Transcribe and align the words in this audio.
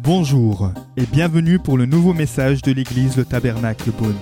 Bonjour 0.00 0.70
et 0.96 1.06
bienvenue 1.06 1.58
pour 1.58 1.78
le 1.78 1.86
nouveau 1.86 2.12
message 2.12 2.62
de 2.62 2.72
l'église 2.72 3.16
Le 3.16 3.24
Tabernacle 3.24 3.90
Beaune. 3.90 4.18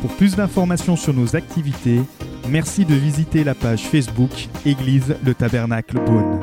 Pour 0.00 0.14
plus 0.16 0.36
d'informations 0.36 0.94
sur 0.94 1.14
nos 1.14 1.34
activités, 1.34 2.00
merci 2.48 2.84
de 2.84 2.94
visiter 2.94 3.42
la 3.42 3.54
page 3.54 3.88
Facebook 3.88 4.30
Église 4.64 5.16
Le 5.24 5.34
Tabernacle 5.34 5.96
Beaune. 6.04 6.40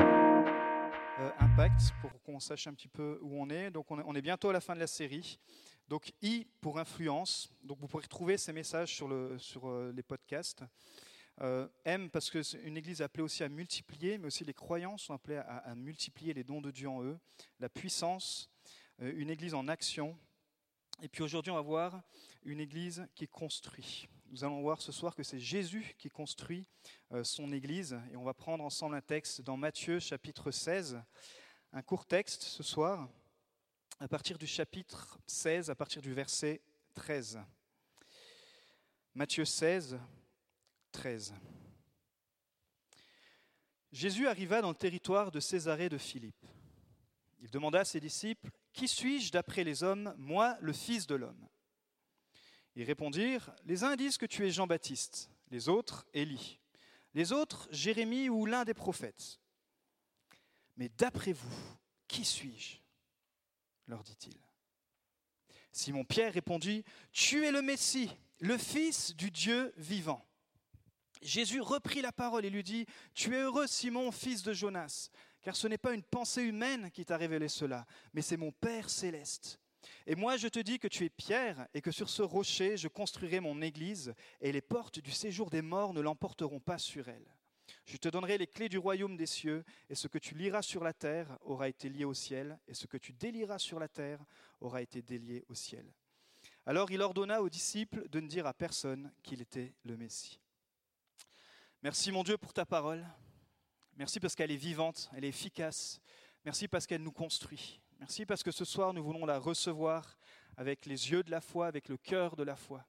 euh, 1.20 1.30
impact 1.38 1.92
pour 2.00 2.10
qu'on 2.24 2.40
sache 2.40 2.66
un 2.66 2.74
petit 2.74 2.88
peu 2.88 3.18
où 3.22 3.40
on 3.40 3.48
est. 3.48 3.70
Donc 3.70 3.86
on 3.90 4.14
est, 4.14 4.22
bientôt 4.22 4.50
à 4.50 4.52
la 4.52 4.60
fin 4.60 4.74
de 4.74 4.80
la 4.80 4.86
série. 4.86 5.38
Donc 5.88 6.12
I 6.22 6.46
pour 6.60 6.78
influence. 6.78 7.50
Donc 7.62 7.78
vous 7.80 7.86
pourrez 7.86 8.02
retrouver 8.02 8.36
ces 8.36 8.52
messages 8.52 8.92
sur, 8.92 9.08
le, 9.08 9.38
sur 9.38 9.68
euh, 9.68 9.92
les 9.94 10.02
podcasts. 10.02 10.64
Euh, 11.40 11.66
M 11.84 12.10
parce 12.10 12.30
que 12.30 12.42
c'est 12.42 12.60
une 12.62 12.76
église 12.76 13.02
appelée 13.02 13.22
aussi 13.22 13.42
à 13.42 13.48
multiplier, 13.48 14.18
mais 14.18 14.26
aussi 14.26 14.44
les 14.44 14.54
croyants 14.54 14.96
sont 14.96 15.14
appelés 15.14 15.36
à, 15.36 15.74
multiplier 15.74 16.32
les 16.32 16.44
dons 16.44 16.60
de 16.60 16.70
Dieu 16.70 16.88
en 16.88 17.02
eux. 17.02 17.18
La 17.58 17.68
puissance, 17.68 18.50
euh, 19.02 19.12
une 19.16 19.30
église 19.30 19.54
en 19.54 19.66
action. 19.66 20.16
Et 21.02 21.08
puis 21.08 21.22
aujourd'hui 21.22 21.50
on 21.50 21.56
va 21.56 21.60
voir 21.60 22.02
une 22.44 22.60
église 22.60 23.06
qui 23.16 23.26
construit. 23.26 24.08
Nous 24.30 24.44
allons 24.44 24.62
voir 24.62 24.80
ce 24.80 24.92
soir 24.92 25.14
que 25.14 25.24
c'est 25.24 25.40
Jésus 25.40 25.94
qui 25.98 26.08
construit 26.08 26.68
euh, 27.12 27.24
son 27.24 27.52
église. 27.52 27.98
Et 28.12 28.16
on 28.16 28.24
va 28.24 28.34
prendre 28.34 28.62
ensemble 28.62 28.94
un 28.94 29.00
texte 29.00 29.40
dans 29.40 29.56
Matthieu 29.56 29.98
chapitre 29.98 30.50
16 30.50 31.02
un 31.76 31.82
court 31.82 32.06
texte 32.06 32.44
ce 32.44 32.62
soir, 32.62 33.08
à 33.98 34.06
partir 34.06 34.38
du 34.38 34.46
chapitre 34.46 35.18
16, 35.26 35.70
à 35.70 35.74
partir 35.74 36.00
du 36.00 36.14
verset 36.14 36.60
13. 36.94 37.40
Matthieu 39.12 39.44
16, 39.44 39.98
13. 40.94 41.34
Jésus 43.92 44.28
arriva 44.28 44.62
dans 44.62 44.70
le 44.70 44.76
territoire 44.76 45.32
de 45.32 45.40
Césarée 45.40 45.88
de 45.88 45.98
Philippe. 45.98 46.46
Il 47.40 47.50
demanda 47.50 47.80
à 47.80 47.84
ses 47.84 48.00
disciples, 48.00 48.50
Qui 48.72 48.88
suis-je 48.88 49.32
d'après 49.32 49.64
les 49.64 49.82
hommes, 49.82 50.14
moi, 50.16 50.56
le 50.60 50.72
Fils 50.72 51.06
de 51.06 51.16
l'homme? 51.16 51.48
Ils 52.76 52.84
répondirent, 52.84 53.54
Les 53.64 53.82
uns 53.84 53.96
disent 53.96 54.18
que 54.18 54.26
tu 54.26 54.46
es 54.46 54.50
Jean-Baptiste, 54.50 55.30
les 55.50 55.68
autres, 55.68 56.06
Élie, 56.14 56.60
les 57.12 57.32
autres, 57.32 57.68
Jérémie 57.70 58.28
ou 58.28 58.46
l'un 58.46 58.64
des 58.64 58.74
prophètes. 58.74 59.40
Mais 60.76 60.88
d'après 60.96 61.32
vous, 61.32 61.76
qui 62.08 62.24
suis-je? 62.24 62.78
leur 63.86 64.02
dit-il. 64.02 64.38
Simon-Pierre 65.72 66.32
répondit, 66.32 66.84
Tu 67.12 67.44
es 67.44 67.50
le 67.50 67.60
Messie, 67.60 68.10
le 68.38 68.56
Fils 68.56 69.14
du 69.14 69.30
Dieu 69.30 69.74
vivant. 69.76 70.24
Jésus 71.24 71.60
reprit 71.60 72.02
la 72.02 72.12
parole 72.12 72.44
et 72.44 72.50
lui 72.50 72.62
dit, 72.62 72.86
Tu 73.14 73.34
es 73.34 73.40
heureux, 73.40 73.66
Simon, 73.66 74.12
fils 74.12 74.42
de 74.42 74.52
Jonas, 74.52 75.10
car 75.42 75.56
ce 75.56 75.66
n'est 75.66 75.78
pas 75.78 75.94
une 75.94 76.02
pensée 76.02 76.42
humaine 76.42 76.90
qui 76.90 77.04
t'a 77.04 77.16
révélé 77.16 77.48
cela, 77.48 77.86
mais 78.12 78.22
c'est 78.22 78.36
mon 78.36 78.52
Père 78.52 78.90
céleste. 78.90 79.58
Et 80.06 80.14
moi 80.14 80.36
je 80.36 80.48
te 80.48 80.58
dis 80.58 80.78
que 80.78 80.88
tu 80.88 81.04
es 81.04 81.10
Pierre, 81.10 81.66
et 81.72 81.80
que 81.80 81.90
sur 81.90 82.10
ce 82.10 82.22
rocher 82.22 82.76
je 82.76 82.88
construirai 82.88 83.40
mon 83.40 83.62
église, 83.62 84.14
et 84.40 84.52
les 84.52 84.60
portes 84.60 84.98
du 84.98 85.10
séjour 85.10 85.50
des 85.50 85.62
morts 85.62 85.94
ne 85.94 86.00
l'emporteront 86.00 86.60
pas 86.60 86.78
sur 86.78 87.08
elle. 87.08 87.34
Je 87.86 87.96
te 87.96 88.08
donnerai 88.08 88.36
les 88.36 88.46
clés 88.46 88.68
du 88.68 88.78
royaume 88.78 89.16
des 89.16 89.26
cieux, 89.26 89.64
et 89.88 89.94
ce 89.94 90.08
que 90.08 90.18
tu 90.18 90.34
liras 90.34 90.62
sur 90.62 90.84
la 90.84 90.92
terre 90.92 91.38
aura 91.40 91.68
été 91.68 91.88
lié 91.88 92.04
au 92.04 92.14
ciel, 92.14 92.58
et 92.68 92.74
ce 92.74 92.86
que 92.86 92.98
tu 92.98 93.14
délieras 93.14 93.58
sur 93.58 93.78
la 93.78 93.88
terre 93.88 94.22
aura 94.60 94.82
été 94.82 95.00
délié 95.00 95.44
au 95.48 95.54
ciel. 95.54 95.90
Alors 96.66 96.90
il 96.90 97.00
ordonna 97.00 97.42
aux 97.42 97.50
disciples 97.50 98.08
de 98.10 98.20
ne 98.20 98.28
dire 98.28 98.46
à 98.46 98.54
personne 98.54 99.10
qu'il 99.22 99.40
était 99.40 99.74
le 99.84 99.96
Messie. 99.96 100.38
Merci 101.84 102.10
mon 102.10 102.22
Dieu 102.22 102.38
pour 102.38 102.54
ta 102.54 102.64
parole. 102.64 103.06
Merci 103.96 104.18
parce 104.18 104.34
qu'elle 104.34 104.50
est 104.50 104.56
vivante, 104.56 105.10
elle 105.14 105.22
est 105.22 105.28
efficace. 105.28 106.00
Merci 106.42 106.66
parce 106.66 106.86
qu'elle 106.86 107.02
nous 107.02 107.12
construit. 107.12 107.78
Merci 107.98 108.24
parce 108.24 108.42
que 108.42 108.50
ce 108.50 108.64
soir 108.64 108.94
nous 108.94 109.04
voulons 109.04 109.26
la 109.26 109.38
recevoir 109.38 110.16
avec 110.56 110.86
les 110.86 111.10
yeux 111.10 111.22
de 111.22 111.30
la 111.30 111.42
foi, 111.42 111.66
avec 111.66 111.90
le 111.90 111.98
cœur 111.98 112.36
de 112.36 112.42
la 112.42 112.56
foi. 112.56 112.86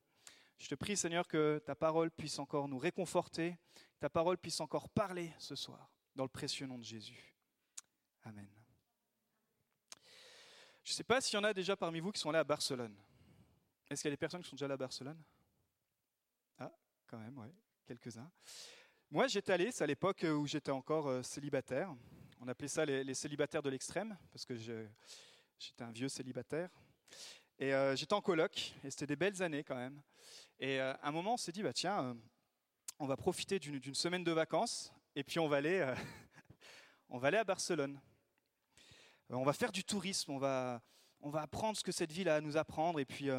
Je 0.57 0.69
te 0.69 0.75
prie 0.75 0.95
Seigneur 0.95 1.28
que 1.28 1.61
ta 1.66 1.75
parole 1.75 2.09
puisse 2.09 2.39
encore 2.39 2.69
nous 2.69 2.78
réconforter, 2.78 3.57
que 3.75 4.00
ta 4.00 4.09
parole 4.09 4.38
puisse 4.38 4.61
encore 4.61 4.88
parler 4.88 5.34
ce 5.39 5.55
soir, 5.55 5.91
dans 6.16 6.23
le 6.23 6.29
précieux 6.29 6.66
nom 6.66 6.78
de 6.78 6.85
Jésus. 6.85 7.35
Amen. 8.23 8.47
Je 10.85 10.91
ne 10.91 10.95
sais 10.95 11.03
pas 11.03 11.19
s'il 11.19 11.35
y 11.35 11.38
en 11.38 11.44
a 11.44 11.53
déjà 11.53 11.75
parmi 11.75 12.00
vous 12.00 12.13
qui 12.13 12.22
sont 12.22 12.29
allés 12.29 12.39
à 12.39 12.45
Barcelone. 12.45 12.95
Est-ce 13.89 14.01
qu'il 14.03 14.07
y 14.07 14.13
a 14.13 14.16
des 14.16 14.17
personnes 14.17 14.41
qui 14.41 14.47
sont 14.47 14.55
déjà 14.55 14.67
allées 14.67 14.75
à 14.75 14.78
Barcelone? 14.78 15.22
Ah, 16.59 16.72
quand 17.07 17.17
même, 17.17 17.38
oui, 17.38 17.50
quelques-uns. 17.85 18.31
Moi, 19.11 19.27
j'étais 19.27 19.53
allé, 19.53 19.71
c'est 19.71 19.83
à 19.83 19.88
l'époque 19.88 20.25
où 20.27 20.47
j'étais 20.47 20.71
encore 20.71 21.07
euh, 21.07 21.21
célibataire. 21.21 21.95
On 22.41 22.47
appelait 22.47 22.67
ça 22.67 22.85
les, 22.85 23.13
célibataires 23.13 23.61
de 23.61 23.69
l'extrême, 23.69 24.17
parce 24.31 24.45
que 24.45 24.55
j'étais 24.55 25.83
un 25.83 25.91
vieux 25.91 26.09
célibataire. 26.09 26.69
Et 27.59 27.71
euh, 27.73 27.95
j'étais 27.95 28.13
en 28.13 28.21
coloc, 28.21 28.73
et 28.83 28.89
c'était 28.89 29.05
des 29.05 29.16
belles 29.16 29.43
années 29.43 29.63
quand 29.63 29.75
même. 29.75 30.01
Et 30.59 30.81
euh, 30.81 30.93
à 30.95 31.07
un 31.07 31.11
moment, 31.11 31.35
on 31.35 31.38
s'est 31.38 31.51
dit, 31.51 31.61
bah, 31.61 31.71
tiens, 31.71 32.17
on 32.97 33.05
va 33.05 33.16
profiter 33.16 33.59
d'une 33.59 33.93
semaine 33.93 34.23
de 34.23 34.31
vacances, 34.31 34.91
et 35.16 35.23
puis 35.23 35.37
on 35.37 35.47
va 35.47 35.57
aller, 35.57 35.93
on 37.09 37.19
va 37.19 37.27
aller 37.27 37.37
à 37.37 37.43
Barcelone. 37.43 38.01
On 39.29 39.43
va 39.43 39.53
faire 39.53 39.72
du 39.72 39.83
tourisme, 39.83 40.31
on 40.31 40.39
va, 40.39 40.81
on 41.22 41.29
va 41.29 41.43
apprendre 41.43 41.77
ce 41.77 41.83
que 41.83 41.91
cette 41.91 42.11
ville 42.11 42.27
a 42.27 42.37
à 42.37 42.41
nous 42.41 42.57
apprendre, 42.57 42.99
et 42.99 43.05
puis 43.05 43.29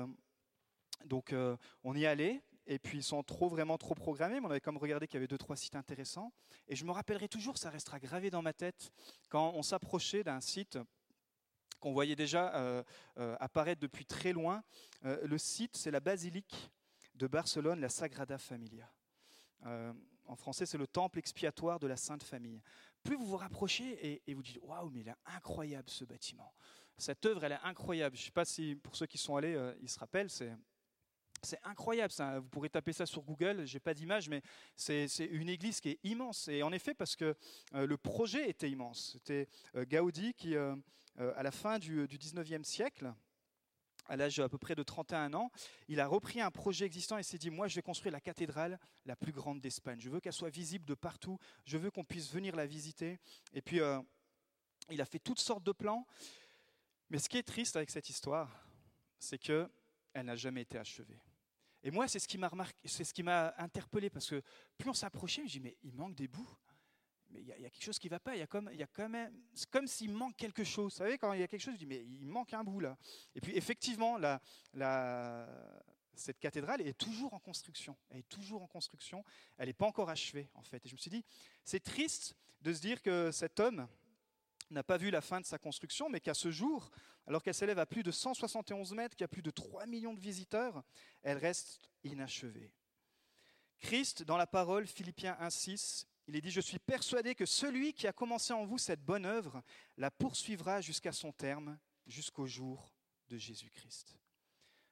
donc 1.04 1.34
on 1.82 1.96
y 1.96 2.06
allait. 2.06 2.40
Et 2.66 2.78
puis 2.78 3.02
sans 3.02 3.22
trop 3.22 3.48
vraiment 3.48 3.78
trop 3.78 3.94
programmé, 3.94 4.40
mais 4.40 4.46
on 4.46 4.50
avait 4.50 4.60
comme 4.60 4.76
regardé 4.76 5.06
qu'il 5.06 5.14
y 5.14 5.18
avait 5.18 5.28
deux 5.28 5.38
trois 5.38 5.56
sites 5.56 5.76
intéressants. 5.76 6.32
Et 6.68 6.74
je 6.74 6.84
me 6.84 6.90
rappellerai 6.90 7.28
toujours, 7.28 7.58
ça 7.58 7.70
restera 7.70 8.00
gravé 8.00 8.28
dans 8.30 8.42
ma 8.42 8.52
tête, 8.52 8.90
quand 9.28 9.52
on 9.54 9.62
s'approchait 9.62 10.24
d'un 10.24 10.40
site 10.40 10.78
qu'on 11.80 11.92
voyait 11.92 12.16
déjà 12.16 12.54
euh, 12.54 12.82
euh, 13.18 13.36
apparaître 13.40 13.80
depuis 13.80 14.06
très 14.06 14.32
loin. 14.32 14.62
Euh, 15.04 15.24
le 15.26 15.38
site, 15.38 15.76
c'est 15.76 15.90
la 15.90 16.00
basilique 16.00 16.70
de 17.14 17.26
Barcelone, 17.26 17.80
la 17.80 17.88
Sagrada 17.88 18.38
Familia. 18.38 18.90
En 20.26 20.36
français, 20.36 20.66
c'est 20.66 20.78
le 20.78 20.86
temple 20.86 21.18
expiatoire 21.18 21.78
de 21.80 21.86
la 21.86 21.96
Sainte 21.96 22.22
Famille. 22.22 22.60
Plus 23.02 23.16
vous 23.16 23.26
vous 23.26 23.36
rapprochez 23.36 23.84
et, 24.06 24.22
et 24.26 24.34
vous 24.34 24.42
dites 24.42 24.58
Waouh, 24.62 24.90
mais 24.90 25.00
il 25.00 25.08
est 25.08 25.14
incroyable 25.24 25.88
ce 25.88 26.04
bâtiment. 26.04 26.52
Cette 26.98 27.24
œuvre, 27.26 27.44
elle 27.44 27.52
est 27.52 27.62
incroyable. 27.62 28.16
Je 28.16 28.22
ne 28.22 28.24
sais 28.26 28.32
pas 28.32 28.44
si 28.44 28.76
pour 28.76 28.96
ceux 28.96 29.06
qui 29.06 29.18
sont 29.18 29.36
allés, 29.36 29.56
ils 29.80 29.88
se 29.88 29.98
rappellent. 29.98 30.30
C'est 30.30 30.52
c'est 31.42 31.60
incroyable, 31.64 32.12
ça. 32.12 32.40
vous 32.40 32.48
pourrez 32.48 32.68
taper 32.68 32.92
ça 32.92 33.06
sur 33.06 33.22
Google, 33.22 33.66
j'ai 33.66 33.80
pas 33.80 33.94
d'image, 33.94 34.28
mais 34.28 34.42
c'est 34.76 35.06
une 35.30 35.48
église 35.48 35.80
qui 35.80 35.90
est 35.90 35.98
immense. 36.02 36.48
Et 36.48 36.62
en 36.62 36.72
effet, 36.72 36.94
parce 36.94 37.16
que 37.16 37.36
euh, 37.74 37.86
le 37.86 37.96
projet 37.96 38.48
était 38.48 38.70
immense. 38.70 39.12
C'était 39.12 39.48
euh, 39.74 39.84
Gaudi 39.84 40.34
qui, 40.34 40.56
euh, 40.56 40.74
à 41.16 41.42
la 41.42 41.50
fin 41.50 41.78
du, 41.78 42.08
du 42.08 42.18
19e 42.18 42.64
siècle, 42.64 43.12
à 44.08 44.16
l'âge 44.16 44.38
à 44.38 44.48
peu 44.48 44.58
près 44.58 44.74
de 44.74 44.82
31 44.82 45.34
ans, 45.34 45.50
il 45.88 46.00
a 46.00 46.06
repris 46.06 46.40
un 46.40 46.50
projet 46.50 46.84
existant 46.84 47.18
et 47.18 47.22
s'est 47.22 47.38
dit, 47.38 47.50
moi 47.50 47.66
je 47.68 47.74
vais 47.74 47.82
construire 47.82 48.12
la 48.12 48.20
cathédrale 48.20 48.78
la 49.04 49.16
plus 49.16 49.32
grande 49.32 49.60
d'Espagne. 49.60 50.00
Je 50.00 50.10
veux 50.10 50.20
qu'elle 50.20 50.32
soit 50.32 50.50
visible 50.50 50.84
de 50.84 50.94
partout, 50.94 51.38
je 51.64 51.76
veux 51.76 51.90
qu'on 51.90 52.04
puisse 52.04 52.32
venir 52.32 52.54
la 52.54 52.66
visiter. 52.66 53.18
Et 53.52 53.62
puis, 53.62 53.80
il 54.90 55.00
a 55.00 55.04
fait 55.04 55.18
toutes 55.18 55.40
sortes 55.40 55.64
de 55.64 55.72
plans. 55.72 56.06
Mais 57.10 57.18
ce 57.18 57.28
qui 57.28 57.38
est 57.38 57.42
triste 57.42 57.76
avec 57.76 57.90
cette 57.90 58.08
histoire, 58.08 58.68
c'est 59.18 59.38
que 59.38 59.68
elle 60.12 60.26
n'a 60.26 60.36
jamais 60.36 60.62
été 60.62 60.78
achevée. 60.78 61.20
Et 61.82 61.90
moi, 61.90 62.08
c'est 62.08 62.18
ce 62.18 62.26
qui 62.28 63.22
m'a 63.22 63.54
interpellé 63.58 64.10
parce 64.10 64.28
que 64.28 64.42
plus 64.76 64.90
on 64.90 64.94
s'approchait, 64.94 65.42
je 65.42 65.44
me 65.44 65.48
dis 65.48 65.60
mais 65.60 65.76
il 65.82 65.94
manque 65.94 66.14
des 66.14 66.28
bouts. 66.28 66.50
Mais 67.30 67.40
il 67.40 67.46
y, 67.48 67.52
a- 67.52 67.70
quelque 67.70 67.82
chose 67.82 67.98
qui 67.98 68.06
ne 68.06 68.10
va 68.10 68.20
pas. 68.20 68.36
Il 68.36 68.38
y 68.38 68.42
a 68.42 68.72
y 68.72 68.82
a 68.82 68.86
quand 68.86 69.08
même, 69.08 69.32
c'est 69.52 69.68
comme 69.68 69.86
s'il 69.88 70.12
manque 70.12 70.36
quelque 70.36 70.62
chose. 70.62 70.92
Vous 70.92 70.98
savez, 70.98 71.18
quand 71.18 71.32
il 71.32 71.40
y 71.40 71.42
a 71.42 71.48
quelque 71.48 71.60
chose, 71.60 71.74
je 71.74 71.78
dis 71.80 71.86
mais 71.86 72.04
il 72.04 72.26
manque 72.26 72.52
un 72.54 72.62
bout 72.62 72.80
là. 72.80 72.96
Et 73.34 73.40
puis 73.40 73.56
effectivement, 73.56 74.18
cette 76.14 76.38
cathédrale 76.38 76.80
est 76.80 76.96
toujours 76.96 77.34
en 77.34 77.40
construction. 77.40 77.96
Elle 78.10 78.20
est 78.20 78.28
toujours 78.28 78.62
en 78.62 78.66
construction. 78.68 79.24
Elle 79.58 79.66
n'est 79.66 79.74
pas 79.74 79.86
encore 79.86 80.08
achevée 80.08 80.48
en 80.54 80.62
fait. 80.62 80.84
Et 80.86 80.88
je 80.88 80.94
me 80.94 80.98
suis 80.98 81.10
dit, 81.10 81.24
c'est 81.64 81.82
triste 81.82 82.34
de 82.62 82.72
se 82.72 82.80
dire 82.80 83.02
que 83.02 83.30
cet 83.32 83.60
homme 83.60 83.86
n'a 84.70 84.82
pas 84.82 84.96
vu 84.96 85.10
la 85.10 85.20
fin 85.20 85.40
de 85.40 85.46
sa 85.46 85.58
construction, 85.58 86.08
mais 86.08 86.20
qu'à 86.20 86.34
ce 86.34 86.50
jour, 86.50 86.90
alors 87.26 87.42
qu'elle 87.42 87.54
s'élève 87.54 87.78
à 87.78 87.86
plus 87.86 88.02
de 88.02 88.10
171 88.10 88.92
mètres, 88.94 89.16
qu'il 89.16 89.24
y 89.24 89.24
a 89.24 89.28
plus 89.28 89.42
de 89.42 89.50
3 89.50 89.86
millions 89.86 90.14
de 90.14 90.20
visiteurs, 90.20 90.82
elle 91.22 91.38
reste 91.38 91.88
inachevée. 92.04 92.72
Christ, 93.78 94.22
dans 94.22 94.36
la 94.36 94.46
parole 94.46 94.86
Philippiens 94.86 95.36
1.6, 95.40 96.06
il 96.28 96.36
est 96.36 96.40
dit, 96.40 96.50
je 96.50 96.60
suis 96.60 96.78
persuadé 96.78 97.34
que 97.34 97.46
celui 97.46 97.92
qui 97.92 98.06
a 98.06 98.12
commencé 98.12 98.52
en 98.52 98.64
vous 98.64 98.78
cette 98.78 99.04
bonne 99.04 99.26
œuvre 99.26 99.62
la 99.96 100.10
poursuivra 100.10 100.80
jusqu'à 100.80 101.12
son 101.12 101.32
terme, 101.32 101.78
jusqu'au 102.06 102.46
jour 102.46 102.92
de 103.28 103.36
Jésus-Christ. 103.36 104.18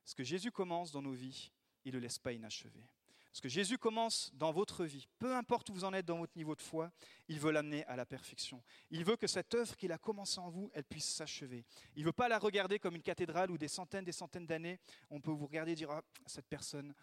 Ce 0.04 0.14
que 0.14 0.22
Jésus 0.22 0.52
commence 0.52 0.92
dans 0.92 1.02
nos 1.02 1.12
vies, 1.12 1.50
il 1.84 1.92
ne 1.92 1.98
le 1.98 2.02
laisse 2.02 2.18
pas 2.18 2.32
inachevé. 2.32 2.88
Ce 3.34 3.40
que 3.40 3.48
Jésus 3.48 3.78
commence 3.78 4.30
dans 4.34 4.52
votre 4.52 4.84
vie, 4.84 5.08
peu 5.18 5.34
importe 5.34 5.68
où 5.68 5.74
vous 5.74 5.82
en 5.82 5.92
êtes 5.92 6.06
dans 6.06 6.18
votre 6.18 6.36
niveau 6.36 6.54
de 6.54 6.62
foi, 6.62 6.92
il 7.26 7.40
veut 7.40 7.50
l'amener 7.50 7.84
à 7.86 7.96
la 7.96 8.06
perfection. 8.06 8.62
Il 8.90 9.04
veut 9.04 9.16
que 9.16 9.26
cette 9.26 9.52
œuvre 9.56 9.76
qu'il 9.76 9.90
a 9.90 9.98
commencée 9.98 10.38
en 10.38 10.50
vous, 10.50 10.70
elle 10.72 10.84
puisse 10.84 11.12
s'achever. 11.12 11.64
Il 11.96 12.02
ne 12.02 12.06
veut 12.06 12.12
pas 12.12 12.28
la 12.28 12.38
regarder 12.38 12.78
comme 12.78 12.94
une 12.94 13.02
cathédrale 13.02 13.50
où 13.50 13.58
des 13.58 13.66
centaines, 13.66 14.04
des 14.04 14.12
centaines 14.12 14.46
d'années, 14.46 14.78
on 15.10 15.20
peut 15.20 15.32
vous 15.32 15.46
regarder 15.46 15.72
et 15.72 15.74
dire, 15.74 15.90
Ah, 15.90 16.02
cette 16.26 16.46
personne, 16.46 16.94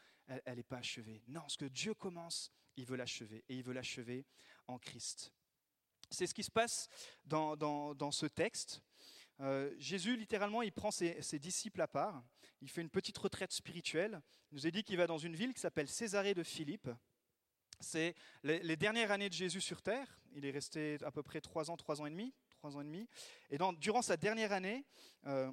elle 0.45 0.55
n'est 0.55 0.63
pas 0.63 0.77
achevée. 0.77 1.21
Non, 1.27 1.41
ce 1.49 1.57
que 1.57 1.65
Dieu 1.65 1.93
commence, 1.95 2.49
il 2.77 2.85
veut 2.85 2.95
l'achever. 2.95 3.43
Et 3.49 3.55
il 3.57 3.63
veut 3.63 3.73
l'achever 3.73 4.25
en 4.67 4.79
Christ. 4.79 5.33
C'est 6.09 6.27
ce 6.27 6.33
qui 6.33 6.43
se 6.43 6.51
passe 6.51 6.87
dans, 7.25 7.57
dans, 7.57 8.11
ce 8.11 8.25
texte. 8.25 8.81
Euh, 9.41 9.73
Jésus, 9.79 10.15
littéralement, 10.15 10.61
il 10.61 10.71
prend 10.71 10.91
ses, 10.91 11.39
disciples 11.39 11.81
à 11.81 11.87
part, 11.87 12.23
il 12.61 12.69
fait 12.69 12.81
une 12.81 12.89
petite 12.89 13.17
retraite 13.17 13.51
spirituelle. 13.51 14.21
Il 14.51 14.55
nous 14.55 14.67
a 14.67 14.71
dit 14.71 14.83
qu'il 14.83 14.97
va 14.97 15.07
dans 15.07 15.17
une 15.17 15.35
ville 15.35 15.53
qui 15.53 15.59
s'appelle 15.59 15.87
Césarée 15.87 16.33
de 16.33 16.43
Philippe. 16.43 16.89
C'est 17.79 18.15
les, 18.43 18.75
dernières 18.75 19.09
années 19.09 19.29
de 19.29 19.33
Jésus 19.33 19.61
sur 19.61 19.81
terre. 19.81 20.19
Il 20.33 20.45
est 20.45 20.51
resté 20.51 20.97
à 21.03 21.11
peu 21.11 21.23
près 21.23 21.41
trois 21.41 21.71
ans, 21.71 21.77
trois 21.77 22.01
ans 22.01 22.05
et 22.05 22.11
demi, 22.11 22.33
trois 22.57 22.75
ans 22.77 22.81
et 22.81 22.85
demi. 22.85 23.07
Et 23.49 23.57
durant 23.79 24.03
sa 24.03 24.17
dernière 24.17 24.51
année, 24.51 24.85
euh, 25.25 25.51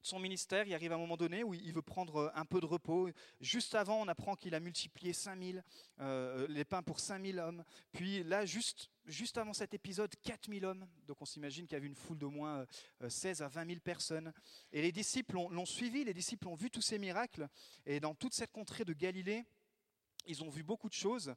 son 0.00 0.18
ministère, 0.18 0.66
il 0.66 0.74
arrive 0.74 0.92
à 0.92 0.94
un 0.96 0.98
moment 0.98 1.16
donné 1.16 1.44
où 1.44 1.54
il 1.54 1.72
veut 1.72 1.82
prendre 1.82 2.32
un 2.34 2.44
peu 2.44 2.60
de 2.60 2.66
repos. 2.66 3.10
Juste 3.40 3.74
avant, 3.74 4.00
on 4.00 4.08
apprend 4.08 4.34
qu'il 4.34 4.54
a 4.54 4.60
multiplié 4.60 5.12
5000, 5.12 5.62
euh, 6.00 6.46
les 6.48 6.64
pains 6.64 6.82
pour 6.82 6.98
5000 6.98 7.38
hommes. 7.38 7.64
Puis 7.92 8.24
là, 8.24 8.44
juste, 8.44 8.90
juste 9.06 9.38
avant 9.38 9.52
cet 9.52 9.74
épisode, 9.74 10.14
4000 10.22 10.64
hommes. 10.64 10.86
Donc 11.06 11.20
on 11.20 11.24
s'imagine 11.24 11.66
qu'il 11.66 11.74
y 11.74 11.76
avait 11.76 11.86
une 11.86 11.94
foule 11.94 12.18
d'au 12.18 12.30
moins 12.30 12.66
16 13.06 13.42
à 13.42 13.48
20 13.48 13.66
000 13.66 13.80
personnes. 13.80 14.32
Et 14.72 14.82
les 14.82 14.92
disciples 14.92 15.34
l'ont 15.34 15.66
suivi, 15.66 16.04
les 16.04 16.14
disciples 16.14 16.48
ont 16.48 16.54
vu 16.54 16.70
tous 16.70 16.82
ces 16.82 16.98
miracles. 16.98 17.48
Et 17.86 18.00
dans 18.00 18.14
toute 18.14 18.34
cette 18.34 18.52
contrée 18.52 18.84
de 18.84 18.92
Galilée, 18.92 19.44
ils 20.26 20.42
ont 20.42 20.50
vu 20.50 20.62
beaucoup 20.62 20.88
de 20.88 20.94
choses. 20.94 21.34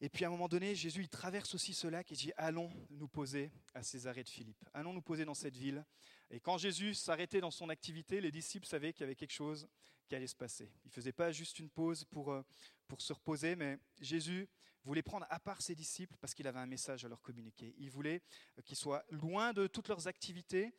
Et 0.00 0.08
puis 0.08 0.24
à 0.24 0.28
un 0.28 0.30
moment 0.30 0.48
donné, 0.48 0.74
Jésus 0.74 1.02
il 1.02 1.08
traverse 1.08 1.54
aussi 1.54 1.74
ce 1.74 1.86
lac 1.86 2.10
et 2.10 2.16
dit 2.16 2.32
Allons 2.36 2.70
nous 2.90 3.08
poser 3.08 3.52
à 3.74 3.82
Césarée 3.82 4.24
de 4.24 4.28
Philippe. 4.28 4.64
Allons 4.74 4.92
nous 4.92 5.02
poser 5.02 5.24
dans 5.24 5.34
cette 5.34 5.56
ville. 5.56 5.84
Et 6.30 6.40
quand 6.40 6.58
Jésus 6.58 6.94
s'arrêtait 6.94 7.40
dans 7.40 7.50
son 7.50 7.68
activité, 7.68 8.20
les 8.20 8.32
disciples 8.32 8.66
savaient 8.66 8.92
qu'il 8.92 9.02
y 9.02 9.04
avait 9.04 9.14
quelque 9.14 9.32
chose 9.32 9.68
qui 10.06 10.16
allait 10.16 10.26
se 10.26 10.34
passer. 10.34 10.72
Il 10.84 10.88
ne 10.88 10.92
faisait 10.92 11.12
pas 11.12 11.30
juste 11.30 11.58
une 11.58 11.70
pause 11.70 12.04
pour, 12.04 12.32
euh, 12.32 12.42
pour 12.88 13.00
se 13.00 13.12
reposer, 13.12 13.54
mais 13.54 13.78
Jésus 14.00 14.48
voulait 14.84 15.02
prendre 15.02 15.26
à 15.30 15.38
part 15.38 15.62
ses 15.62 15.74
disciples 15.74 16.16
parce 16.20 16.34
qu'il 16.34 16.46
avait 16.46 16.58
un 16.58 16.66
message 16.66 17.04
à 17.04 17.08
leur 17.08 17.20
communiquer. 17.20 17.74
Il 17.78 17.90
voulait 17.90 18.22
qu'ils 18.64 18.76
soient 18.76 19.04
loin 19.10 19.52
de 19.52 19.66
toutes 19.66 19.88
leurs 19.88 20.08
activités. 20.08 20.72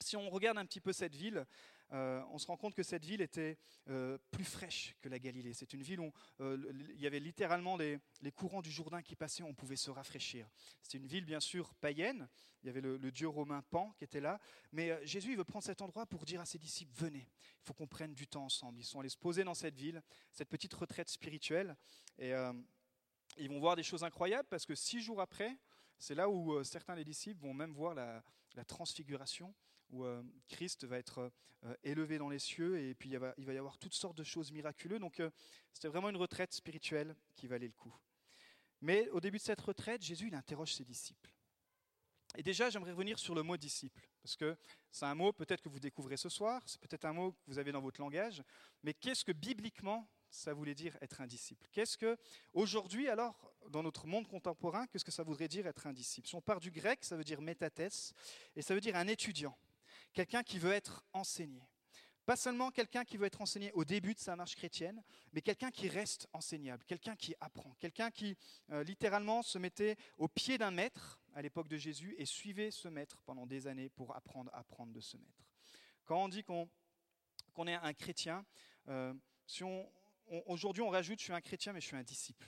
Si 0.00 0.16
on 0.16 0.30
regarde 0.30 0.58
un 0.58 0.66
petit 0.66 0.80
peu 0.80 0.92
cette 0.92 1.14
ville, 1.14 1.46
euh, 1.92 2.22
on 2.30 2.38
se 2.38 2.46
rend 2.46 2.56
compte 2.56 2.74
que 2.74 2.82
cette 2.82 3.04
ville 3.04 3.20
était 3.20 3.58
euh, 3.88 4.16
plus 4.30 4.44
fraîche 4.44 4.96
que 5.02 5.08
la 5.08 5.18
Galilée. 5.18 5.52
C'est 5.52 5.74
une 5.74 5.82
ville 5.82 6.00
où 6.00 6.10
euh, 6.40 6.72
il 6.94 7.00
y 7.00 7.06
avait 7.06 7.20
littéralement 7.20 7.76
les, 7.76 8.00
courants 8.34 8.62
du 8.62 8.70
Jourdain 8.70 9.02
qui 9.02 9.14
passaient, 9.14 9.42
on 9.42 9.52
pouvait 9.52 9.76
se 9.76 9.90
rafraîchir. 9.90 10.48
C'est 10.82 10.96
une 10.96 11.06
ville 11.06 11.26
bien 11.26 11.40
sûr 11.40 11.74
païenne, 11.74 12.28
il 12.62 12.68
y 12.68 12.70
avait 12.70 12.80
le, 12.80 12.98
dieu 13.10 13.28
romain 13.28 13.62
Pan 13.70 13.92
qui 13.98 14.04
était 14.04 14.20
là, 14.20 14.40
mais 14.72 15.06
Jésus 15.06 15.36
veut 15.36 15.44
prendre 15.44 15.64
cet 15.64 15.82
endroit 15.82 16.06
pour 16.06 16.24
dire 16.24 16.40
à 16.40 16.46
ses 16.46 16.58
disciples, 16.58 16.92
venez, 16.94 17.28
il 17.60 17.64
faut 17.64 17.74
qu'on 17.74 17.88
prenne 17.88 18.14
du 18.14 18.26
temps 18.26 18.44
ensemble. 18.44 18.80
Ils 18.80 18.84
sont 18.84 19.00
allés 19.00 19.10
se 19.10 19.18
poser 19.18 19.44
dans 19.44 19.54
cette 19.54 19.76
ville, 19.76 20.02
cette 20.32 20.48
petite 20.48 20.72
retraite 20.72 21.10
spirituelle, 21.10 21.76
et 22.18 22.32
ils 23.36 23.48
vont 23.48 23.60
voir 23.60 23.76
des 23.76 23.82
choses 23.82 24.04
incroyables 24.04 24.48
parce 24.48 24.66
que 24.66 24.74
six 24.74 25.00
jours 25.00 25.20
après, 25.20 25.58
c'est 25.98 26.14
là 26.14 26.28
où 26.28 26.62
certains 26.64 26.96
des 26.96 27.04
disciples 27.04 27.40
vont 27.40 27.54
même 27.54 27.72
voir 27.72 27.94
la 27.94 28.64
transfiguration 28.66 29.54
où 29.92 30.04
euh, 30.04 30.22
Christ 30.48 30.84
va 30.84 30.98
être 30.98 31.30
euh, 31.64 31.74
élevé 31.84 32.18
dans 32.18 32.28
les 32.28 32.38
cieux 32.38 32.80
et 32.80 32.94
puis 32.94 33.10
il 33.10 33.18
va, 33.18 33.34
y 33.36 33.58
avoir 33.58 33.78
toutes 33.78 33.94
sortes 33.94 34.16
de 34.16 34.24
choses 34.24 34.50
miraculeuses. 34.50 35.00
Donc 35.00 35.20
euh, 35.20 35.30
c'était 35.72 35.88
vraiment 35.88 36.08
une 36.08 36.16
retraite 36.16 36.52
spirituelle 36.52 37.14
qui 37.36 37.46
valait 37.46 37.68
le 37.68 37.74
coup. 37.74 37.94
Mais 38.80 39.08
au 39.10 39.20
début 39.20 39.38
de 39.38 39.42
cette 39.42 39.60
retraite, 39.60 40.02
Jésus 40.02 40.28
il 40.28 40.34
interroge 40.34 40.74
ses 40.74 40.84
disciples. 40.84 41.30
Et 42.34 42.42
déjà, 42.42 42.70
j'aimerais 42.70 42.92
revenir 42.92 43.18
sur 43.18 43.34
le 43.34 43.42
mot 43.42 43.58
disciple, 43.58 44.08
parce 44.22 44.36
que 44.36 44.56
c'est 44.90 45.04
un 45.04 45.14
mot 45.14 45.34
peut-être 45.34 45.60
que 45.60 45.68
vous 45.68 45.78
découvrez 45.78 46.16
ce 46.16 46.30
soir, 46.30 46.62
c'est 46.64 46.80
peut-être 46.80 47.04
un 47.04 47.12
mot 47.12 47.32
que 47.32 47.38
vous 47.46 47.58
avez 47.58 47.72
dans 47.72 47.82
votre 47.82 48.00
langage, 48.00 48.42
mais 48.82 48.94
qu'est-ce 48.94 49.22
que 49.22 49.32
bibliquement 49.32 50.08
ça 50.32 50.52
voulait 50.54 50.74
dire 50.74 50.96
être 51.00 51.20
un 51.20 51.26
disciple 51.26 51.68
Qu'est-ce 51.72 51.96
que, 51.96 52.16
aujourd'hui, 52.52 53.08
alors, 53.08 53.54
dans 53.68 53.82
notre 53.82 54.06
monde 54.06 54.26
contemporain, 54.26 54.86
qu'est-ce 54.86 55.04
que 55.04 55.12
ça 55.12 55.22
voudrait 55.22 55.48
dire 55.48 55.66
être 55.66 55.86
un 55.86 55.92
disciple? 55.92 56.26
Si 56.26 56.34
on 56.34 56.40
part 56.40 56.60
du 56.60 56.70
grec, 56.70 57.04
ça 57.04 57.16
veut 57.16 57.24
dire 57.24 57.40
métathès, 57.40 58.12
et 58.56 58.62
ça 58.62 58.74
veut 58.74 58.80
dire 58.80 58.96
un 58.96 59.06
étudiant 59.06 59.56
quelqu'un 60.12 60.42
qui 60.42 60.58
veut 60.58 60.72
être 60.72 61.04
enseigné. 61.12 61.62
Pas 62.24 62.36
seulement 62.36 62.70
quelqu'un 62.70 63.04
qui 63.04 63.16
veut 63.16 63.26
être 63.26 63.40
enseigné 63.40 63.72
au 63.72 63.84
début 63.84 64.14
de 64.14 64.20
sa 64.20 64.36
marche 64.36 64.54
chrétienne, 64.54 65.02
mais 65.32 65.42
quelqu'un 65.42 65.72
qui 65.72 65.88
reste 65.88 66.28
enseignable, 66.32 66.84
quelqu'un 66.84 67.16
qui 67.16 67.34
apprend, 67.40 67.74
quelqu'un 67.80 68.12
qui 68.12 68.36
euh, 68.70 68.84
littéralement 68.84 69.42
se 69.42 69.58
mettait 69.58 69.96
au 70.18 70.28
pied 70.28 70.56
d'un 70.56 70.70
maître 70.70 71.20
à 71.34 71.42
l'époque 71.42 71.66
de 71.66 71.76
Jésus 71.76 72.14
et 72.18 72.24
suivait 72.24 72.70
ce 72.70 72.86
maître 72.86 73.20
pendant 73.24 73.44
des 73.44 73.66
années 73.66 73.88
pour 73.88 74.14
apprendre, 74.14 74.50
apprendre 74.54 74.92
de 74.92 75.00
ce 75.00 75.16
maître. 75.16 75.48
Quand 76.04 76.22
on 76.22 76.28
dit 76.28 76.44
qu'on 76.44 76.68
est 77.66 77.74
un 77.74 77.92
chrétien, 77.92 78.44
euh, 78.88 79.12
si 79.46 79.64
aujourd'hui 80.46 80.82
on 80.82 80.88
rajoute 80.88 81.18
je 81.18 81.24
suis 81.24 81.32
un 81.32 81.40
chrétien 81.40 81.72
mais 81.72 81.80
je 81.80 81.86
suis 81.86 81.96
un 81.96 82.02
disciple. 82.02 82.46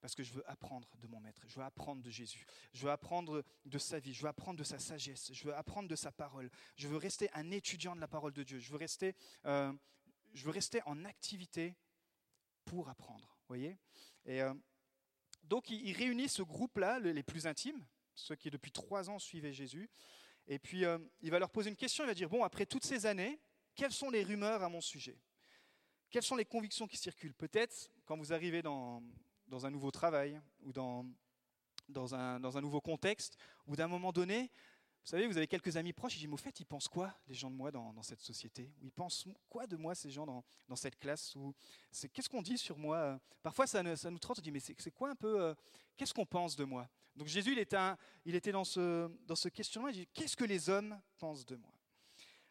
Parce 0.00 0.14
que 0.14 0.22
je 0.22 0.34
veux 0.34 0.50
apprendre 0.50 0.86
de 1.00 1.06
mon 1.06 1.18
maître, 1.18 1.40
je 1.46 1.54
veux 1.56 1.64
apprendre 1.64 2.02
de 2.02 2.10
Jésus, 2.10 2.44
je 2.74 2.84
veux 2.84 2.90
apprendre 2.90 3.42
de 3.64 3.78
sa 3.78 3.98
vie, 3.98 4.12
je 4.12 4.20
veux 4.20 4.28
apprendre 4.28 4.58
de 4.58 4.62
sa 4.62 4.78
sagesse, 4.78 5.32
je 5.32 5.44
veux 5.44 5.54
apprendre 5.54 5.88
de 5.88 5.96
sa 5.96 6.12
parole, 6.12 6.50
je 6.76 6.88
veux 6.88 6.98
rester 6.98 7.30
un 7.32 7.50
étudiant 7.50 7.96
de 7.96 8.02
la 8.02 8.06
parole 8.06 8.34
de 8.34 8.42
Dieu, 8.42 8.58
je 8.58 8.70
veux 8.70 8.76
rester, 8.76 9.14
euh, 9.46 9.72
je 10.34 10.44
veux 10.44 10.50
rester 10.50 10.82
en 10.84 11.06
activité 11.06 11.74
pour 12.66 12.90
apprendre. 12.90 13.34
Voyez? 13.48 13.78
Et 14.26 14.42
euh, 14.42 14.52
donc 15.44 15.70
il, 15.70 15.96
réunit 15.96 16.28
ce 16.28 16.42
groupe-là, 16.42 16.98
les 16.98 17.22
plus 17.22 17.46
intimes, 17.46 17.82
ceux 18.14 18.36
qui 18.36 18.50
depuis 18.50 18.72
trois 18.72 19.08
ans 19.08 19.18
suivaient 19.18 19.54
Jésus, 19.54 19.88
et 20.46 20.58
puis 20.58 20.84
euh, 20.84 20.98
il 21.22 21.30
va 21.30 21.38
leur 21.38 21.50
poser 21.50 21.70
une 21.70 21.76
question, 21.76 22.04
il 22.04 22.08
va 22.08 22.14
dire, 22.14 22.28
bon, 22.28 22.44
après 22.44 22.66
toutes 22.66 22.84
ces 22.84 23.06
années, 23.06 23.40
quelles 23.74 23.92
sont 23.92 24.10
les 24.10 24.22
rumeurs 24.22 24.62
à 24.62 24.68
mon 24.68 24.80
sujet? 24.80 25.18
Quelles 26.14 26.22
sont 26.22 26.36
les 26.36 26.44
convictions 26.44 26.86
qui 26.86 26.96
circulent 26.96 27.34
Peut-être 27.34 27.90
quand 28.04 28.16
vous 28.16 28.32
arrivez 28.32 28.62
dans, 28.62 29.02
dans 29.48 29.66
un 29.66 29.70
nouveau 29.72 29.90
travail 29.90 30.40
ou 30.62 30.72
dans, 30.72 31.04
dans, 31.88 32.14
un, 32.14 32.38
dans 32.38 32.56
un 32.56 32.60
nouveau 32.60 32.80
contexte, 32.80 33.36
ou 33.66 33.74
d'un 33.74 33.88
moment 33.88 34.12
donné, 34.12 34.42
vous 34.42 35.08
savez, 35.08 35.26
vous 35.26 35.36
avez 35.36 35.48
quelques 35.48 35.76
amis 35.76 35.92
proches, 35.92 36.12
et 36.12 36.14
je 36.14 36.20
dis, 36.20 36.28
mais 36.28 36.34
au 36.34 36.36
fait, 36.36 36.60
ils 36.60 36.66
pensent 36.66 36.86
quoi, 36.86 37.12
les 37.26 37.34
gens 37.34 37.50
de 37.50 37.56
moi, 37.56 37.72
dans, 37.72 37.92
dans 37.92 38.04
cette 38.04 38.20
société? 38.20 38.70
Ou 38.80 38.86
ils 38.86 38.92
pensent 38.92 39.26
quoi 39.48 39.66
de 39.66 39.74
moi, 39.74 39.96
ces 39.96 40.08
gens, 40.08 40.24
dans, 40.24 40.44
dans 40.68 40.76
cette 40.76 40.96
classe? 41.00 41.34
Ou 41.34 41.52
Qu'est-ce 42.12 42.28
qu'on 42.28 42.42
dit 42.42 42.58
sur 42.58 42.78
moi? 42.78 43.18
Parfois, 43.42 43.66
ça, 43.66 43.96
ça 43.96 44.08
nous 44.08 44.20
trotte, 44.20 44.38
on 44.38 44.42
dit, 44.42 44.52
mais 44.52 44.60
c'est 44.60 44.92
quoi 44.92 45.10
un 45.10 45.16
peu, 45.16 45.42
euh, 45.42 45.54
qu'est-ce 45.96 46.14
qu'on 46.14 46.26
pense 46.26 46.54
de 46.54 46.62
moi? 46.62 46.88
Donc 47.16 47.26
Jésus, 47.26 47.50
il 47.50 47.58
était, 47.58 47.74
un, 47.76 47.98
il 48.24 48.36
était 48.36 48.52
dans, 48.52 48.62
ce, 48.62 49.10
dans 49.26 49.34
ce 49.34 49.48
questionnement, 49.48 49.88
il 49.88 49.96
dit, 49.96 50.08
qu'est-ce 50.14 50.36
que 50.36 50.44
les 50.44 50.70
hommes 50.70 50.96
pensent 51.18 51.44
de 51.44 51.56
moi? 51.56 51.73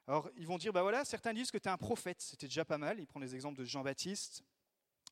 Alors, 0.07 0.29
ils 0.35 0.47
vont 0.47 0.57
dire, 0.57 0.73
bah 0.73 0.81
voilà, 0.81 1.05
certains 1.05 1.33
disent 1.33 1.51
que 1.51 1.57
tu 1.57 1.69
es 1.69 1.71
un 1.71 1.77
prophète, 1.77 2.21
c'était 2.21 2.47
déjà 2.47 2.65
pas 2.65 2.77
mal. 2.77 2.99
Il 2.99 3.07
prend 3.07 3.19
les 3.19 3.35
exemples 3.35 3.57
de 3.57 3.63
Jean-Baptiste, 3.63 4.43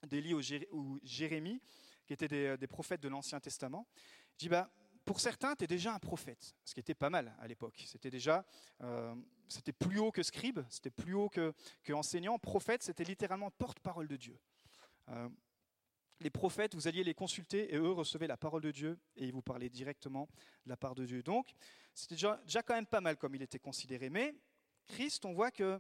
d'Élie 0.04 0.34
ou 0.34 1.00
Jérémie, 1.04 1.62
qui 2.06 2.14
étaient 2.14 2.58
des, 2.58 2.68
prophètes 2.68 3.02
de 3.02 3.08
l'Ancien 3.08 3.40
Testament. 3.40 3.88
Je 4.34 4.40
dis, 4.40 4.50
bah, 4.50 4.70
pour 5.06 5.20
certains, 5.22 5.56
tu 5.56 5.64
es 5.64 5.68
déjà 5.68 5.94
un 5.94 6.00
prophète, 6.00 6.56
ce 6.66 6.74
qui 6.74 6.82
était 6.82 6.94
pas 6.94 7.10
mal 7.10 7.34
à 7.40 7.48
l'époque. 7.48 7.82
C'était 7.88 8.10
déjà, 8.10 8.46
euh, 8.82 9.16
c'était 9.48 9.72
plus 9.72 10.00
haut 10.00 10.12
que 10.12 10.24
scribe, 10.24 10.60
c'était 10.70 10.92
plus 10.92 11.14
haut 11.14 11.30
que, 11.30 11.54
que 11.84 11.94
enseignant. 11.94 12.38
Prophète, 12.38 12.84
c'était 12.84 13.06
littéralement 13.06 13.50
porte-parole 13.52 14.08
de 14.08 14.18
Dieu. 14.18 14.38
Euh, 15.10 15.30
les 16.20 16.30
prophètes, 16.30 16.76
vous 16.76 16.88
alliez 16.88 17.04
les 17.04 17.16
consulter 17.16 17.74
et 17.74 17.78
eux 17.78 17.92
recevaient 17.92 18.28
la 18.28 18.38
parole 18.38 18.62
de 18.62 18.72
Dieu 18.72 19.00
et 19.16 19.26
ils 19.26 19.34
vous 19.34 19.42
parlaient 19.42 19.70
directement 19.70 20.28
de 20.66 20.70
la 20.70 20.78
part 20.78 20.96
de 20.96 21.06
Dieu. 21.06 21.24
Donc, 21.24 21.54
c'était 21.96 22.16
déjà, 22.16 22.40
déjà 22.44 22.62
quand 22.62 22.76
même 22.76 22.86
pas 22.86 23.02
mal 23.02 23.18
comme 23.18 23.34
il 23.34 23.42
était 23.42 23.58
considéré. 23.58 24.10
Mais 24.10 24.36
Christ, 24.92 25.26
on 25.26 25.34
voit 25.34 25.52
que 25.52 25.80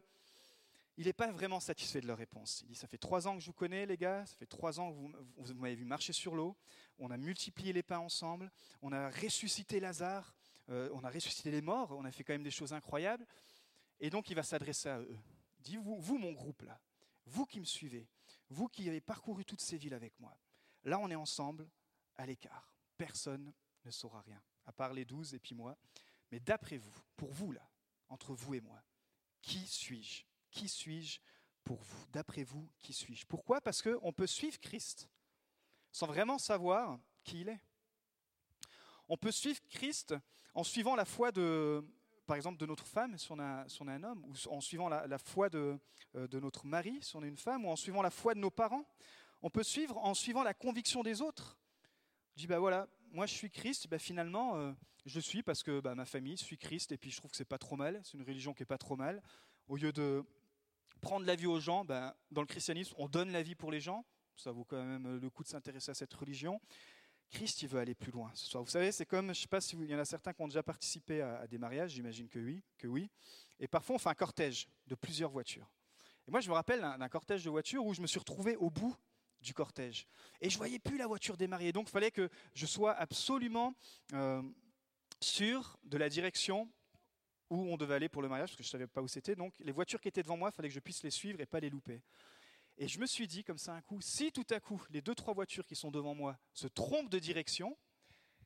il 0.98 1.06
n'est 1.06 1.14
pas 1.14 1.32
vraiment 1.32 1.60
satisfait 1.60 2.02
de 2.02 2.08
leur 2.08 2.18
réponse. 2.18 2.62
Il 2.64 2.70
dit, 2.70 2.76
ça 2.76 2.88
fait 2.88 2.98
trois 2.98 3.28
ans 3.28 3.36
que 3.36 3.42
je 3.42 3.48
vous 3.48 3.54
connais, 3.54 3.86
les 3.86 3.98
gars, 3.98 4.26
ça 4.26 4.36
fait 4.36 4.46
trois 4.46 4.80
ans 4.80 4.92
que 4.92 4.96
vous, 4.96 5.54
m'avez 5.56 5.76
vu 5.76 5.86
marcher 5.86 6.14
sur 6.14 6.36
l'eau, 6.36 6.56
on 7.00 7.10
a 7.12 7.18
multiplié 7.18 7.74
les 7.74 7.84
pains 7.84 8.00
ensemble, 8.00 8.52
on 8.82 8.92
a 8.92 9.10
ressuscité 9.10 9.80
Lazare, 9.80 10.34
euh, 10.70 10.90
on 10.94 11.04
a 11.04 11.10
ressuscité 11.10 11.50
les 11.50 11.62
morts, 11.62 11.92
on 11.92 12.06
a 12.06 12.12
fait 12.12 12.24
quand 12.24 12.34
même 12.34 12.44
des 12.44 12.52
choses 12.52 12.74
incroyables. 12.74 13.26
Et 14.00 14.10
donc 14.10 14.30
il 14.30 14.36
va 14.36 14.44
s'adresser 14.44 14.90
à 14.90 15.00
eux. 15.00 15.18
Il 15.60 15.64
dit, 15.64 15.78
vous, 15.78 16.00
vous, 16.00 16.18
mon 16.18 16.34
groupe 16.34 16.62
là, 16.62 16.80
vous 17.26 17.46
qui 17.46 17.60
me 17.60 17.66
suivez, 17.66 18.08
vous 18.50 18.68
qui 18.68 18.88
avez 18.88 19.02
parcouru 19.02 19.44
toutes 19.46 19.62
ces 19.62 19.78
villes 19.78 19.94
avec 19.94 20.20
moi, 20.20 20.38
là 20.84 21.00
on 21.00 21.10
est 21.10 21.16
ensemble, 21.16 21.68
à 22.16 22.26
l'écart. 22.26 22.76
Personne 22.98 23.52
ne 23.86 23.92
saura 23.92 24.22
rien, 24.22 24.42
à 24.66 24.72
part 24.72 24.94
les 24.94 25.06
douze 25.06 25.34
et 25.34 25.40
puis 25.40 25.56
moi. 25.56 25.78
Mais 26.32 26.40
d'après 26.40 26.78
vous, 26.78 26.94
pour 27.16 27.32
vous 27.32 27.52
là, 27.52 27.68
entre 28.10 28.34
vous 28.34 28.54
et 28.54 28.62
moi, 28.62 28.84
qui 29.42 29.68
suis-je? 29.68 30.24
Qui 30.52 30.68
suis-je 30.68 31.20
pour 31.64 31.82
vous? 31.82 32.06
D'après 32.12 32.44
vous, 32.44 32.70
qui 32.80 32.94
suis-je? 32.94 33.26
Pourquoi? 33.26 33.62
Parce 33.62 33.82
qu'on 33.82 34.14
peut 34.14 34.28
suivre 34.28 34.60
Christ 34.60 35.10
sans 35.92 36.08
vraiment 36.08 36.38
savoir 36.38 37.00
qui 37.24 37.42
il 37.42 37.50
est. 37.50 37.60
On 39.08 39.18
peut 39.18 39.32
suivre 39.32 39.60
Christ 39.70 40.16
en 40.54 40.64
suivant 40.64 40.96
la 40.96 41.06
foi 41.06 41.32
de, 41.32 41.86
par 42.26 42.36
exemple, 42.38 42.58
de 42.58 42.66
notre 42.66 42.86
femme, 42.86 43.18
si 43.18 43.32
on 43.32 43.40
a, 43.40 43.66
un 43.88 44.04
homme, 44.04 44.24
ou 44.26 44.34
en 44.50 44.62
suivant 44.62 44.88
la, 44.90 45.18
foi 45.18 45.50
de, 45.50 45.78
euh, 46.16 46.28
de, 46.28 46.40
notre 46.40 46.66
mari, 46.66 46.98
si 47.02 47.16
on 47.16 47.24
est 47.24 47.28
une 47.28 47.38
femme, 47.38 47.66
ou 47.66 47.70
en 47.70 47.76
suivant 47.76 48.02
la 48.02 48.10
foi 48.10 48.34
de 48.34 48.40
nos 48.40 48.52
parents. 48.52 48.86
On 49.42 49.50
peut 49.50 49.64
suivre 49.64 49.98
en 49.98 50.14
suivant 50.14 50.44
la 50.44 50.54
conviction 50.54 51.04
des 51.04 51.22
autres. 51.22 51.58
Dis, 52.36 52.48
bah 52.48 52.60
voilà, 52.60 52.88
moi 53.12 53.26
je 53.26 53.34
suis 53.34 53.50
Christ, 53.50 53.88
bah 53.88 54.00
finalement, 54.00 54.56
euh, 54.56 54.74
je 55.06 55.20
suis 55.20 55.44
parce 55.44 55.64
que 55.64 55.80
bah, 55.80 55.96
ma 55.96 56.06
famille 56.06 56.38
suit 56.38 56.58
Christ, 56.58 56.92
et 56.92 56.98
puis 56.98 57.12
je 57.12 57.18
trouve 57.18 57.32
que 57.32 57.38
c'est 57.38 57.46
pas 57.46 57.58
trop 57.58 57.76
mal, 57.76 58.02
c'est 58.04 58.18
une 58.18 58.24
religion 58.24 58.54
qui 58.54 58.64
est 58.64 58.66
pas 58.66 58.78
trop 58.78 58.96
mal. 58.96 59.22
Au 59.68 59.76
lieu 59.76 59.92
de 59.92 60.24
prendre 61.02 61.26
la 61.26 61.36
vie 61.36 61.48
aux 61.48 61.60
gens, 61.60 61.86
ben, 61.86 62.14
dans 62.32 62.42
le 62.42 62.48
christianisme, 62.48 62.96
on 62.98 63.08
donne 63.08 63.32
la 63.32 63.44
vie 63.44 63.56
pour 63.56 63.72
les 63.72 63.80
gens. 63.80 64.06
Ça 64.38 64.52
vaut 64.52 64.64
quand 64.64 64.84
même 64.84 65.20
le 65.20 65.30
coup 65.30 65.44
de 65.44 65.50
s'intéresser 65.50 65.92
à 65.92 65.94
cette 65.94 66.14
religion. 66.14 66.60
Christ, 67.30 67.62
il 67.62 67.70
veut 67.70 67.80
aller 67.80 67.96
plus 67.96 68.12
loin 68.12 68.30
ce 68.34 68.46
soir. 68.46 68.64
Vous 68.64 68.70
savez, 68.70 68.92
c'est 68.92 69.06
comme, 69.06 69.34
je 69.34 69.42
sais 69.42 69.48
pas 69.48 69.62
s'il 69.62 69.84
y 69.86 69.96
en 69.96 70.00
a 70.00 70.06
certains 70.06 70.34
qui 70.34 70.42
ont 70.42 70.48
déjà 70.48 70.64
participé 70.64 71.22
à, 71.22 71.48
des 71.48 71.58
mariages, 71.58 71.92
j'imagine 71.92 72.28
que 72.28 72.40
oui, 72.40 72.62
que 72.78 72.88
oui. 72.88 73.10
Et 73.60 73.68
parfois, 73.68 73.96
on 73.96 74.00
fait 74.00 74.10
un 74.10 74.16
cortège 74.16 74.68
de 74.88 74.96
plusieurs 74.96 75.32
voitures. 75.32 75.72
Et 76.28 76.32
moi, 76.32 76.42
je 76.42 76.50
me 76.50 76.54
rappelle 76.54 76.82
d'un 76.82 77.10
cortège 77.10 77.44
de 77.44 77.50
voitures 77.50 77.86
où 77.86 77.94
je 77.94 78.02
me 78.02 78.08
suis 78.08 78.20
retrouvé 78.20 78.56
au 78.58 78.70
bout 78.70 78.96
du 79.42 79.54
cortège. 79.54 80.08
Et 80.40 80.50
je 80.50 80.58
voyais 80.58 80.80
plus 80.80 80.98
la 80.98 81.08
voiture 81.08 81.36
mariés. 81.48 81.72
Donc, 81.72 81.88
il 81.90 81.92
fallait 81.92 82.12
que 82.12 82.30
je 82.54 82.66
sois 82.66 82.94
absolument 82.94 83.74
euh, 84.14 84.42
sûr 85.20 85.78
de 85.84 85.98
la 85.98 86.10
direction 86.10 86.70
où 87.50 87.68
on 87.72 87.78
devait 87.78 87.96
aller 87.96 88.10
pour 88.10 88.22
le 88.22 88.30
mariage, 88.30 88.50
parce 88.50 88.58
que 88.58 88.64
je 88.64 88.70
ne 88.70 88.72
savais 88.72 88.88
pas 88.88 89.02
où 89.02 89.08
c'était. 89.08 89.36
Donc, 89.36 89.54
les 89.60 89.72
voitures 89.72 90.00
qui 90.00 90.08
étaient 90.08 90.24
devant 90.24 90.38
moi, 90.38 90.50
il 90.54 90.56
fallait 90.56 90.70
que 90.70 90.74
je 90.74 90.80
puisse 90.80 91.04
les 91.04 91.12
suivre 91.12 91.42
et 91.42 91.46
pas 91.46 91.60
les 91.60 91.70
louper. 91.70 92.02
Et 92.78 92.88
je 92.88 93.00
me 93.00 93.06
suis 93.06 93.28
dit, 93.28 93.44
comme 93.44 93.58
ça 93.58 93.74
un 93.74 93.82
coup, 93.82 94.00
si 94.02 94.32
tout 94.32 94.48
à 94.50 94.60
coup 94.60 94.82
les 94.90 95.02
deux, 95.02 95.14
trois 95.14 95.34
voitures 95.34 95.66
qui 95.66 95.76
sont 95.76 95.92
devant 95.92 96.16
moi 96.16 96.40
se 96.54 96.68
trompent 96.68 97.10
de 97.10 97.20
direction, 97.20 97.78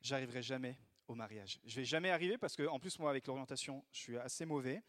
j'arriverai 0.02 0.42
jamais 0.42 0.76
au 1.06 1.14
mariage. 1.14 1.60
Je 1.64 1.76
vais 1.76 1.84
jamais 1.84 2.10
arriver 2.10 2.36
parce 2.36 2.56
que, 2.56 2.66
en 2.66 2.80
plus, 2.80 2.98
moi, 2.98 3.10
avec 3.10 3.26
l'orientation, 3.26 3.84
je 3.92 3.98
suis 3.98 4.18
assez 4.18 4.44
mauvais. 4.44 4.82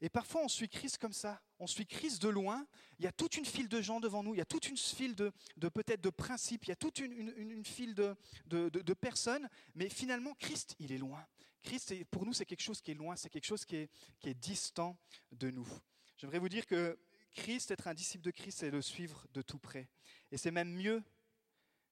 Et 0.00 0.08
parfois, 0.08 0.42
on 0.42 0.48
suit 0.48 0.68
Christ 0.68 0.98
comme 0.98 1.12
ça. 1.12 1.40
On 1.58 1.66
suit 1.66 1.86
Christ 1.86 2.20
de 2.20 2.28
loin. 2.28 2.66
Il 2.98 3.04
y 3.04 3.08
a 3.08 3.12
toute 3.12 3.36
une 3.36 3.44
file 3.44 3.68
de 3.68 3.80
gens 3.80 4.00
devant 4.00 4.22
nous. 4.22 4.34
Il 4.34 4.38
y 4.38 4.42
a 4.42 4.46
toute 4.46 4.68
une 4.68 4.76
file 4.76 5.14
de, 5.14 5.32
peut-être 5.68 6.00
de 6.00 6.10
principes. 6.10 6.64
Il 6.64 6.68
y 6.68 6.72
a 6.72 6.76
toute 6.76 6.98
une, 6.98 7.64
file 7.64 7.94
de, 7.94 8.16
de, 8.46 8.94
personnes. 8.94 9.48
Mais 9.74 9.88
finalement, 9.88 10.34
Christ, 10.34 10.74
il 10.78 10.92
est 10.92 10.98
loin. 10.98 11.24
Christ, 11.62 11.94
pour 12.10 12.26
nous, 12.26 12.32
c'est 12.32 12.44
quelque 12.44 12.62
chose 12.62 12.80
qui 12.80 12.90
est 12.90 12.94
loin. 12.94 13.16
C'est 13.16 13.30
quelque 13.30 13.46
chose 13.46 13.64
qui 13.64 13.76
est, 13.76 13.90
qui 14.20 14.28
est 14.28 14.34
distant 14.34 14.98
de 15.32 15.50
nous. 15.50 15.68
J'aimerais 16.16 16.38
vous 16.38 16.48
dire 16.48 16.66
que 16.66 16.98
Christ, 17.32 17.70
être 17.70 17.88
un 17.88 17.94
disciple 17.94 18.24
de 18.24 18.30
Christ, 18.30 18.58
c'est 18.58 18.70
le 18.70 18.82
suivre 18.82 19.26
de 19.32 19.42
tout 19.42 19.58
près. 19.58 19.88
Et 20.30 20.36
c'est 20.36 20.50
même 20.50 20.70
mieux 20.70 21.02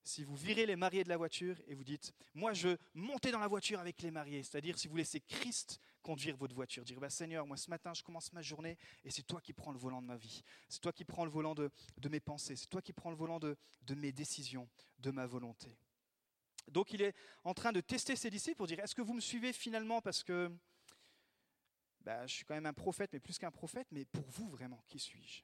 si 0.05 0.25
vous 0.25 0.37
virez 0.37 0.67
les 0.67 0.77
mariés 0.77 1.05
de 1.05 1.09
la 1.09 1.17
voiture 1.17 1.57
et 1.67 1.75
vous 1.75 1.85
dites, 1.85 2.13
moi 2.35 2.53
je 2.53 2.77
montais 2.95 3.31
dans 3.31 3.39
la 3.39 3.49
voiture 3.49 3.79
avec 3.79 4.03
les 4.03 4.11
mariés, 4.11 4.43
c'est-à-dire 4.43 4.79
si 4.79 4.89
vous 4.89 4.97
laissez 4.97 5.21
Christ 5.21 5.81
conduire 6.03 6.37
votre 6.37 6.55
voiture, 6.55 6.85
dire, 6.85 7.01
bah, 7.01 7.11
Seigneur, 7.11 7.47
moi 7.47 7.57
ce 7.57 7.71
matin 7.71 7.95
je 7.95 8.03
commence 8.03 8.33
ma 8.33 8.43
journée 8.43 8.77
et 9.05 9.11
c'est 9.11 9.23
toi 9.23 9.41
qui 9.41 9.53
prends 9.53 9.73
le 9.73 9.79
volant 9.79 10.03
de 10.03 10.07
ma 10.07 10.17
vie, 10.17 10.43
c'est 10.69 10.81
toi 10.81 10.93
qui 10.93 11.05
prends 11.05 11.25
le 11.25 11.31
volant 11.31 11.55
de, 11.55 11.71
mes 12.11 12.21
pensées, 12.21 12.57
c'est 12.57 12.69
toi 12.69 12.83
qui 12.83 12.93
prends 12.93 13.11
le 13.11 13.17
volant 13.17 13.39
de, 13.39 13.57
mes 13.97 14.13
décisions, 14.13 14.69
de 14.99 15.11
ma 15.11 15.27
volonté. 15.27 15.77
Donc 16.69 16.93
il 16.93 17.03
est 17.03 17.15
en 17.45 17.55
train 17.55 17.73
de 17.73 17.81
tester 17.81 18.17
ses 18.17 18.31
disciples 18.31 18.57
pour 18.57 18.67
dire, 18.67 18.81
est-ce 18.81 18.95
que 18.95 19.03
vous 19.03 19.15
me 19.15 19.21
suivez 19.21 19.53
finalement? 19.53 20.01
Parce 20.01 20.23
que 20.23 20.51
bah, 22.01 22.27
je 22.27 22.35
suis 22.35 22.45
quand 22.45 22.55
même 22.55 22.67
un 22.67 22.73
prophète, 22.73 23.11
mais 23.13 23.21
plus 23.21 23.39
qu'un 23.39 23.51
prophète, 23.51 23.87
mais 23.91 24.05
pour 24.05 24.29
vous 24.29 24.49
vraiment, 24.49 24.83
qui 24.89 24.99
suis-je? 24.99 25.43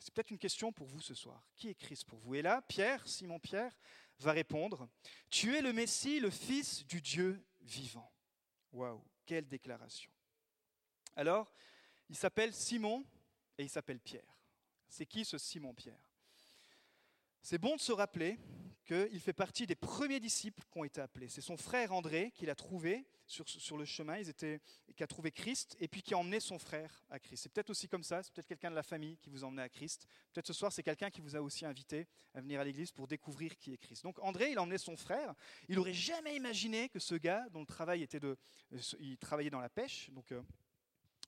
C'est 0.00 0.14
peut-être 0.14 0.30
une 0.30 0.38
question 0.38 0.72
pour 0.72 0.86
vous 0.86 1.00
ce 1.00 1.14
soir. 1.14 1.46
Qui 1.56 1.68
est 1.68 1.74
Christ 1.74 2.06
pour 2.06 2.18
vous? 2.20 2.34
Et 2.34 2.42
là, 2.42 2.62
Pierre, 2.62 3.06
Simon 3.06 3.38
Pierre, 3.38 3.76
va 4.18 4.32
répondre, 4.32 4.88
Tu 5.30 5.54
es 5.56 5.62
le 5.62 5.72
Messie, 5.72 6.20
le 6.20 6.30
Fils 6.30 6.86
du 6.86 7.00
Dieu 7.00 7.42
vivant. 7.60 8.10
Waouh, 8.72 9.02
quelle 9.30 9.46
déclaration. 9.46 10.10
Alors, 11.14 11.54
il 12.08 12.16
s'appelle 12.16 12.52
Simon 12.52 13.06
et 13.56 13.62
il 13.62 13.70
s'appelle 13.70 14.00
Pierre. 14.00 14.36
C'est 14.88 15.06
qui 15.06 15.24
ce 15.24 15.38
Simon 15.38 15.72
Pierre? 15.72 16.10
C'est 17.40 17.58
bon 17.58 17.76
de 17.76 17.80
se 17.80 17.92
rappeler 17.92 18.40
qu'il 18.90 19.20
fait 19.20 19.32
partie 19.32 19.66
des 19.66 19.76
premiers 19.76 20.18
disciples 20.18 20.62
qui 20.62 20.78
ont 20.78 20.82
été 20.82 21.00
appelés. 21.00 21.28
C'est 21.28 21.40
son 21.40 21.56
frère 21.56 21.92
André 21.92 22.32
qui 22.34 22.44
l'a 22.44 22.56
trouvé 22.56 23.06
sur, 23.24 23.76
le 23.76 23.84
chemin, 23.84 24.18
ils 24.18 24.28
étaient, 24.28 24.60
qui 24.96 25.04
a 25.04 25.06
trouvé 25.06 25.30
Christ, 25.30 25.76
et 25.78 25.86
puis 25.86 26.02
qui 26.02 26.14
a 26.14 26.18
emmené 26.18 26.40
son 26.40 26.58
frère 26.58 27.04
à 27.08 27.20
Christ. 27.20 27.44
C'est 27.44 27.52
peut-être 27.52 27.70
aussi 27.70 27.86
comme 27.86 28.02
ça, 28.02 28.24
c'est 28.24 28.32
peut-être 28.32 28.48
quelqu'un 28.48 28.70
de 28.70 28.74
la 28.74 28.82
famille 28.82 29.16
qui 29.18 29.30
vous 29.30 29.44
a 29.44 29.46
emmené 29.46 29.62
à 29.62 29.68
Christ. 29.68 30.08
Peut-être 30.32 30.48
ce 30.48 30.52
soir, 30.52 30.72
c'est 30.72 30.82
quelqu'un 30.82 31.08
qui 31.08 31.20
vous 31.20 31.36
a 31.36 31.40
aussi 31.40 31.64
invité 31.64 32.08
à 32.34 32.40
venir 32.40 32.58
à 32.58 32.64
l'église 32.64 32.90
pour 32.90 33.06
découvrir 33.06 33.56
qui 33.56 33.72
est 33.72 33.78
Christ. 33.78 34.02
Donc 34.02 34.18
André, 34.18 34.50
il 34.50 34.58
a 34.58 34.62
emmené 34.62 34.78
son 34.78 34.96
frère. 34.96 35.34
Il 35.68 35.76
n'aurait 35.76 35.94
jamais 35.94 36.34
imaginé 36.34 36.88
que 36.88 36.98
ce 36.98 37.14
gars, 37.14 37.46
dont 37.52 37.60
le 37.60 37.66
travail 37.66 38.02
était 38.02 38.18
de... 38.18 38.36
Il 38.98 39.16
travaillait 39.18 39.50
dans 39.50 39.60
la 39.60 39.70
pêche, 39.70 40.10
donc... 40.10 40.32
Euh, 40.32 40.42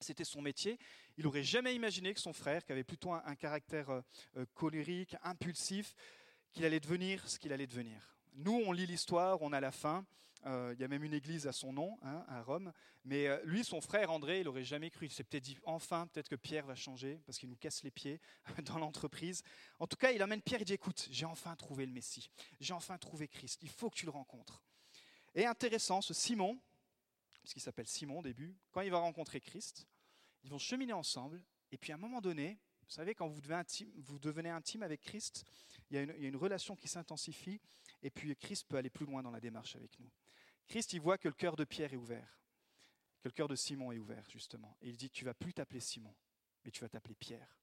c'était 0.00 0.25
son 0.25 0.42
métier. 0.42 0.81
Il 1.16 1.25
n'aurait 1.25 1.45
jamais 1.45 1.76
imaginé 1.76 2.12
que 2.12 2.19
son 2.19 2.33
frère, 2.33 2.64
qui 2.64 2.73
avait 2.73 2.83
plutôt 2.83 3.12
un, 3.12 3.37
caractère 3.37 3.90
euh, 3.90 4.00
euh, 4.37 4.47
colérique, 4.52 5.14
impulsif, 5.23 5.95
qu'il 6.52 6.64
allait 6.64 6.80
devenir 6.80 7.26
ce 7.28 7.38
qu'il 7.38 7.52
allait 7.52 7.66
devenir. 7.66 8.16
Nous, 8.35 8.62
on 8.66 8.73
lit 8.73 8.87
l'histoire, 8.87 9.42
on 9.42 9.52
a 9.52 9.61
la 9.61 9.73
fin. 9.73 10.04
Euh, 10.47 10.73
il 10.75 10.80
y 10.80 10.85
a 10.85 10.88
même 10.88 11.04
une 11.04 11.14
église 11.14 11.47
à 11.47 11.52
son 11.52 11.73
nom, 11.73 11.99
hein, 12.02 12.25
à 12.28 12.42
Rome. 12.42 12.73
Mais 13.04 13.28
euh, 13.28 13.40
lui, 13.44 13.64
son 13.64 13.80
frère 13.80 14.11
André, 14.11 14.40
il 14.40 14.44
n'aurait 14.44 14.64
jamais 14.64 14.90
cru. 14.90 15.06
Il 15.06 15.12
s'est 15.12 15.23
peut-être 15.23 15.44
dit, 15.44 15.59
enfin, 15.64 16.06
peut-être 16.09 16.28
que 16.28 16.35
Pierre 16.35 16.66
va 16.66 16.75
changer, 16.75 17.21
parce 17.26 17.38
qu'il 17.38 17.49
nous 17.49 17.56
casse 17.56 17.82
les 17.85 17.90
pieds 17.90 18.21
dans 18.64 18.78
l'entreprise. 18.78 19.42
En 19.78 19.87
tout 19.87 19.97
cas, 19.97 20.11
il 20.11 20.21
amène 20.23 20.42
Pierre, 20.42 20.61
il 20.61 20.64
dit, 20.64 20.73
écoute, 20.73 21.09
j'ai 21.11 21.26
enfin 21.26 21.54
trouvé 21.56 21.87
le 21.87 21.92
Messie. 21.92 22.30
J'ai 22.61 22.75
enfin 22.75 22.99
trouvé 22.99 23.28
Christ. 23.28 23.61
Il 23.62 23.71
faut 23.71 23.90
que 23.90 23.97
tu 23.97 24.04
le 24.04 24.11
rencontres. 24.11 24.62
Et 25.35 25.47
intéressant, 25.47 26.00
ce 26.00 26.12
Simon, 26.12 26.59
puisqu'il 27.40 27.61
s'appelle 27.61 27.87
Simon 27.87 28.18
au 28.18 28.23
début, 28.23 28.56
quand 28.73 28.80
il 28.80 28.90
va 28.90 28.99
rencontrer 28.99 29.40
Christ, 29.40 29.87
ils 30.44 30.50
vont 30.50 30.59
cheminer 30.59 30.92
ensemble. 30.92 31.42
Et 31.71 31.78
puis 31.78 31.92
à 31.92 31.94
un 31.94 31.99
moment 31.99 32.21
donné, 32.21 32.59
vous 32.93 32.97
savez, 32.97 33.15
quand 33.15 33.27
vous 33.27 34.19
devenez 34.19 34.51
intime, 34.51 34.83
avec 34.83 35.01
Christ, 35.01 35.47
il 35.89 35.97
y, 35.97 35.99
a 35.99 36.03
une, 36.03 36.37
relation 36.37 36.77
qui 36.77 36.89
s'intensifie, 36.89 37.59
et 38.03 38.11
puis 38.11 38.37
Christ 38.37 38.69
peut 38.69 38.77
aller 38.77 38.91
plus 38.91 39.07
loin 39.07 39.23
dans 39.23 39.31
la 39.31 39.41
démarche 39.41 39.77
avec 39.77 39.99
nous. 39.99 40.11
Christ, 40.69 40.93
il 40.93 41.01
voit 41.01 41.17
que 41.17 41.29
le 41.29 41.33
cœur 41.33 41.57
de 41.57 41.65
Pierre 41.65 41.95
est 41.95 41.97
ouvert, 41.97 42.39
que 43.23 43.29
le 43.29 43.33
cœur 43.33 43.49
de 43.49 43.57
Simon 43.57 43.93
est 43.93 43.99
ouvert, 43.99 44.29
justement. 44.29 44.77
Et 44.83 44.91
il 44.91 44.99
dit, 44.99 45.09
tu 45.09 45.25
vas 45.25 45.33
plus 45.33 45.55
t'appeler 45.55 45.81
Simon, 45.81 46.15
mais 46.67 46.71
tu 46.71 46.83
vas 46.83 46.91
t'appeler 46.91 47.15
Pierre. 47.15 47.57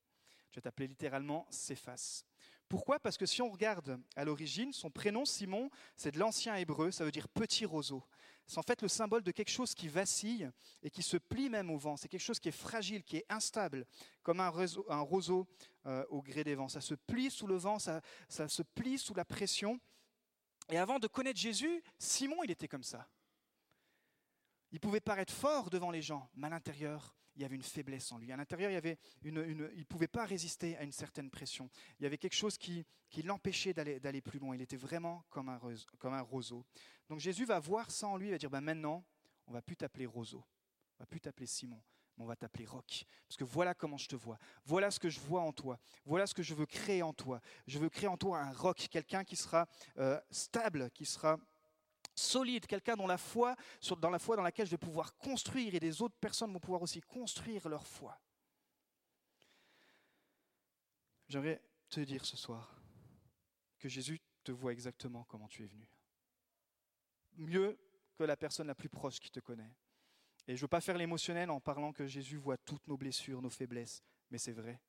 Tu 0.49 0.57
vas 0.57 0.63
t'appeler 0.63 0.87
littéralement 0.87 1.45
Céphas. 1.51 2.25
Pourquoi? 2.69 2.99
Parce 2.99 3.17
que 3.17 3.25
si 3.25 3.41
on 3.41 3.49
regarde 3.49 3.99
à 4.15 4.23
l'origine, 4.23 4.71
son 4.71 4.91
prénom 4.91 5.25
Simon, 5.25 5.71
c'est 5.95 6.11
de 6.11 6.19
l'ancien 6.19 6.55
hébreu, 6.55 6.91
ça 6.91 7.03
veut 7.03 7.11
dire 7.11 7.27
petit 7.27 7.65
roseau. 7.65 8.03
C'est 8.45 8.59
en 8.59 8.63
fait 8.63 8.83
le 8.83 8.87
symbole 8.87 9.23
de 9.23 9.31
quelque 9.31 9.49
chose 9.49 9.73
qui 9.73 9.87
vacille 9.87 10.49
et 10.83 10.91
qui 10.91 11.01
se 11.01 11.17
plie 11.17 11.49
même 11.49 11.71
au 11.71 11.77
vent. 11.77 11.97
C'est 11.97 12.07
quelque 12.07 12.21
chose 12.21 12.39
qui 12.39 12.49
est 12.49 12.51
fragile, 12.51 13.03
qui 13.03 13.17
est 13.17 13.25
instable, 13.29 13.85
comme 14.21 14.39
un, 14.39 14.49
roseau 14.49 15.47
euh, 15.87 16.05
au 16.09 16.21
gré 16.21 16.43
des 16.43 16.53
vents. 16.53 16.69
Ça 16.69 16.81
se 16.81 16.93
plie 16.93 17.31
sous 17.31 17.47
le 17.47 17.57
vent, 17.57 17.79
ça, 17.79 18.01
ça 18.27 18.47
se 18.47 18.61
plie 18.61 18.99
sous 18.99 19.15
la 19.15 19.25
pression. 19.25 19.79
Et 20.69 20.77
avant 20.77 20.99
de 20.99 21.07
connaître 21.07 21.39
Jésus, 21.39 21.83
Simon, 21.97 22.43
il 22.43 22.51
était 22.51 22.67
comme 22.67 22.83
ça. 22.83 23.07
Il 24.71 24.79
pouvait 24.79 24.99
paraître 24.99 25.33
fort 25.33 25.71
devant 25.71 25.89
les 25.89 26.03
gens, 26.03 26.29
mais 26.35 26.47
à 26.47 26.51
l'intérieur, 26.51 27.15
il 27.39 27.43
y 27.43 27.45
avait 27.45 27.55
une 27.55 27.63
faiblesse 27.63 28.11
en 28.11 28.17
lui. 28.17 28.33
À 28.33 28.37
l'intérieur, 28.37 28.69
il 29.23 29.33
ne 29.33 29.83
pouvait 29.85 30.09
pas 30.09 30.25
résister 30.25 30.75
à 30.75 30.83
une 30.83 30.91
certaine 30.91 31.29
pression. 31.29 31.69
Il 31.97 32.03
y 32.03 32.05
avait 32.05 32.17
quelque 32.17 32.35
chose 32.35 32.57
qui, 32.57 32.85
l'empêchait 33.23 33.73
d'aller 33.73 34.21
plus 34.21 34.39
loin. 34.39 34.55
Il 34.55 34.61
était 34.61 34.75
vraiment 34.75 35.23
comme 35.29 35.47
un, 35.47 36.21
roseau. 36.21 36.65
Donc 37.07 37.21
Jésus 37.21 37.45
va 37.45 37.57
voir 37.59 37.91
ça 37.91 38.09
en 38.09 38.17
lui, 38.17 38.27
il 38.27 38.31
va 38.31 38.37
dire 38.37 38.49
bah, 38.49 38.59
maintenant, 38.59 39.05
on 39.47 39.53
va 39.53 39.61
plus 39.61 39.77
t'appeler 39.77 40.05
roseau, 40.05 40.43
on 40.97 41.03
va 41.03 41.05
plus 41.05 41.21
t'appeler 41.21 41.45
Simon, 41.45 41.81
on 42.17 42.25
va 42.25 42.35
t'appeler 42.35 42.65
roc. 42.65 43.05
Parce 43.29 43.37
que 43.37 43.45
voilà 43.45 43.73
comment 43.73 43.97
je 43.97 44.09
te 44.09 44.17
vois. 44.17 44.37
Voilà 44.65 44.91
ce 44.91 44.99
que 44.99 45.09
je 45.09 45.21
vois 45.21 45.41
en 45.41 45.53
toi. 45.53 45.79
Voilà 46.03 46.27
ce 46.27 46.33
que 46.33 46.43
je 46.43 46.53
veux 46.53 46.65
créer 46.65 47.03
en 47.03 47.13
toi. 47.13 47.39
Je 47.67 47.79
veux 47.79 47.89
créer 47.89 48.09
en 48.09 48.17
toi 48.17 48.41
un 48.41 48.51
roc, 48.51 48.87
quelqu'un 48.91 49.23
qui 49.23 49.37
sera 49.37 49.65
euh, 49.97 50.19
stable, 50.29 50.91
qui 50.91 51.05
sera 51.05 51.37
solide, 52.19 52.67
quelqu'un 52.67 52.95
la 53.07 53.17
foi, 53.17 53.55
dans 53.99 54.09
la 54.09 54.19
foi 54.19 54.35
dans 54.35 54.43
laquelle 54.43 54.65
je 54.65 54.71
vais 54.71 54.77
pouvoir 54.77 55.15
construire 55.17 55.73
et 55.73 55.79
des 55.79 56.01
autres 56.01 56.17
personnes 56.19 56.51
vont 56.53 56.59
pouvoir 56.59 56.81
aussi 56.81 57.01
construire 57.01 57.67
leur 57.67 57.87
foi. 57.87 58.19
J'aimerais 61.27 61.61
te 61.89 61.99
dire 62.01 62.25
ce 62.25 62.37
soir 62.37 62.75
que 63.77 63.87
Jésus 63.87 64.19
te 64.43 64.51
voit 64.51 64.71
exactement 64.71 65.23
comment 65.25 65.47
tu 65.47 65.63
es 65.63 65.67
venu. 65.67 65.87
Mieux 67.37 67.79
que 68.15 68.23
la 68.23 68.35
personne 68.35 68.67
la 68.67 68.75
plus 68.75 68.89
proche 68.89 69.19
qui 69.19 69.31
te 69.31 69.39
connaît. 69.39 69.75
Et 70.47 70.55
je 70.55 70.61
ne 70.61 70.61
veux 70.61 70.67
pas 70.67 70.81
faire 70.81 70.97
l'émotionnel 70.97 71.49
en 71.51 71.59
parlant 71.59 71.93
que 71.93 72.07
Jésus 72.07 72.37
voit 72.37 72.57
toutes 72.57 72.87
nos 72.87 72.97
blessures, 72.97 73.41
nos 73.41 73.49
faiblesses, 73.49 74.03
mais 74.31 74.37
c'est 74.37 74.51
vrai. 74.51 74.81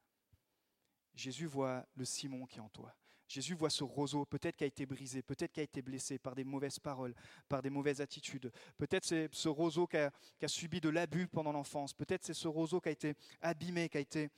Jésus 1.15 1.47
voit 1.47 1.87
le 1.95 2.05
Simon 2.05 2.47
qui 2.47 2.59
est 2.59 2.63
en 2.63 2.69
toi. 2.71 2.95
Jésus 3.31 3.55
voit 3.55 3.71
ce 3.71 3.85
roseau, 3.85 4.25
peut-être 4.25 4.57
qui 4.57 4.65
a 4.65 4.67
été 4.67 4.87
brisé, 4.87 5.23
peut-être 5.23 5.53
qui 5.53 5.61
a 5.61 5.63
été 5.63 5.83
blessé 5.83 6.19
par 6.19 6.35
des 6.35 6.43
mauvaises 6.43 6.81
paroles, 6.81 7.15
par 7.49 7.63
des 7.63 7.71
mauvaises 7.71 8.01
attitudes. 8.01 8.51
Peut-être 8.77 9.05
c'est 9.05 9.29
ce 9.33 9.49
roseau 9.49 9.87
qui 9.87 9.99
a, 9.99 10.11
subi 10.49 10.81
de 10.81 10.89
l'abus 10.89 11.29
pendant 11.29 11.53
l'enfance. 11.53 11.95
Peut-être 11.95 12.25
c'est 12.25 12.35
ce 12.35 12.49
roseau 12.49 12.81
qui 12.81 12.89
a 12.89 12.93
été 12.93 13.15
abîmé, 13.41 13.89
qui 13.89 13.99
a 13.99 14.01
été 14.01 14.31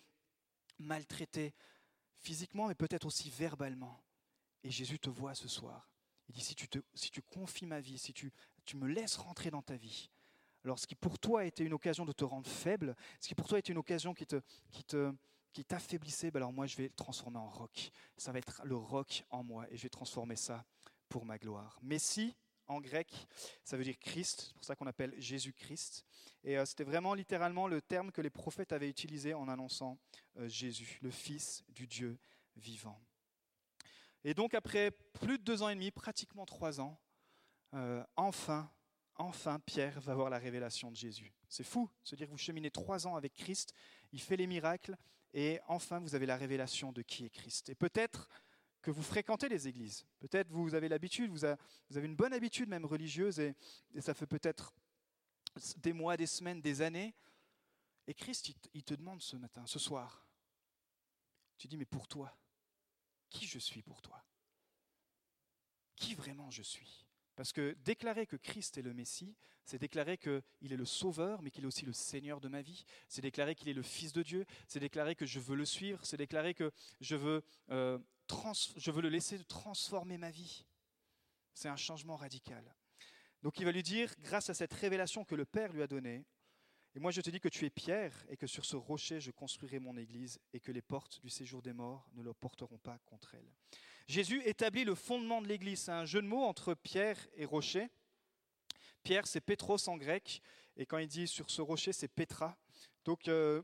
maltraité 0.78 1.54
physiquement, 2.18 2.68
mais 2.68 2.74
peut-être 2.74 3.06
aussi 3.06 3.30
verbalement. 3.30 3.98
Et 4.62 4.70
Jésus 4.70 4.98
te 4.98 5.08
voit 5.08 5.34
ce 5.34 5.48
soir. 5.48 5.90
Il 6.28 6.34
dit, 6.34 6.42
si 6.42 6.54
tu, 6.54 6.68
te, 6.68 6.78
si 6.92 7.10
tu 7.10 7.22
confies 7.22 7.64
ma 7.64 7.80
vie, 7.80 7.96
si 7.96 8.12
tu, 8.12 8.30
me 8.74 8.86
laisses 8.88 9.16
rentrer 9.16 9.50
dans 9.50 9.62
ta 9.62 9.76
vie, 9.76 10.10
alors 10.64 10.78
ce 10.78 10.86
qui 10.86 10.96
pour 10.96 11.18
toi 11.18 11.40
a 11.40 11.44
été 11.44 11.64
une 11.64 11.72
occasion 11.72 12.04
de 12.04 12.12
te 12.12 12.24
rendre 12.24 12.48
faible, 12.48 12.94
ce 13.20 13.28
qui 13.28 13.34
pour 13.34 13.48
toi 13.48 13.58
été 13.58 13.72
une 13.72 13.78
occasion 13.78 14.12
qui 14.12 14.26
te, 14.26 15.12
qui 15.52 15.64
t'affaiblissait, 15.64 16.30
ben 16.30 16.38
alors 16.38 16.52
moi 16.52 16.66
je 16.66 16.76
vais 16.76 16.84
le 16.84 16.94
transformer 16.94 17.38
en 17.38 17.48
roc. 17.48 17.90
Ça 18.16 18.32
va 18.32 18.38
être 18.38 18.62
le 18.64 18.76
roc 18.76 19.24
en 19.30 19.44
moi 19.44 19.66
et 19.70 19.76
je 19.76 19.82
vais 19.82 19.88
transformer 19.88 20.36
ça 20.36 20.64
pour 21.08 21.24
ma 21.24 21.38
gloire. 21.38 21.78
Messie, 21.82 22.34
en 22.66 22.80
grec, 22.80 23.26
ça 23.64 23.76
veut 23.76 23.84
dire 23.84 23.98
Christ, 23.98 24.46
c'est 24.46 24.54
pour 24.54 24.64
ça 24.64 24.76
qu'on 24.76 24.86
appelle 24.86 25.14
Jésus-Christ. 25.18 26.04
Et 26.44 26.58
euh, 26.58 26.64
c'était 26.64 26.84
vraiment 26.84 27.14
littéralement 27.14 27.66
le 27.66 27.82
terme 27.82 28.10
que 28.10 28.20
les 28.20 28.30
prophètes 28.30 28.72
avaient 28.72 28.88
utilisé 28.88 29.34
en 29.34 29.48
annonçant 29.48 29.98
euh, 30.38 30.48
Jésus, 30.48 30.98
le 31.02 31.10
Fils 31.10 31.64
du 31.68 31.86
Dieu 31.86 32.18
vivant. 32.56 33.00
Et 34.24 34.34
donc 34.34 34.54
après 34.54 34.90
plus 34.90 35.38
de 35.38 35.44
deux 35.44 35.62
ans 35.62 35.68
et 35.68 35.74
demi, 35.74 35.90
pratiquement 35.90 36.46
trois 36.46 36.80
ans, 36.80 36.98
euh, 37.74 38.04
enfin, 38.16 38.70
enfin, 39.16 39.60
Pierre 39.60 40.00
va 40.00 40.14
voir 40.14 40.30
la 40.30 40.38
révélation 40.38 40.90
de 40.90 40.96
Jésus. 40.96 41.32
C'est 41.48 41.64
fou, 41.64 41.88
se 42.02 42.14
dire 42.16 42.26
que 42.26 42.32
vous 42.32 42.38
cheminez 42.38 42.70
trois 42.70 43.06
ans 43.06 43.16
avec 43.16 43.34
Christ, 43.34 43.74
il 44.12 44.20
fait 44.20 44.36
les 44.36 44.46
miracles, 44.46 44.96
et 45.32 45.60
enfin 45.66 45.98
vous 45.98 46.14
avez 46.14 46.26
la 46.26 46.36
révélation 46.36 46.92
de 46.92 47.02
qui 47.02 47.24
est 47.24 47.30
Christ. 47.30 47.68
Et 47.68 47.74
peut-être 47.74 48.28
que 48.80 48.90
vous 48.90 49.02
fréquentez 49.02 49.48
les 49.48 49.68
églises, 49.68 50.04
peut-être 50.18 50.48
vous 50.50 50.74
avez 50.74 50.88
l'habitude, 50.88 51.30
vous, 51.30 51.44
avez 51.44 52.06
une 52.06 52.16
bonne 52.16 52.32
habitude 52.32 52.68
même 52.68 52.84
religieuse, 52.84 53.38
et, 53.38 53.54
ça 54.00 54.12
fait 54.12 54.26
peut-être 54.26 54.74
des 55.76 55.92
mois, 55.92 56.16
des 56.16 56.26
semaines, 56.26 56.60
des 56.60 56.82
années, 56.82 57.14
et 58.08 58.14
Christ, 58.14 58.52
il 58.74 58.82
te 58.82 58.94
demande 58.94 59.22
ce 59.22 59.36
matin, 59.36 59.64
ce 59.66 59.78
soir, 59.78 60.26
tu 61.56 61.68
dis, 61.68 61.76
mais 61.76 61.84
pour 61.84 62.08
toi, 62.08 62.36
qui 63.30 63.46
je 63.46 63.58
suis 63.58 63.82
pour 63.82 64.02
toi? 64.02 64.22
Qui 65.96 66.14
vraiment 66.14 66.50
je 66.50 66.62
suis? 66.62 67.06
Parce 67.42 67.52
que 67.52 67.76
déclarer 67.84 68.24
que 68.24 68.36
Christ 68.36 68.78
est 68.78 68.82
le 68.82 68.94
Messie, 68.94 69.34
c'est 69.64 69.80
déclarer 69.80 70.16
qu'il 70.16 70.72
est 70.72 70.76
le 70.76 70.84
Sauveur, 70.84 71.42
mais 71.42 71.50
qu'il 71.50 71.64
est 71.64 71.66
aussi 71.66 71.84
le 71.84 71.92
Seigneur 71.92 72.40
de 72.40 72.46
ma 72.46 72.62
vie. 72.62 72.84
C'est 73.08 73.20
déclarer 73.20 73.56
qu'il 73.56 73.68
est 73.68 73.72
le 73.72 73.82
Fils 73.82 74.12
de 74.12 74.22
Dieu. 74.22 74.46
C'est 74.68 74.78
déclarer 74.78 75.16
que 75.16 75.26
je 75.26 75.40
veux 75.40 75.56
le 75.56 75.64
suivre. 75.64 76.06
C'est 76.06 76.16
déclarer 76.16 76.54
que 76.54 76.70
je 77.00 77.16
veux, 77.16 77.42
euh, 77.70 77.98
le 78.28 79.08
laisser 79.08 79.42
transformer 79.42 80.18
ma 80.18 80.30
vie. 80.30 80.64
C'est 81.52 81.68
un 81.68 81.74
changement 81.74 82.14
radical. 82.14 82.62
Donc 83.42 83.58
il 83.58 83.64
va 83.64 83.72
lui 83.72 83.82
dire, 83.82 84.14
grâce 84.20 84.48
à 84.48 84.54
cette 84.54 84.74
révélation 84.74 85.24
que 85.24 85.34
le 85.34 85.44
Père 85.44 85.72
lui 85.72 85.82
a 85.82 85.88
donnée, 85.88 86.24
et 86.94 87.00
moi, 87.00 87.10
je 87.10 87.22
te 87.22 87.30
dis 87.30 87.40
que 87.40 87.48
tu 87.48 87.66
es 87.66 87.70
pierre 87.70 88.24
et 88.28 88.36
que 88.36 88.46
sur 88.46 88.64
ce 88.64 88.76
rocher, 88.76 89.18
je 89.18 89.32
construirai 89.32 89.80
mon 89.80 89.96
église 89.96 90.38
et 90.52 90.60
que 90.60 90.70
les 90.70 90.82
portes 90.82 91.20
du 91.22 91.28
séjour 91.28 91.60
des 91.60 91.72
morts 91.72 92.08
ne 92.14 92.22
le 92.22 92.34
porteront 92.34 92.78
pas 92.78 93.00
contre 93.04 93.34
elle. 93.34 93.52
Jésus 94.06 94.42
établit 94.44 94.84
le 94.84 94.94
fondement 94.94 95.42
de 95.42 95.48
l'église. 95.48 95.82
C'est 95.82 95.92
un 95.92 96.04
jeu 96.04 96.22
de 96.22 96.26
mots 96.26 96.44
entre 96.44 96.74
pierre 96.74 97.18
et 97.36 97.44
rocher. 97.44 97.88
Pierre, 99.02 99.26
c'est 99.26 99.40
Pétros 99.40 99.88
en 99.88 99.96
grec. 99.96 100.42
Et 100.76 100.86
quand 100.86 100.98
il 100.98 101.08
dit 101.08 101.26
sur 101.28 101.50
ce 101.50 101.60
rocher, 101.60 101.92
c'est 101.92 102.08
Petra. 102.08 102.56
Donc, 103.04 103.28
euh, 103.28 103.62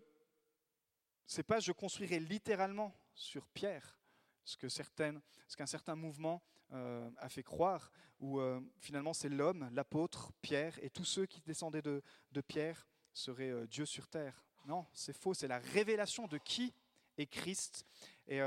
c'est 1.27 1.43
pas 1.43 1.61
je 1.61 1.73
construirai 1.73 2.19
littéralement 2.19 2.95
sur 3.15 3.47
pierre, 3.49 3.99
ce 4.45 4.57
ce 4.69 5.57
qu'un 5.57 5.67
certain 5.67 5.95
mouvement 5.95 6.43
euh, 6.73 7.11
a 7.19 7.29
fait 7.29 7.43
croire, 7.43 7.91
où 8.21 8.41
euh, 8.41 8.61
finalement 8.79 9.13
c'est 9.13 9.29
l'homme, 9.29 9.69
l'apôtre, 9.73 10.33
Pierre, 10.41 10.79
et 10.83 10.91
tous 10.91 11.05
ceux 11.05 11.27
qui 11.27 11.41
descendaient 11.43 11.83
de, 11.83 12.03
de 12.33 12.41
Pierre 12.41 12.87
serait 13.13 13.51
euh, 13.51 13.67
Dieu 13.67 13.85
sur 13.85 14.09
terre. 14.09 14.43
Non, 14.65 14.87
c'est 14.93 15.17
faux, 15.17 15.35
c'est 15.35 15.49
la 15.49 15.59
révélation 15.59 16.27
de 16.27 16.39
qui 16.39 16.75
est 17.17 17.27
Christ. 17.27 17.87
Et 18.27 18.41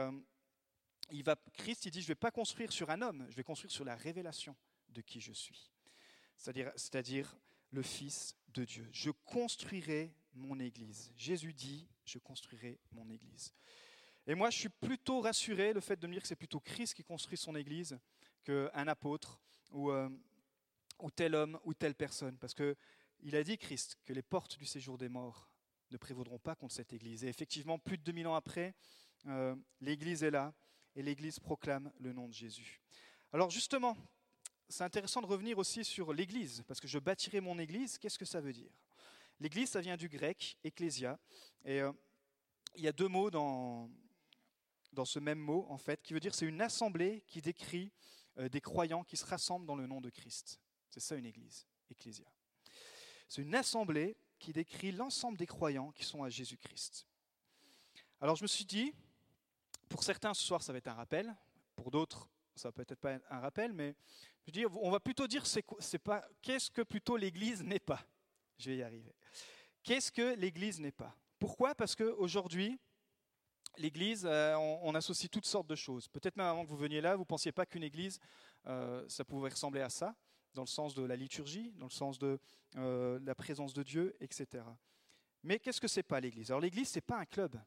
il 1.12 1.24
va, 1.24 1.36
Christ, 1.54 1.86
il 1.86 1.92
dit, 1.92 2.02
je 2.02 2.06
ne 2.06 2.10
vais 2.10 2.16
pas 2.16 2.32
construire 2.32 2.72
sur 2.72 2.90
un 2.90 3.02
homme, 3.02 3.26
je 3.30 3.36
vais 3.36 3.44
construire 3.44 3.72
sur 3.72 3.86
la 3.86 3.96
révélation 3.96 4.56
de 4.90 5.02
qui 5.02 5.20
je 5.20 5.34
suis. 5.34 5.72
C'est-à-dire, 6.38 7.36
le 7.72 7.82
Fils 7.82 8.36
de 8.50 8.66
Dieu. 8.66 8.90
Je 8.92 9.12
construirai 9.12 10.14
mon 10.34 10.60
Église. 10.60 11.12
Jésus 11.16 11.54
dit, 11.54 11.88
je 12.06 12.20
construirai 12.20 12.80
mon 12.92 13.10
Église. 13.10 13.54
Et 14.28 14.36
moi, 14.36 14.50
je 14.50 14.58
suis 14.58 14.70
plutôt 14.70 15.22
rassuré, 15.22 15.74
le 15.74 15.80
fait 15.80 16.00
de 16.00 16.08
me 16.08 16.14
dire 16.14 16.22
que 16.22 16.28
c'est 16.28 16.36
plutôt 16.36 16.60
Christ 16.60 16.94
qui 16.94 17.04
construit 17.04 17.38
son 17.38 17.56
Église 17.56 17.98
qu'un 18.44 18.88
apôtre 18.88 19.40
ou, 19.72 19.92
euh, 19.92 20.10
tel 21.16 21.36
homme 21.36 21.60
ou 21.64 21.74
telle 21.74 21.96
personne. 21.96 22.38
Parce 22.38 22.54
que 22.54 22.76
il 23.24 23.36
a 23.36 23.44
dit, 23.44 23.58
Christ, 23.58 23.98
que 24.06 24.14
les 24.14 24.22
portes 24.24 24.58
du 24.58 24.66
séjour 24.66 24.98
des 24.98 25.10
morts 25.10 25.48
ne 25.92 25.98
prévaudront 25.98 26.40
pas 26.40 26.56
contre 26.56 26.74
cette 26.74 26.94
Église. 26.94 27.24
Et 27.24 27.28
effectivement, 27.28 27.78
plus 27.78 27.98
de 27.98 28.04
2000 28.04 28.28
ans 28.28 28.36
après, 28.36 28.74
euh, 29.28 29.56
l'Église 29.80 30.24
est 30.24 30.32
là 30.32 30.54
et 30.96 31.02
l'Église 31.02 31.40
proclame 31.40 31.92
le 32.00 32.14
nom 32.14 32.28
de 32.28 32.34
Jésus. 32.34 32.82
Alors 33.34 33.50
justement, 33.50 33.98
c'est 34.70 34.84
intéressant 34.84 35.22
de 35.22 35.26
revenir 35.26 35.58
aussi 35.58 35.84
sur 35.84 36.14
l'Église, 36.14 36.64
parce 36.68 36.80
que 36.80 36.88
je 36.88 37.00
bâtirai 37.00 37.42
mon 37.42 37.60
Église, 37.60 37.98
qu'est-ce 37.98 38.20
que 38.20 38.26
ça 38.26 38.42
veut 38.42 38.54
dire? 38.54 38.72
L'Église, 39.40 39.70
ça 39.70 39.82
vient 39.82 39.98
du 39.98 40.08
grec, 40.08 40.58
ecclésia, 40.64 41.20
et 41.66 41.82
euh, 41.82 41.92
il 42.76 42.84
y 42.84 42.88
a 42.88 42.92
deux 42.92 43.08
mots 43.08 43.32
dans, 43.32 43.90
dans 44.94 45.06
ce 45.06 45.20
même 45.20 45.40
mot, 45.40 45.66
en 45.70 45.78
fait, 45.78 46.02
qui 46.02 46.14
veut 46.14 46.20
dire 46.20 46.36
c'est 46.36 46.46
une 46.46 46.62
assemblée 46.62 47.24
qui 47.28 47.42
décrit 47.42 47.92
euh, 48.38 48.50
des 48.50 48.62
croyants 48.62 49.04
qui 49.04 49.18
se 49.18 49.26
rassemblent 49.26 49.66
dans 49.66 49.76
le 49.76 49.88
nom 49.88 50.02
de 50.02 50.10
Christ. 50.10 50.60
C'est 50.90 51.00
ça 51.00 51.16
une 51.16 51.26
Église, 51.26 51.66
ecclésia. 51.90 52.26
C'est 53.28 53.42
une 53.42 53.56
assemblée 53.56 54.18
qui 54.40 54.54
décrit 54.54 54.92
l'ensemble 54.92 55.38
des 55.38 55.48
croyants 55.48 55.92
qui 55.92 56.04
sont 56.04 56.24
à 56.24 56.30
Jésus-Christ. 56.30 57.08
Alors 58.20 58.36
je 58.36 58.44
me 58.44 58.48
suis 58.48 58.66
dit, 58.66 58.94
pour 59.92 60.04
certains 60.04 60.34
ce 60.34 60.44
soir 60.44 60.64
ça 60.64 60.72
va 60.72 60.78
être 60.80 60.88
un 60.88 60.94
rappel, 60.94 61.36
pour 61.76 61.92
d'autres 61.92 62.30
ça 62.56 62.68
va 62.68 62.72
peut-être 62.72 63.00
pas 63.00 63.12
être 63.12 63.26
un 63.30 63.40
rappel, 63.40 63.74
mais 63.74 63.96
je 64.46 64.52
dis, 64.52 64.66
on 64.66 64.92
va 64.92 65.00
plutôt 65.00 65.28
dire 65.28 65.44
pas 66.04 66.24
qu'est-ce 66.42 66.70
que 66.70 66.82
plutôt 66.82 67.18
l'Église 67.18 67.64
n'est 67.64 67.80
pas? 67.80 68.02
Je 68.58 68.70
vais 68.70 68.78
y 68.78 68.84
arriver. 68.84 69.16
Qu'est-ce 69.84 70.12
que 70.12 70.36
l'Église 70.36 70.80
n'est 70.80 70.92
pas? 70.92 71.16
Pourquoi? 71.40 71.74
Parce 71.74 71.96
qu'aujourd'hui, 71.96 72.80
l'Église, 73.78 74.26
euh, 74.26 74.56
on, 74.56 74.94
associe 74.94 75.30
toutes 75.30 75.46
sortes 75.46 75.68
de 75.68 75.76
choses. 75.76 76.08
Peut-être 76.08 76.36
même 76.36 76.46
avant 76.48 76.64
que 76.64 76.70
vous 76.70 76.78
veniez 76.78 77.02
là, 77.02 77.16
vous 77.16 77.22
ne 77.22 77.26
pensiez 77.26 77.52
pas 77.52 77.66
qu'une 77.66 77.84
Église, 77.84 78.20
euh, 78.68 79.04
ça 79.08 79.26
pouvait 79.26 79.50
ressembler 79.50 79.82
à 79.82 79.90
ça 79.90 80.16
dans 80.54 80.64
le 80.64 80.68
sens 80.68 80.94
de 80.94 81.04
la 81.04 81.16
liturgie, 81.16 81.72
dans 81.78 81.88
le 81.88 81.92
sens 81.92 82.20
de 82.20 82.40
euh, 82.76 83.20
la 83.24 83.34
présence 83.34 83.74
de 83.74 83.82
Dieu, 83.82 84.16
etc. 84.20 84.64
Mais 85.42 85.58
qu'est-ce 85.58 85.82
que 85.82 85.88
c'est 85.88 86.04
pas 86.04 86.20
l'Église? 86.20 86.52
Alors 86.52 86.62
l'Église, 86.62 86.90
c'est 86.90 87.02
pas 87.02 87.18
un 87.18 87.26
club. 87.26 87.60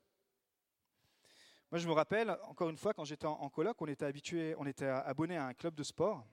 Moi, 1.74 1.80
je 1.80 1.88
me 1.88 1.92
rappelle, 1.92 2.30
encore 2.44 2.70
une 2.70 2.76
fois, 2.76 2.94
quand 2.94 3.04
j'étais 3.04 3.26
en, 3.26 3.50
colloque, 3.50 3.82
on 3.82 3.88
était 3.88 4.04
habitué, 4.04 4.54
on 4.58 4.64
était 4.64 4.86
abonné 4.86 5.36
à 5.36 5.46
un 5.46 5.54
club 5.54 5.74
de 5.74 5.82
sport. 5.82 6.24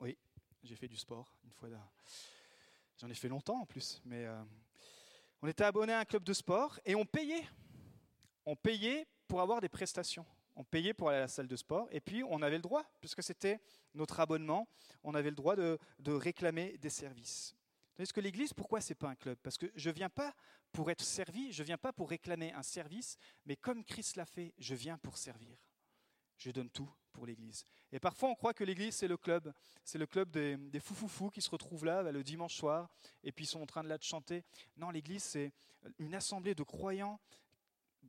Oui, 0.00 0.18
j'ai 0.64 0.74
fait 0.74 0.88
du 0.88 0.96
sport 0.96 1.32
une 1.44 1.52
fois. 1.52 1.68
J'en 3.00 3.08
ai 3.08 3.14
fait 3.14 3.28
longtemps 3.28 3.60
en 3.60 3.64
plus, 3.64 4.02
mais 4.04 4.24
euh, 4.24 4.42
on 5.40 5.46
était 5.46 5.62
abonné 5.62 5.92
à 5.92 6.00
un 6.00 6.04
club 6.04 6.24
de 6.24 6.32
sport 6.32 6.80
et 6.84 6.96
on 6.96 7.04
payait. 7.06 7.44
On 8.44 8.56
payait 8.56 9.06
pour 9.28 9.40
avoir 9.40 9.60
des 9.60 9.68
prestations. 9.68 10.26
On 10.56 10.64
payait 10.64 10.94
pour 10.94 11.10
aller 11.10 11.18
à 11.18 11.20
la 11.20 11.28
salle 11.28 11.46
de 11.46 11.54
sport 11.54 11.86
et 11.92 12.00
puis 12.00 12.24
on 12.24 12.42
avait 12.42 12.56
le 12.56 12.62
droit, 12.62 12.84
puisque 13.00 13.22
c'était 13.22 13.60
notre 13.94 14.18
abonnement, 14.18 14.66
on 15.04 15.14
avait 15.14 15.30
le 15.30 15.36
droit 15.36 15.54
de, 15.54 15.78
réclamer 16.08 16.76
des 16.78 16.90
services. 16.90 17.54
Tandis 17.94 18.12
que 18.12 18.20
l'Église, 18.20 18.52
pourquoi 18.52 18.80
c'est 18.80 18.96
pas 18.96 19.10
un 19.10 19.14
club? 19.14 19.38
Parce 19.44 19.56
que 19.56 19.70
je 19.76 19.90
viens 19.90 20.10
pas 20.10 20.34
pour 20.74 20.90
être 20.90 21.04
servi, 21.04 21.52
je 21.52 21.62
viens 21.62 21.78
pas 21.78 21.92
pour 21.92 22.10
réclamer 22.10 22.52
un 22.52 22.64
service, 22.64 23.16
mais 23.46 23.54
comme 23.54 23.84
Christ 23.84 24.16
l'a 24.16 24.26
fait, 24.26 24.52
je 24.58 24.74
viens 24.74 24.98
pour 24.98 25.16
servir. 25.16 25.56
Je 26.36 26.50
donne 26.50 26.68
tout 26.68 26.90
pour 27.12 27.26
l'Église. 27.26 27.64
Et 27.92 28.00
parfois, 28.00 28.28
on 28.28 28.34
croit 28.34 28.52
que 28.52 28.64
l'Église, 28.64 28.96
c'est 28.96 29.06
le 29.06 29.16
club. 29.16 29.54
C'est 29.84 29.98
le 29.98 30.06
club 30.06 30.32
des, 30.32 30.56
des 30.56 30.80
fous 30.80 31.30
qui 31.30 31.40
se 31.40 31.48
retrouvent 31.48 31.84
là 31.84 32.02
bah, 32.02 32.10
le 32.10 32.24
dimanche 32.24 32.56
soir 32.56 32.90
et 33.22 33.30
puis 33.30 33.44
ils 33.44 33.48
sont 33.48 33.62
en 33.62 33.66
train 33.66 33.84
de 33.84 33.88
là 33.88 33.96
de 33.96 34.02
chanter. 34.02 34.42
Non, 34.76 34.90
l'Église, 34.90 35.22
c'est 35.22 35.52
une 36.00 36.14
assemblée 36.14 36.56
de 36.56 36.64
croyants 36.64 37.20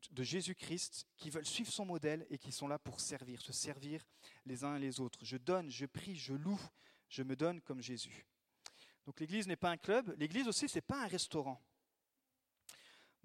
de 0.10 0.24
Jésus-Christ 0.24 1.06
qui 1.18 1.30
veulent 1.30 1.46
suivre 1.46 1.72
son 1.72 1.86
modèle 1.86 2.26
et 2.32 2.40
qui 2.40 2.52
sont 2.52 2.68
là 2.68 2.80
pour 2.80 3.00
servir, 3.00 3.42
se 3.42 3.54
servir 3.54 4.04
les 4.48 4.64
uns 4.64 4.80
les 4.80 5.00
autres. 5.00 5.20
Je 5.22 5.38
donne, 5.38 5.70
je 5.70 5.86
prie, 5.86 6.16
je 6.16 6.34
loue, 6.34 6.60
je 7.10 7.22
me 7.22 7.36
donne 7.36 7.62
comme 7.62 7.82
Jésus. 7.82 8.26
Donc 9.06 9.20
l'Église 9.20 9.48
n'est 9.48 9.56
pas 9.56 9.70
un 9.70 9.78
club, 9.78 10.16
l'Église 10.18 10.48
aussi, 10.48 10.68
ce 10.68 10.76
n'est 10.76 10.82
pas 10.82 11.04
un 11.04 11.08
restaurant. 11.08 11.62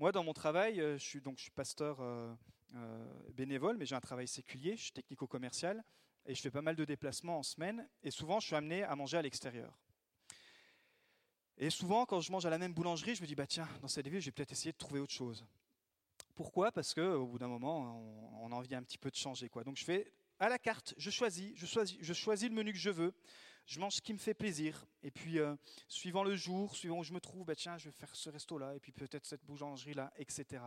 Moi, 0.01 0.13
dans 0.13 0.25
mon 0.25 0.33
travail, 0.33 0.81
euh, 0.81 0.97
je 0.97 1.05
suis, 1.05 1.21
donc, 1.21 1.47
pasteur 1.55 2.01
euh, 2.01 2.35
euh, 2.75 3.05
bénévole, 3.35 3.77
mais 3.77 3.85
j'ai 3.85 3.95
un 3.95 4.01
travail 4.01 4.27
séculier, 4.27 4.75
je 4.75 4.85
suis 4.85 4.93
technico-commercial, 4.93 5.85
et 6.25 6.35
je 6.35 6.41
fais 6.41 6.51
pas 6.51 6.63
mal 6.63 6.75
de 6.75 6.87
déplacements 6.87 7.39
en 7.39 7.43
semaine, 7.43 7.87
et 8.03 8.11
souvent 8.11 8.41
je 8.41 8.47
suis 8.47 8.57
amené 8.57 8.83
à 8.83 8.97
manger 8.97 9.19
à 9.19 9.23
l'extérieur. 9.23 9.79
Et 11.59 11.69
souvent, 11.69 12.07
quand 12.07 12.23
je 12.23 12.33
mange 12.33 12.47
à 12.47 12.51
la 12.51 12.57
même 12.57 12.73
boulangerie, 12.73 13.15
je 13.15 13.21
me 13.21 13.27
dis, 13.27 13.35
bah 13.35 13.47
tiens, 13.47 13.69
dans 13.83 13.89
cette 13.89 14.09
ville, 14.09 14.21
je 14.21 14.25
vais 14.25 14.33
peut-être 14.33 14.53
essayer 14.53 14.73
de 14.73 14.79
trouver 14.79 15.01
autre 15.01 15.13
chose. 15.13 15.45
Pourquoi? 16.35 16.73
Parce 16.73 16.95
qu'au 16.95 17.27
bout 17.27 17.39
d'un 17.39 17.49
moment, 17.49 18.03
on, 18.41 18.51
a 18.53 18.55
envie 18.55 18.75
un 18.75 18.83
petit 18.83 18.97
peu 18.97 19.11
de 19.11 19.17
changer. 19.17 19.51
Quoi. 19.51 19.65
Donc 19.65 19.77
je 19.77 19.85
fais 19.85 20.11
à 20.39 20.49
la 20.49 20.59
carte, 20.59 20.95
je 20.97 21.11
choisis, 21.11 21.53
je 21.57 21.67
choisis, 21.67 21.99
je 22.01 22.13
choisis 22.15 22.49
le 22.49 22.55
menu 22.55 22.73
que 22.73 22.79
je 22.79 22.89
veux, 22.89 23.13
je 23.71 23.79
mange 23.79 23.95
ce 23.95 24.01
qui 24.01 24.13
me 24.13 24.19
fait 24.19 24.35
plaisir. 24.35 24.85
Et 25.05 25.13
puis, 25.13 25.39
euh, 25.39 25.55
suivant 25.87 26.25
le 26.25 26.35
jour, 26.35 26.75
suivant 26.75 26.99
où 26.99 27.05
je 27.05 27.13
me 27.13 27.21
trouve, 27.21 27.45
bah, 27.45 27.55
tiens, 27.55 27.79
je 27.79 27.85
vais 27.85 27.93
faire 27.93 28.15
ce 28.17 28.29
resto-là, 28.29 28.75
et 28.75 28.81
puis 28.81 28.91
peut-être 28.91 29.25
cette 29.25 29.45
boulangerie-là, 29.45 30.13
etc. 30.17 30.61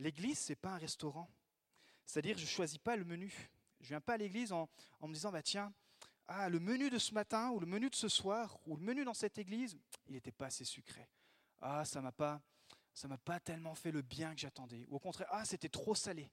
L'église, 0.00 0.40
c'est 0.40 0.56
pas 0.56 0.70
un 0.70 0.78
restaurant. 0.78 1.30
C'est-à-dire, 2.04 2.36
je 2.36 2.44
choisis 2.44 2.78
pas 2.78 2.96
le 2.96 3.04
menu. 3.04 3.32
Je 3.80 3.88
viens 3.88 4.00
pas 4.00 4.14
à 4.14 4.16
l'église 4.16 4.52
en, 4.52 4.68
me 5.02 5.14
disant, 5.14 5.30
bah, 5.30 5.40
tiens, 5.40 5.72
ah, 6.26 6.48
le 6.48 6.58
menu 6.58 6.90
de 6.90 6.98
ce 6.98 7.14
matin, 7.14 7.50
ou 7.50 7.60
le 7.60 7.66
menu 7.66 7.88
de 7.88 7.94
ce 7.94 8.08
soir, 8.08 8.58
ou 8.66 8.74
le 8.74 8.82
menu 8.82 9.04
dans 9.04 9.14
cette 9.14 9.38
église, 9.38 9.78
il 10.08 10.14
n'était 10.14 10.32
pas 10.32 10.46
assez 10.46 10.64
sucré. 10.64 11.08
Ah, 11.60 11.84
ça 11.84 12.00
m'a 12.00 12.10
pas, 12.10 12.42
ça 12.92 13.06
m'a 13.06 13.18
pas 13.18 13.38
tellement 13.38 13.76
fait 13.76 13.92
le 13.92 14.02
bien 14.02 14.34
que 14.34 14.40
j'attendais. 14.40 14.84
Ou 14.88 14.96
au 14.96 14.98
contraire, 14.98 15.28
ah, 15.30 15.44
c'était 15.44 15.68
trop 15.68 15.94
salé. 15.94 16.28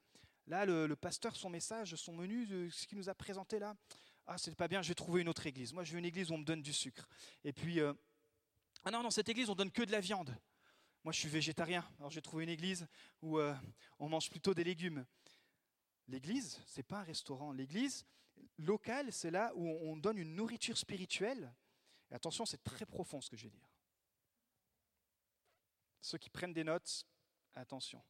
Là, 0.47 0.65
le, 0.65 0.95
pasteur, 0.95 1.35
son 1.35 1.51
message, 1.51 1.93
son 1.93 2.13
menu, 2.13 2.71
ce 2.71 2.87
qu'il 2.87 2.97
nous 2.97 3.09
a 3.09 3.13
présenté 3.13 3.59
là, 3.59 3.75
ah, 4.31 4.37
c'est 4.37 4.55
pas 4.55 4.67
bien, 4.67 4.83
je 4.83 4.89
vais 4.89 4.95
trouver 4.95 5.21
une 5.21 5.27
autre 5.27 5.47
église. 5.47 5.73
Moi, 5.73 5.83
je 5.83 5.91
veux 5.91 5.97
une 5.97 6.05
église 6.05 6.29
où 6.29 6.35
on 6.35 6.37
me 6.37 6.43
donne 6.43 6.61
du 6.61 6.71
sucre. 6.71 7.09
Et 7.43 7.51
puis, 7.51 7.79
euh, 7.79 7.93
ah 8.85 8.91
non, 8.91 9.01
dans 9.01 9.09
cette 9.09 9.27
église, 9.27 9.49
on 9.49 9.55
donne 9.55 9.71
que 9.71 9.81
de 9.81 9.91
la 9.91 9.99
viande. 9.99 10.37
Moi, 11.03 11.11
je 11.11 11.17
suis 11.17 11.29
végétarien, 11.29 11.83
alors 11.97 12.11
j'ai 12.11 12.21
trouvé 12.21 12.43
une 12.43 12.49
église 12.49 12.87
où 13.23 13.39
euh, 13.39 13.55
on 13.97 14.07
mange 14.07 14.29
plutôt 14.29 14.53
des 14.53 14.63
légumes. 14.63 15.03
L'église, 16.07 16.61
c'est 16.67 16.83
pas 16.83 16.99
un 16.99 17.03
restaurant. 17.03 17.51
L'église, 17.51 18.05
local, 18.59 19.11
c'est 19.11 19.31
là 19.31 19.51
où 19.55 19.67
on 19.67 19.97
donne 19.97 20.19
une 20.19 20.35
nourriture 20.35 20.77
spirituelle. 20.77 21.51
Et 22.11 22.13
attention, 22.13 22.45
c'est 22.45 22.63
très 22.63 22.85
profond 22.85 23.21
ce 23.21 23.31
que 23.31 23.37
je 23.37 23.45
vais 23.45 23.49
dire. 23.49 23.73
Ceux 26.01 26.19
qui 26.19 26.29
prennent 26.29 26.53
des 26.53 26.63
notes, 26.63 27.07
attention. 27.55 28.03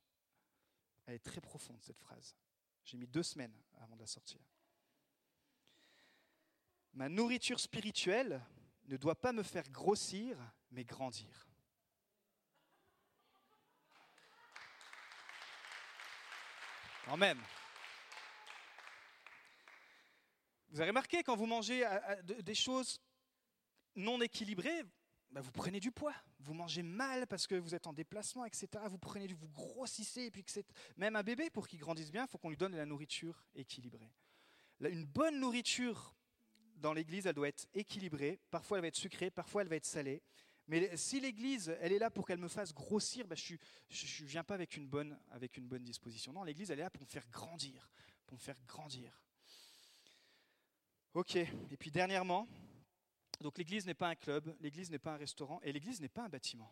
Elle 1.06 1.16
est 1.16 1.20
très 1.20 1.40
profonde, 1.40 1.82
cette 1.82 2.00
phrase. 2.00 2.36
J'ai 2.84 2.98
mis 2.98 3.08
deux 3.08 3.24
semaines 3.24 3.56
avant 3.78 3.96
de 3.96 4.02
la 4.02 4.08
sortir. 4.08 4.42
Ma 6.94 7.10
nourriture 7.10 7.60
spirituelle 7.60 8.44
ne 8.86 8.98
doit 8.98 9.20
pas 9.20 9.32
me 9.32 9.44
faire 9.44 9.70
grossir, 9.70 10.38
mais 10.72 10.84
grandir. 10.84 11.48
Quand 17.06 17.18
même. 17.18 17.42
Vous 20.70 20.82
avez 20.82 20.90
remarqué, 20.90 21.24
quand 21.24 21.36
vous 21.36 21.48
mangez 21.48 21.84
des 22.24 22.56
choses 22.56 23.02
non 23.96 24.22
équilibrées, 24.22 24.84
bah, 25.32 25.42
vous 25.42 25.52
prenez 25.52 25.80
du 25.80 25.92
poids. 25.92 26.14
Vous 26.40 26.54
mangez 26.54 26.84
mal 26.84 27.28
parce 27.28 27.48
que 27.48 27.56
vous 27.56 27.76
êtes 27.76 27.88
en 27.88 27.94
déplacement, 27.94 28.46
etc. 28.46 28.68
Vous 28.88 28.98
prenez 28.98 29.28
vous 29.34 29.50
grossissez. 29.50 30.24
Et 30.24 30.32
puis 30.32 30.44
que 30.44 30.52
même 30.98 31.16
un 31.16 31.24
bébé, 31.24 31.50
pour 31.50 31.68
qu'il 31.68 31.80
grandisse 31.80 32.12
bien, 32.12 32.26
il 32.26 32.28
faut 32.28 32.38
qu'on 32.38 32.50
lui 32.50 32.58
donne 32.58 32.72
de 32.72 32.78
la 32.78 32.86
nourriture 32.86 33.44
équilibrée. 33.56 34.12
Une 34.82 35.06
bonne 35.06 35.40
nourriture 35.40 36.16
dans 36.80 36.94
l'église, 36.94 37.28
elle 37.28 37.36
doit 37.36 37.48
être 37.48 37.68
équilibrée. 37.74 38.40
Parfois, 38.52 38.78
elle 38.78 38.82
va 38.82 38.88
être 38.88 38.96
sucrée, 38.96 39.30
parfois, 39.30 39.62
elle 39.62 39.68
va 39.68 39.76
être 39.76 39.86
salée. 39.86 40.22
Mais 40.68 40.96
si 40.98 41.20
l'église, 41.20 41.76
elle 41.82 41.94
est 41.94 42.00
là 42.00 42.12
pour 42.12 42.28
qu'elle 42.28 42.38
me 42.38 42.48
fasse 42.48 42.74
grossir, 42.74 43.28
bah, 43.28 43.36
je 43.36 44.24
ne 44.24 44.28
viens 44.28 44.44
pas 44.44 44.54
avec 44.54 44.78
une, 44.78 44.88
bonne, 44.88 45.18
disposition. 45.84 46.32
Non, 46.32 46.44
l'église, 46.44 46.70
elle 46.70 46.80
est 46.80 46.84
là 46.84 46.92
pour 46.92 47.02
me 47.02 47.08
faire 47.08 47.28
grandir. 47.30 47.90
Pour 48.28 48.38
me 48.38 48.42
faire 48.42 48.62
grandir. 48.68 49.20
Ok, 51.16 51.36
et 51.38 51.78
puis 51.80 51.90
dernièrement, 51.90 52.48
donc 53.42 53.58
l'église 53.58 53.88
n'est 53.88 53.96
pas 53.96 54.10
un 54.10 54.16
club, 54.16 54.56
l'église 54.60 54.92
n'est 54.92 55.00
pas 55.00 55.14
un 55.14 55.18
restaurant, 55.18 55.60
et 55.64 55.72
l'église 55.72 56.02
n'est 56.02 56.08
pas 56.08 56.26
un 56.26 56.30
bâtiment. 56.30 56.72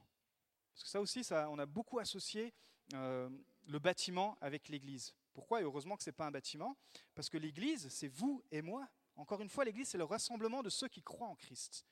Parce 0.74 0.84
que 0.84 0.90
ça 0.90 1.02
aussi, 1.02 1.28
on 1.32 1.58
a 1.58 1.66
beaucoup 1.66 1.98
associé 1.98 2.54
euh, 2.94 3.30
le 3.66 3.80
bâtiment 3.80 4.38
avec 4.42 4.70
l'église. 4.70 5.16
Pourquoi? 5.34 5.62
Et 5.62 5.64
heureusement 5.64 5.98
que 5.98 6.04
ce 6.04 6.12
n'est 6.12 6.16
pas 6.16 6.28
un 6.28 6.32
bâtiment, 6.32 6.78
parce 7.16 7.30
que 7.30 7.38
l'église, 7.40 7.90
c'est 7.90 8.08
vous 8.08 8.44
et 8.52 8.62
moi. 8.62 8.88
Encore 9.18 9.42
une 9.42 9.50
fois, 9.50 9.66
l'église, 9.66 9.90
c'est 9.90 9.98
le 9.98 10.04
rassemblement 10.04 10.64
de 10.64 10.70
ceux 10.70 10.88
qui 10.88 11.02
croient 11.02 11.28
en 11.28 11.36
Christ. 11.36 11.86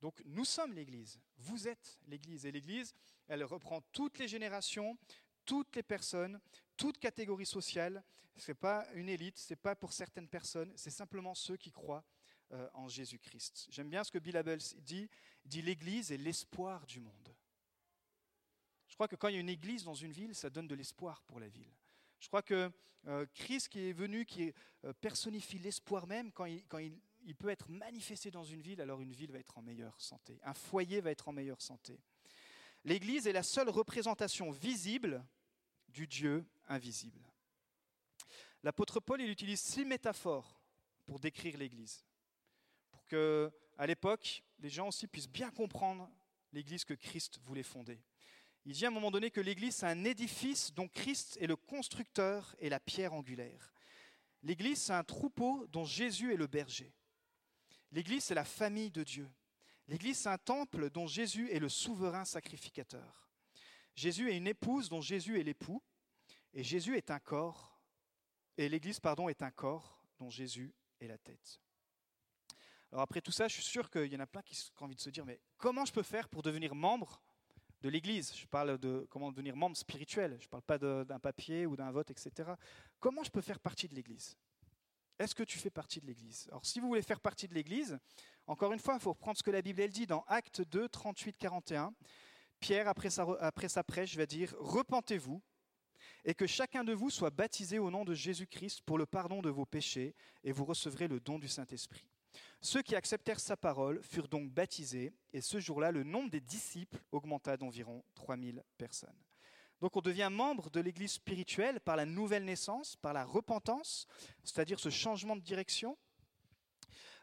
Donc 0.00 0.22
nous 0.24 0.44
sommes 0.44 0.72
l'Église, 0.72 1.20
vous 1.38 1.68
êtes 1.68 1.98
l'Église. 2.06 2.46
Et 2.46 2.52
l'Église, 2.52 2.94
elle 3.28 3.44
reprend 3.44 3.80
toutes 3.92 4.18
les 4.18 4.28
générations, 4.28 4.96
toutes 5.44 5.74
les 5.74 5.82
personnes, 5.82 6.40
toutes 6.76 6.98
catégories 6.98 7.46
sociales. 7.46 8.02
Ce 8.36 8.50
n'est 8.50 8.54
pas 8.54 8.86
une 8.94 9.08
élite, 9.08 9.38
ce 9.38 9.52
n'est 9.52 9.56
pas 9.56 9.74
pour 9.74 9.92
certaines 9.92 10.28
personnes, 10.28 10.72
c'est 10.76 10.90
simplement 10.90 11.34
ceux 11.34 11.56
qui 11.56 11.72
croient 11.72 12.04
euh, 12.52 12.68
en 12.74 12.88
Jésus-Christ. 12.88 13.66
J'aime 13.70 13.88
bien 13.88 14.04
ce 14.04 14.12
que 14.12 14.18
Bill 14.18 14.36
Abel 14.36 14.60
dit, 14.78 15.08
dit 15.44 15.62
l'Église 15.62 16.12
est 16.12 16.18
l'espoir 16.18 16.86
du 16.86 17.00
monde. 17.00 17.34
Je 18.88 18.94
crois 18.94 19.08
que 19.08 19.16
quand 19.16 19.28
il 19.28 19.34
y 19.34 19.38
a 19.38 19.40
une 19.40 19.48
Église 19.48 19.84
dans 19.84 19.94
une 19.94 20.12
ville, 20.12 20.34
ça 20.34 20.50
donne 20.50 20.68
de 20.68 20.74
l'espoir 20.74 21.22
pour 21.22 21.40
la 21.40 21.48
ville. 21.48 21.72
Je 22.20 22.28
crois 22.28 22.42
que 22.42 22.70
euh, 23.08 23.26
Christ 23.34 23.68
qui 23.68 23.88
est 23.88 23.92
venu, 23.92 24.24
qui 24.24 24.52
euh, 24.84 24.92
personnifie 24.94 25.58
l'espoir 25.58 26.06
même, 26.06 26.32
quand, 26.32 26.46
il, 26.46 27.34
peut 27.38 27.48
être 27.48 27.70
manifesté 27.70 28.30
dans 28.30 28.44
une 28.44 28.60
ville, 28.60 28.80
alors 28.80 29.00
une 29.00 29.12
ville 29.12 29.30
va 29.30 29.38
être 29.38 29.58
en 29.58 29.62
meilleure 29.62 30.00
santé. 30.00 30.40
Un 30.42 30.54
foyer 30.54 31.00
va 31.00 31.10
être 31.10 31.28
en 31.28 31.32
meilleure 31.32 31.60
santé. 31.60 32.00
L'Église 32.84 33.26
est 33.26 33.32
la 33.32 33.42
seule 33.42 33.68
représentation 33.68 34.50
visible 34.50 35.24
du 35.88 36.06
Dieu 36.06 36.44
invisible. 36.68 37.20
L'apôtre 38.62 39.00
Paul, 39.00 39.20
il 39.20 39.30
utilise 39.30 39.60
six 39.60 39.84
métaphores 39.84 40.60
pour 41.04 41.20
décrire 41.20 41.56
l'Église, 41.58 42.04
pour 42.90 43.04
que, 43.06 43.52
à 43.78 43.86
l'époque, 43.86 44.42
les 44.58 44.68
gens 44.68 44.88
aussi 44.88 45.06
puissent 45.06 45.28
bien 45.28 45.50
comprendre 45.50 46.10
l'Église 46.52 46.84
que 46.84 46.94
Christ 46.94 47.38
voulait 47.44 47.62
fonder. 47.62 48.00
Il 48.66 48.72
dit 48.72 48.84
à 48.84 48.88
un 48.88 48.90
moment 48.90 49.12
donné 49.12 49.30
que 49.30 49.40
l'Église, 49.40 49.76
c'est 49.76 49.86
un 49.86 50.04
édifice 50.04 50.74
dont 50.74 50.88
Christ 50.88 51.38
est 51.40 51.46
le 51.46 51.56
constructeur 51.56 52.54
et 52.58 52.68
la 52.68 52.80
pierre 52.80 53.14
angulaire. 53.14 53.72
L'Église, 54.42 54.82
c'est 54.82 54.92
un 54.92 55.04
troupeau 55.04 55.66
dont 55.68 55.84
Jésus 55.84 56.32
est 56.32 56.36
le 56.36 56.48
berger. 56.48 56.92
L'Église, 57.92 58.24
c'est 58.24 58.34
la 58.34 58.44
famille 58.44 58.90
de 58.90 59.04
Dieu. 59.04 59.30
L'Église, 59.86 60.18
c'est 60.18 60.28
un 60.28 60.36
temple 60.36 60.90
dont 60.90 61.06
Jésus 61.06 61.48
est 61.52 61.60
le 61.60 61.68
souverain 61.68 62.24
sacrificateur. 62.24 63.30
Jésus 63.94 64.30
est 64.30 64.36
une 64.36 64.48
épouse 64.48 64.88
dont 64.88 65.00
Jésus 65.00 65.38
est 65.40 65.44
l'époux. 65.44 65.80
Et 66.52 66.64
Jésus 66.64 66.96
est 66.96 67.10
un 67.10 67.18
corps, 67.18 67.78
et 68.56 68.70
l'Église, 68.70 68.98
pardon, 68.98 69.28
est 69.28 69.42
un 69.42 69.50
corps 69.50 70.00
dont 70.18 70.30
Jésus 70.30 70.74
est 71.00 71.06
la 71.06 71.18
tête. 71.18 71.60
Alors 72.90 73.02
après 73.02 73.20
tout 73.20 73.30
ça, 73.30 73.46
je 73.46 73.54
suis 73.54 73.62
sûr 73.62 73.90
qu'il 73.90 74.10
y 74.10 74.16
en 74.16 74.20
a 74.20 74.26
plein 74.26 74.40
qui 74.40 74.58
ont 74.80 74.84
envie 74.86 74.96
de 74.96 75.00
se 75.00 75.10
dire, 75.10 75.26
mais 75.26 75.38
comment 75.58 75.84
je 75.84 75.92
peux 75.92 76.02
faire 76.02 76.30
pour 76.30 76.42
devenir 76.42 76.74
membre 76.74 77.22
de 77.86 77.90
l'Église 77.90 78.34
Je 78.34 78.46
parle 78.46 78.78
de 78.78 79.06
comment 79.10 79.30
devenir 79.30 79.54
membre 79.54 79.76
spirituel, 79.76 80.36
je 80.40 80.46
ne 80.46 80.50
parle 80.50 80.62
pas 80.62 80.76
d'un 80.78 81.20
papier 81.20 81.66
ou 81.66 81.76
d'un 81.76 81.92
vote, 81.92 82.10
etc. 82.10 82.50
Comment 82.98 83.22
je 83.22 83.30
peux 83.30 83.40
faire 83.40 83.60
partie 83.60 83.86
de 83.86 83.94
l'Église? 83.94 84.36
Est-ce 85.20 85.36
que 85.36 85.44
tu 85.44 85.58
fais 85.58 85.70
partie 85.70 86.00
de 86.00 86.06
l'Église? 86.06 86.48
Alors 86.50 86.66
si 86.66 86.80
vous 86.80 86.88
voulez 86.88 87.02
faire 87.02 87.20
partie 87.20 87.46
de 87.46 87.54
l'Église, 87.54 87.96
encore 88.48 88.72
une 88.72 88.80
fois, 88.80 88.94
il 88.94 89.00
faut 89.00 89.12
reprendre 89.12 89.38
ce 89.38 89.42
que 89.44 89.52
la 89.52 89.62
Bible 89.62 89.80
elle 89.80 89.92
dit 89.92 90.06
dans 90.06 90.24
Acte 90.26 90.62
2, 90.62 90.88
38, 90.88 91.36
41. 91.38 91.94
Pierre, 92.58 92.88
après 92.88 93.10
sa, 93.10 93.24
après 93.40 93.68
sa 93.68 93.84
prêche, 93.84 94.16
va 94.16 94.26
dire, 94.26 94.54
Repentez-vous 94.58 95.40
et 96.24 96.34
que 96.34 96.48
chacun 96.48 96.82
de 96.82 96.92
vous 96.92 97.10
soit 97.10 97.30
baptisé 97.30 97.78
au 97.78 97.90
nom 97.90 98.04
de 98.04 98.14
Jésus-Christ 98.14 98.82
pour 98.82 98.98
le 98.98 99.06
pardon 99.06 99.42
de 99.42 99.50
vos 99.50 99.64
péchés, 99.64 100.14
et 100.42 100.50
vous 100.50 100.64
recevrez 100.64 101.06
le 101.06 101.20
don 101.20 101.38
du 101.38 101.46
Saint-Esprit. 101.46 102.04
Ceux 102.60 102.82
qui 102.82 102.94
acceptèrent 102.94 103.40
sa 103.40 103.56
parole 103.56 104.02
furent 104.02 104.28
donc 104.28 104.50
baptisés, 104.50 105.12
et 105.32 105.40
ce 105.40 105.60
jour-là, 105.60 105.92
le 105.92 106.02
nombre 106.02 106.30
des 106.30 106.40
disciples 106.40 107.02
augmenta 107.12 107.56
d'environ 107.56 108.04
3000 108.14 108.62
personnes. 108.78 109.16
Donc 109.80 109.96
on 109.96 110.00
devient 110.00 110.28
membre 110.30 110.70
de 110.70 110.80
l'Église 110.80 111.12
spirituelle 111.12 111.80
par 111.80 111.96
la 111.96 112.06
nouvelle 112.06 112.44
naissance, 112.44 112.96
par 112.96 113.12
la 113.12 113.24
repentance, 113.24 114.06
c'est-à-dire 114.42 114.80
ce 114.80 114.88
changement 114.88 115.36
de 115.36 115.42
direction. 115.42 115.98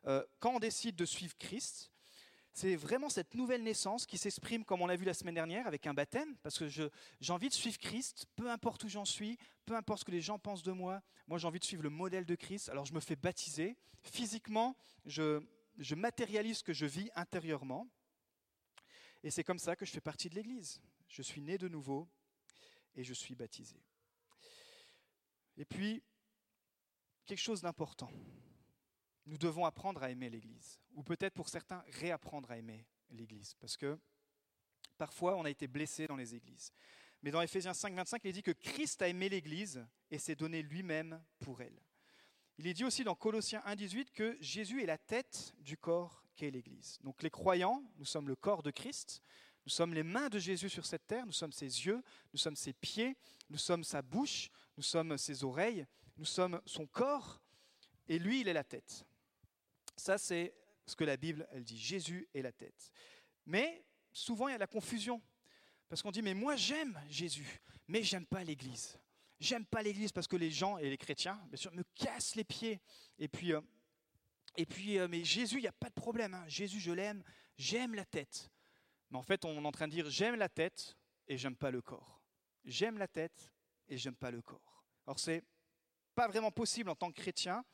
Euh, 0.05 0.23
quand 0.39 0.55
on 0.55 0.59
décide 0.59 0.95
de 0.95 1.05
suivre 1.05 1.35
Christ, 1.37 1.92
c'est 2.53 2.75
vraiment 2.75 3.09
cette 3.09 3.33
nouvelle 3.33 3.63
naissance 3.63 4.05
qui 4.05 4.19
s'exprime, 4.19 4.63
comme 4.63 4.81
on 4.83 4.85
l'a 4.85 4.95
vu 4.95 5.05
la 5.05 5.15
semaine 5.15 5.33
dernière, 5.33 5.65
avec 5.65 5.87
un 5.87 5.93
baptême, 5.93 6.35
parce 6.43 6.59
que 6.59 6.67
j'ai 6.67 7.33
envie 7.33 7.49
de 7.49 7.53
suivre 7.53 7.79
Christ, 7.79 8.27
peu 8.35 8.49
importe 8.51 8.83
où 8.83 8.87
j'en 8.87 9.05
suis, 9.05 9.39
peu 9.65 9.75
importe 9.75 10.01
ce 10.01 10.05
que 10.05 10.11
les 10.11 10.21
gens 10.21 10.37
pensent 10.37 10.61
de 10.61 10.71
moi, 10.71 11.01
moi 11.27 11.39
j'ai 11.39 11.47
envie 11.47 11.59
de 11.59 11.65
suivre 11.65 11.81
le 11.81 11.89
modèle 11.89 12.25
de 12.25 12.35
Christ, 12.35 12.69
alors 12.69 12.85
je 12.85 12.93
me 12.93 12.99
fais 12.99 13.15
baptiser. 13.15 13.75
Physiquement, 14.03 14.77
je, 15.05 15.41
matérialise 15.95 16.59
ce 16.59 16.63
que 16.63 16.73
je 16.73 16.85
vis 16.85 17.09
intérieurement, 17.15 17.89
et 19.23 19.31
c'est 19.31 19.43
comme 19.43 19.59
ça 19.59 19.75
que 19.75 19.85
je 19.85 19.91
fais 19.91 20.01
partie 20.01 20.29
de 20.29 20.35
l'Église. 20.35 20.79
Je 21.07 21.23
suis 21.23 21.41
né 21.41 21.57
de 21.57 21.67
nouveau, 21.67 22.07
et 22.95 23.03
je 23.03 23.15
suis 23.15 23.33
baptisé. 23.33 23.81
Et 25.57 25.65
puis, 25.65 26.03
quelque 27.25 27.41
chose 27.41 27.61
d'important. 27.61 28.11
Nous 29.25 29.37
devons 29.37 29.65
apprendre 29.65 30.03
à 30.03 30.09
aimer 30.09 30.29
l'Église, 30.29 30.79
ou 30.93 31.03
peut-être 31.03 31.33
pour 31.33 31.49
certains 31.49 31.83
réapprendre 31.87 32.51
à 32.51 32.57
aimer 32.57 32.85
l'Église, 33.09 33.55
parce 33.59 33.77
que 33.77 33.97
parfois 34.97 35.37
on 35.37 35.45
a 35.45 35.49
été 35.49 35.67
blessé 35.67 36.07
dans 36.07 36.15
les 36.15 36.35
églises. 36.35 36.73
Mais 37.21 37.31
dans 37.31 37.41
Ephésiens 37.41 37.73
5, 37.73 37.93
25, 37.93 38.21
il 38.25 38.29
est 38.29 38.33
dit 38.33 38.43
que 38.43 38.51
Christ 38.51 39.01
a 39.01 39.07
aimé 39.07 39.29
l'Église 39.29 39.85
et 40.11 40.19
s'est 40.19 40.35
donné 40.35 40.61
lui-même 40.61 41.23
pour 41.39 41.61
elle. 41.61 41.79
Il 42.57 42.67
est 42.67 42.73
dit 42.73 42.83
aussi 42.83 43.05
dans 43.05 43.15
Colossiens 43.15 43.61
1, 43.65 43.75
18 43.75 44.11
que 44.11 44.37
Jésus 44.41 44.83
est 44.83 44.85
la 44.85 44.97
tête 44.97 45.55
du 45.59 45.77
corps 45.77 46.25
qu'est 46.35 46.51
l'Église. 46.51 46.99
Donc 47.01 47.23
les 47.23 47.29
croyants, 47.29 47.81
nous 47.97 48.05
sommes 48.05 48.27
le 48.27 48.35
corps 48.35 48.61
de 48.61 48.71
Christ, 48.71 49.21
nous 49.65 49.71
sommes 49.71 49.93
les 49.93 50.03
mains 50.03 50.27
de 50.27 50.37
Jésus 50.37 50.69
sur 50.69 50.85
cette 50.85 51.07
terre, 51.07 51.25
nous 51.25 51.31
sommes 51.31 51.53
ses 51.53 51.85
yeux, 51.85 52.03
nous 52.33 52.39
sommes 52.39 52.57
ses 52.57 52.73
pieds, 52.73 53.15
nous 53.49 53.57
sommes 53.57 53.85
sa 53.85 54.01
bouche, 54.01 54.49
nous 54.75 54.83
sommes 54.83 55.17
ses 55.17 55.45
oreilles, 55.45 55.87
nous 56.17 56.25
sommes 56.25 56.61
son 56.65 56.85
corps, 56.85 57.41
et 58.07 58.19
lui, 58.19 58.41
il 58.41 58.47
est 58.47 58.53
la 58.53 58.63
tête. 58.63 59.05
Ça, 59.95 60.17
c'est 60.17 60.53
ce 60.85 60.95
que 60.95 61.03
la 61.03 61.17
Bible, 61.17 61.47
elle 61.51 61.63
dit. 61.63 61.77
Jésus 61.77 62.27
est 62.33 62.41
la 62.41 62.51
tête. 62.51 62.91
Mais 63.45 63.85
souvent, 64.11 64.47
il 64.47 64.51
y 64.51 64.55
a 64.55 64.59
la 64.59 64.67
confusion. 64.67 65.21
Parce 65.89 66.01
qu'on 66.01 66.11
dit, 66.11 66.21
mais 66.21 66.33
moi, 66.33 66.55
j'aime 66.55 66.99
Jésus, 67.09 67.61
mais 67.87 68.03
j'aime 68.03 68.25
pas 68.25 68.43
l'Église. 68.43 68.97
J'aime 69.39 69.65
pas 69.65 69.83
l'Église 69.83 70.11
parce 70.11 70.27
que 70.27 70.35
les 70.35 70.49
gens, 70.49 70.77
et 70.77 70.89
les 70.89 70.97
chrétiens, 70.97 71.39
bien 71.47 71.57
sûr, 71.57 71.71
me 71.73 71.83
cassent 71.95 72.35
les 72.35 72.43
pieds. 72.43 72.81
Et 73.19 73.27
puis, 73.27 73.53
euh, 73.53 73.61
et 74.55 74.65
puis 74.65 74.97
euh, 74.99 75.07
mais 75.07 75.23
Jésus, 75.23 75.57
il 75.57 75.61
n'y 75.61 75.67
a 75.67 75.73
pas 75.73 75.89
de 75.89 75.93
problème. 75.93 76.33
Hein. 76.33 76.45
Jésus, 76.47 76.79
je 76.79 76.91
l'aime, 76.91 77.23
j'aime 77.57 77.95
la 77.95 78.05
tête. 78.05 78.49
Mais 79.09 79.17
en 79.17 79.23
fait, 79.23 79.43
on 79.45 79.63
est 79.63 79.67
en 79.67 79.71
train 79.71 79.87
de 79.87 79.93
dire 79.93 80.09
j'aime 80.09 80.35
la 80.35 80.49
tête 80.49 80.97
et 81.27 81.37
j'aime 81.37 81.55
pas 81.55 81.71
le 81.71 81.81
corps. 81.81 82.21
J'aime 82.63 82.97
la 82.97 83.07
tête 83.07 83.51
et 83.87 83.97
j'aime 83.97 84.15
pas 84.15 84.31
le 84.31 84.41
corps. 84.41 84.85
Alors 85.05 85.19
c'est 85.19 85.43
pas 86.15 86.27
vraiment 86.27 86.51
possible 86.51 86.89
en 86.89 86.95
tant 86.95 87.11
que 87.11 87.19
chrétien 87.19 87.65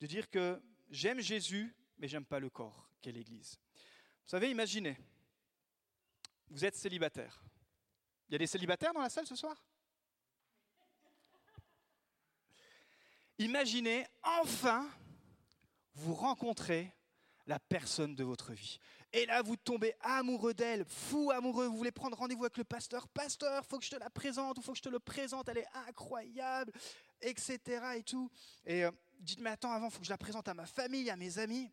de 0.00 0.06
dire 0.06 0.28
que 0.28 0.60
j'aime 0.90 1.20
Jésus 1.20 1.74
mais 1.98 2.08
j'aime 2.08 2.24
pas 2.24 2.38
le 2.38 2.48
corps, 2.48 2.88
qu'est 3.02 3.12
l'Église. 3.12 3.58
Vous 3.74 4.30
savez, 4.30 4.50
imaginez, 4.50 4.96
vous 6.48 6.64
êtes 6.64 6.76
célibataire. 6.76 7.42
Il 8.28 8.32
y 8.32 8.34
a 8.36 8.38
des 8.38 8.46
célibataires 8.46 8.92
dans 8.92 9.00
la 9.00 9.10
salle 9.10 9.26
ce 9.26 9.36
soir? 9.36 9.62
Imaginez 13.38 14.06
enfin 14.22 14.88
vous 15.94 16.14
rencontrez 16.14 16.92
la 17.46 17.58
personne 17.58 18.14
de 18.14 18.22
votre 18.22 18.52
vie. 18.52 18.78
Et 19.12 19.24
là, 19.26 19.42
vous 19.42 19.56
tombez 19.56 19.94
amoureux 20.00 20.52
d'elle, 20.52 20.84
fou 20.84 21.30
amoureux, 21.30 21.66
vous 21.66 21.76
voulez 21.76 21.90
prendre 21.90 22.16
rendez-vous 22.16 22.44
avec 22.44 22.58
le 22.58 22.64
pasteur. 22.64 23.08
Pasteur, 23.08 23.64
faut 23.64 23.78
que 23.78 23.84
je 23.84 23.90
te 23.90 23.96
la 23.96 24.10
présente, 24.10 24.58
ou 24.58 24.62
faut 24.62 24.72
que 24.72 24.78
je 24.78 24.82
te 24.82 24.88
le 24.88 24.98
présente, 24.98 25.48
elle 25.48 25.58
est 25.58 25.76
incroyable, 25.88 26.72
etc. 27.22 27.58
Et 27.96 28.02
tout. 28.02 28.30
Et 28.66 28.84
euh, 28.84 28.90
dites, 29.18 29.40
mais 29.40 29.50
attends, 29.50 29.72
avant, 29.72 29.90
faut 29.90 30.00
que 30.00 30.06
je 30.06 30.10
la 30.10 30.18
présente 30.18 30.48
à 30.48 30.54
ma 30.54 30.66
famille, 30.66 31.10
à 31.10 31.16
mes 31.16 31.38
amis. 31.38 31.70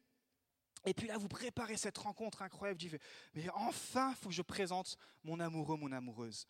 Et 0.86 0.94
puis 0.94 1.08
là, 1.08 1.18
vous 1.18 1.28
préparez 1.28 1.78
cette 1.78 1.98
rencontre 1.98 2.42
incroyable. 2.42 2.80
Vous 2.80 2.90
dites, 2.90 3.02
mais 3.34 3.50
enfin, 3.54 4.12
il 4.12 4.16
faut 4.18 4.30
que 4.30 4.36
je 4.36 4.42
présente 4.42 4.98
mon 5.24 5.40
amoureux, 5.40 5.78
mon 5.78 5.92
amoureuse. 5.92 6.48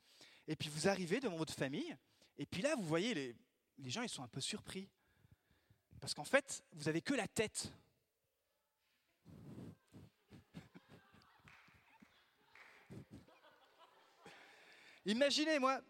Et 0.47 0.55
puis 0.55 0.69
vous 0.69 0.87
arrivez 0.87 1.19
devant 1.19 1.37
votre 1.37 1.53
famille, 1.53 1.95
et 2.37 2.45
puis 2.45 2.61
là, 2.61 2.75
vous 2.75 2.83
voyez, 2.83 3.13
les, 3.13 3.35
les 3.77 3.89
gens, 3.89 4.01
ils 4.01 4.09
sont 4.09 4.23
un 4.23 4.27
peu 4.27 4.41
surpris. 4.41 4.89
Parce 5.99 6.13
qu'en 6.13 6.25
fait, 6.25 6.63
vous 6.73 6.85
n'avez 6.85 7.01
que 7.01 7.13
la 7.13 7.27
tête. 7.27 7.71
Imaginez, 15.05 15.59
moi, 15.59 15.81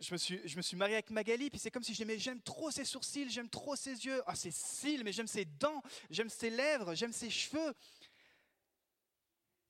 je 0.00 0.12
me, 0.12 0.18
suis, 0.18 0.40
je 0.48 0.56
me 0.56 0.62
suis 0.62 0.76
marié 0.76 0.94
avec 0.94 1.10
Magali, 1.10 1.50
puis 1.50 1.58
c'est 1.58 1.70
comme 1.70 1.82
si 1.82 1.94
je 1.94 2.04
j'aime 2.16 2.40
trop 2.40 2.70
ses 2.70 2.84
sourcils, 2.84 3.28
j'aime 3.28 3.50
trop 3.50 3.76
ses 3.76 4.04
yeux, 4.04 4.22
ah 4.26 4.34
ses 4.34 4.50
cils, 4.50 5.04
mais 5.04 5.12
j'aime 5.12 5.26
ses 5.26 5.44
dents, 5.44 5.82
j'aime 6.08 6.30
ses 6.30 6.50
lèvres, 6.50 6.94
j'aime 6.94 7.12
ses 7.12 7.28
cheveux. 7.28 7.74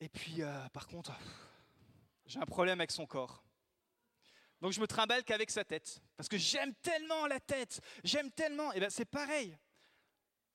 Et 0.01 0.09
puis, 0.09 0.43
euh, 0.43 0.69
par 0.69 0.87
contre, 0.87 1.13
j'ai 2.27 2.39
un 2.39 2.47
problème 2.47 2.81
avec 2.81 2.93
son 2.93 3.07
corps. 3.07 3.43
Donc 4.61 4.73
je 4.73 4.81
me 4.81 4.87
trimballe 4.87 5.25
qu'avec 5.25 5.51
sa 5.51 5.65
tête, 5.65 6.01
parce 6.17 6.29
que 6.29 6.39
j'aime 6.39 6.75
tellement 6.83 7.27
la 7.27 7.41
tête, 7.41 7.81
j'aime 8.05 8.31
tellement. 8.31 8.73
Et 8.73 8.79
bien 8.79 8.91
c'est 8.91 9.07
pareil 9.07 9.57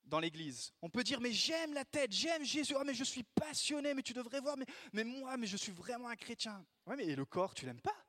dans 0.04 0.20
l'Église. 0.20 0.72
On 0.84 0.90
peut 0.90 1.04
dire 1.04 1.20
mais 1.20 1.32
j'aime 1.32 1.74
la 1.74 1.84
tête, 1.84 2.12
j'aime 2.12 2.44
Jésus, 2.46 2.76
oh, 2.80 2.84
mais 2.86 2.94
je 2.94 3.04
suis 3.04 3.24
passionné, 3.24 3.96
mais 3.96 4.04
tu 4.04 4.14
devrais 4.14 4.40
voir, 4.40 4.58
mais, 4.58 4.68
mais 4.94 5.04
moi, 5.04 5.36
mais 5.38 5.48
je 5.48 5.58
suis 5.58 5.72
vraiment 5.72 6.08
un 6.08 6.16
chrétien. 6.16 6.64
Ouais, 6.86 6.96
mais 6.96 7.16
le 7.16 7.26
corps, 7.26 7.56
tu 7.56 7.66
l'aimes 7.66 7.82
pas? 7.82 8.05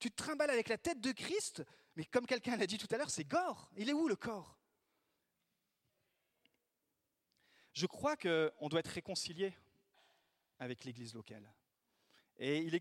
Tu 0.00 0.10
te 0.10 0.16
trimbales 0.16 0.50
avec 0.50 0.68
la 0.68 0.78
tête 0.78 1.00
de 1.00 1.12
Christ, 1.12 1.62
mais 1.94 2.04
comme 2.04 2.26
quelqu'un 2.26 2.56
l'a 2.56 2.66
dit 2.66 2.78
tout 2.78 2.88
à 2.90 2.96
l'heure, 2.96 3.10
c'est 3.10 3.24
gore. 3.24 3.70
Il 3.76 3.88
est 3.88 3.92
où 3.92 4.08
le 4.08 4.16
corps? 4.16 4.58
Je 7.72 7.86
crois 7.86 8.16
qu'on 8.16 8.68
doit 8.68 8.80
être 8.80 8.88
réconcilié 8.88 9.54
avec 10.58 10.84
l'Église 10.84 11.14
locale. 11.14 11.48
Et 12.38 12.58
il 12.62 12.74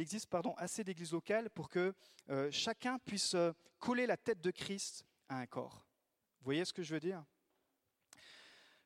existe, 0.00 0.26
pardon, 0.26 0.54
assez 0.56 0.82
d'églises 0.84 1.12
locales 1.12 1.50
pour 1.50 1.68
que 1.68 1.94
euh, 2.30 2.50
chacun 2.50 2.98
puisse 2.98 3.34
euh, 3.34 3.52
coller 3.78 4.06
la 4.06 4.16
tête 4.16 4.40
de 4.40 4.50
Christ 4.50 5.04
à 5.28 5.36
un 5.36 5.46
corps. 5.46 5.86
Vous 6.40 6.46
voyez 6.46 6.64
ce 6.64 6.72
que 6.72 6.82
je 6.82 6.94
veux 6.94 7.00
dire? 7.00 7.22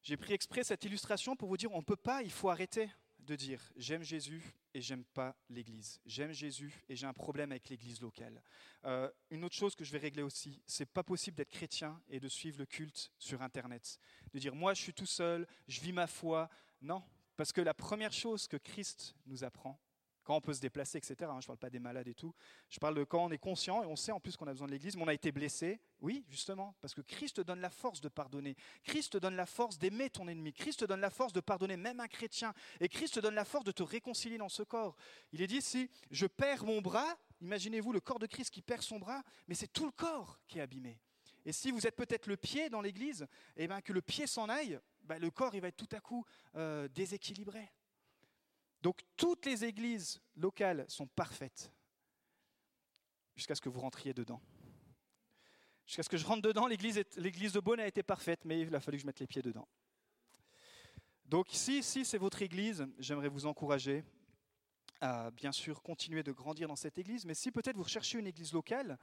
J'ai 0.03 0.16
pris 0.16 0.33
exprès 0.33 0.64
cette 0.64 0.85
illustration 0.85 1.37
pour 1.37 1.48
vous 1.48 1.57
dire 1.57 1.72
on 1.72 1.79
ne 1.79 1.85
peut 1.85 1.96
pas, 1.96 2.22
il 2.22 2.33
faut 2.33 2.51
arrêter 2.51 2.90
de 3.29 3.37
dire 3.37 3.61
j'aime 3.77 4.03
Jésus 4.03 4.43
et 4.73 4.81
j'aime 4.81 5.05
pas 5.05 5.37
l'Église. 5.51 6.01
J'aime 6.07 6.33
Jésus 6.33 6.73
et 6.88 6.97
j'ai 6.97 7.07
un 7.07 7.12
problème 7.12 7.53
avec 7.53 7.69
l'Église 7.69 8.01
locale. 8.01 8.43
Euh, 8.85 9.11
une 9.31 9.45
autre 9.45 9.55
chose 9.55 9.75
que 9.75 9.85
je 9.85 9.93
vais 9.93 9.99
régler 9.99 10.23
aussi, 10.23 10.62
c'est 10.67 10.91
pas 10.91 11.03
possible 11.03 11.37
d'être 11.37 11.51
chrétien 11.51 12.01
et 12.09 12.21
de 12.21 12.29
suivre 12.29 12.59
le 12.59 12.67
culte 12.67 13.12
sur 13.19 13.43
Internet. 13.43 14.01
De 14.33 14.38
dire 14.38 14.55
moi 14.55 14.73
je 14.73 14.81
suis 14.81 14.95
tout 14.95 15.07
seul, 15.07 15.47
je 15.69 15.81
vis 15.81 15.93
ma 15.93 16.07
foi. 16.07 16.49
Non, 16.81 17.03
parce 17.37 17.53
que 17.53 17.61
la 17.61 17.75
première 17.75 18.12
chose 18.12 18.49
que 18.49 18.57
Christ 18.57 19.14
nous 19.27 19.45
apprend, 19.45 19.79
quand 20.29 20.37
on 20.37 20.43
peut 20.43 20.53
se 20.53 20.61
déplacer, 20.61 20.99
etc. 20.99 21.14
Hein, 21.23 21.41
je 21.41 21.45
ne 21.45 21.47
parle 21.47 21.57
pas 21.57 21.71
des 21.71 21.79
malades 21.79 22.07
et 22.07 22.12
tout. 22.12 22.35
Je 22.69 22.79
parle 22.79 22.95
de 22.95 23.03
quand 23.03 23.25
on 23.25 23.31
est 23.31 23.38
conscient 23.38 23.83
et 23.83 23.87
on 23.87 23.97
sait 23.97 24.12
en 24.12 24.21
plus 24.21 24.37
qu'on 24.37 24.47
a 24.47 24.51
besoin 24.51 24.67
de 24.67 24.73
l'Église, 24.73 24.95
mais 24.95 25.03
on 25.03 25.09
a 25.09 25.14
été 25.14 25.33
blessé. 25.33 25.81
Oui, 26.03 26.27
justement, 26.29 26.77
parce 26.83 26.93
que 26.93 27.01
Christ 27.01 27.37
te 27.37 27.41
donne 27.41 27.62
la 27.62 27.71
force 27.71 28.03
de 28.03 28.11
pardonner. 28.11 28.55
Christ 28.85 29.14
te 29.14 29.17
donne 29.17 29.37
la 29.37 29.47
force 29.47 29.79
d'aimer 29.79 30.11
ton 30.11 30.29
ennemi. 30.29 30.53
Christ 30.53 30.81
te 30.81 30.85
donne 30.85 31.01
la 31.01 31.09
force 31.09 31.33
de 31.33 31.41
pardonner 31.41 31.79
même 31.79 31.99
un 31.99 32.09
chrétien. 32.09 32.53
Et 32.79 32.91
Christ 32.91 33.14
te 33.14 33.21
donne 33.21 33.37
la 33.37 33.47
force 33.47 33.64
de 33.64 33.73
te 33.73 33.83
réconcilier 33.83 34.37
dans 34.37 34.51
ce 34.51 34.62
corps. 34.62 34.99
Il 35.33 35.41
est 35.41 35.47
dit 35.47 35.62
si 35.62 35.88
je 36.11 36.27
perds 36.27 36.67
mon 36.67 36.83
bras, 36.83 37.17
imaginez-vous 37.41 37.95
le 37.95 38.01
corps 38.01 38.19
de 38.19 38.27
Christ 38.27 38.51
qui 38.51 38.61
perd 38.61 38.83
son 38.83 38.99
bras, 38.99 39.23
mais 39.47 39.55
c'est 39.55 39.73
tout 39.73 39.87
le 39.87 39.93
corps 39.93 40.38
qui 40.47 40.59
est 40.59 40.62
abîmé. 40.62 41.01
Et 41.47 41.53
si 41.53 41.71
vous 41.71 41.87
êtes 41.87 41.97
peut-être 41.97 42.27
le 42.27 42.37
pied 42.37 42.69
dans 42.69 42.83
l'Église, 42.83 43.23
et 43.57 43.64
eh 43.64 43.67
ben 43.67 43.81
que 43.81 43.95
le 43.95 44.03
pied 44.03 44.27
s'en 44.27 44.51
aille, 44.51 44.79
ben 45.05 45.19
le 45.19 45.31
corps 45.31 45.55
il 45.55 45.62
va 45.62 45.69
être 45.69 45.77
tout 45.79 45.97
à 45.97 46.01
coup 46.01 46.27
euh, 46.55 46.87
déséquilibré. 46.88 47.71
Donc 48.83 49.03
toutes 49.17 49.47
les 49.47 49.64
églises 49.64 50.21
locales 50.37 50.85
sont 50.88 51.07
parfaites 51.07 51.73
jusqu'à 53.35 53.55
ce 53.55 53.61
que 53.61 53.69
vous 53.69 53.81
rentriez 53.81 54.14
dedans. 54.14 54.41
Jusqu'à 55.87 56.03
ce 56.03 56.09
que 56.09 56.17
je 56.17 56.27
rentre 56.27 56.43
dedans, 56.43 56.67
l'église, 56.67 56.97
de 56.97 57.61
Beaune 57.61 57.81
a 57.81 57.87
été 57.87 58.03
parfaite, 58.03 58.45
mais 58.45 58.61
il 58.61 58.75
a 58.75 58.81
fallu 58.81 58.99
que 58.99 59.03
je 59.03 59.07
mette 59.07 59.21
les 59.21 59.27
pieds 59.27 59.43
dedans. 59.43 59.67
Donc 61.25 61.49
si, 61.51 61.83
si 61.83 62.05
c'est 62.05 62.19
votre 62.19 62.43
église, 62.43 62.87
j'aimerais 62.99 63.29
vous 63.29 63.47
encourager 63.47 64.05
à 65.01 65.31
bien 65.31 65.53
sûr 65.53 65.83
continuer 65.83 66.23
de 66.23 66.33
grandir 66.33 66.69
dans 66.69 66.77
cette 66.77 66.99
église, 66.99 67.25
mais 67.25 67.35
si 67.35 67.51
peut-être 67.53 67.77
vous 67.77 67.85
recherchez 67.85 68.19
une 68.19 68.27
église 68.27 68.53
locale, 68.53 68.99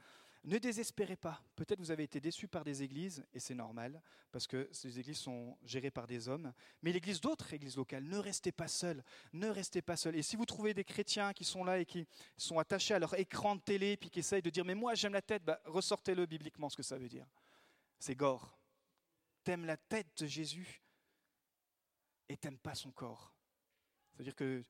ne 0.46 0.58
désespérez 0.58 1.16
pas. 1.16 1.42
Peut-être 1.56 1.80
vous 1.80 1.90
avez 1.90 2.04
été 2.04 2.20
déçu 2.20 2.46
par 2.46 2.62
des 2.62 2.84
églises, 2.84 3.26
et 3.34 3.40
c'est 3.40 3.54
normal, 3.54 4.00
parce 4.30 4.46
que 4.46 4.68
ces 4.70 5.00
églises 5.00 5.18
sont 5.18 5.58
gérées 5.64 5.90
par 5.90 6.06
des 6.06 6.28
hommes. 6.28 6.52
Mais 6.82 6.92
l'église 6.92 7.20
d'autres 7.20 7.52
églises 7.52 7.76
locales, 7.76 8.04
ne 8.04 8.16
restez 8.16 8.52
pas 8.52 8.68
seuls. 8.68 9.02
Ne 9.32 9.48
restez 9.48 9.82
pas 9.82 9.96
seuls. 9.96 10.14
Et 10.14 10.22
si 10.22 10.36
vous 10.36 10.46
trouvez 10.46 10.72
des 10.72 10.84
chrétiens 10.84 11.32
qui 11.32 11.44
sont 11.44 11.64
là 11.64 11.80
et 11.80 11.84
qui 11.84 12.06
sont 12.36 12.60
attachés 12.60 12.94
à 12.94 13.00
leur 13.00 13.18
écran 13.18 13.56
de 13.56 13.60
télé, 13.60 13.96
puis 13.96 14.08
qui 14.08 14.20
essayent 14.20 14.42
de 14.42 14.50
dire 14.50 14.64
Mais 14.64 14.76
moi 14.76 14.94
j'aime 14.94 15.14
la 15.14 15.22
tête, 15.22 15.44
bah, 15.44 15.60
ressortez-le 15.64 16.26
bibliquement 16.26 16.68
ce 16.68 16.76
que 16.76 16.84
ça 16.84 16.96
veut 16.96 17.08
dire. 17.08 17.26
C'est 17.98 18.14
gore. 18.14 18.56
T'aimes 19.42 19.64
la 19.64 19.76
tête 19.76 20.22
de 20.22 20.26
Jésus 20.26 20.80
et 22.28 22.36
t'aimes 22.36 22.58
pas 22.58 22.76
son 22.76 22.92
corps. 22.92 23.32
C'est-à-dire 24.12 24.36
qu'il 24.36 24.64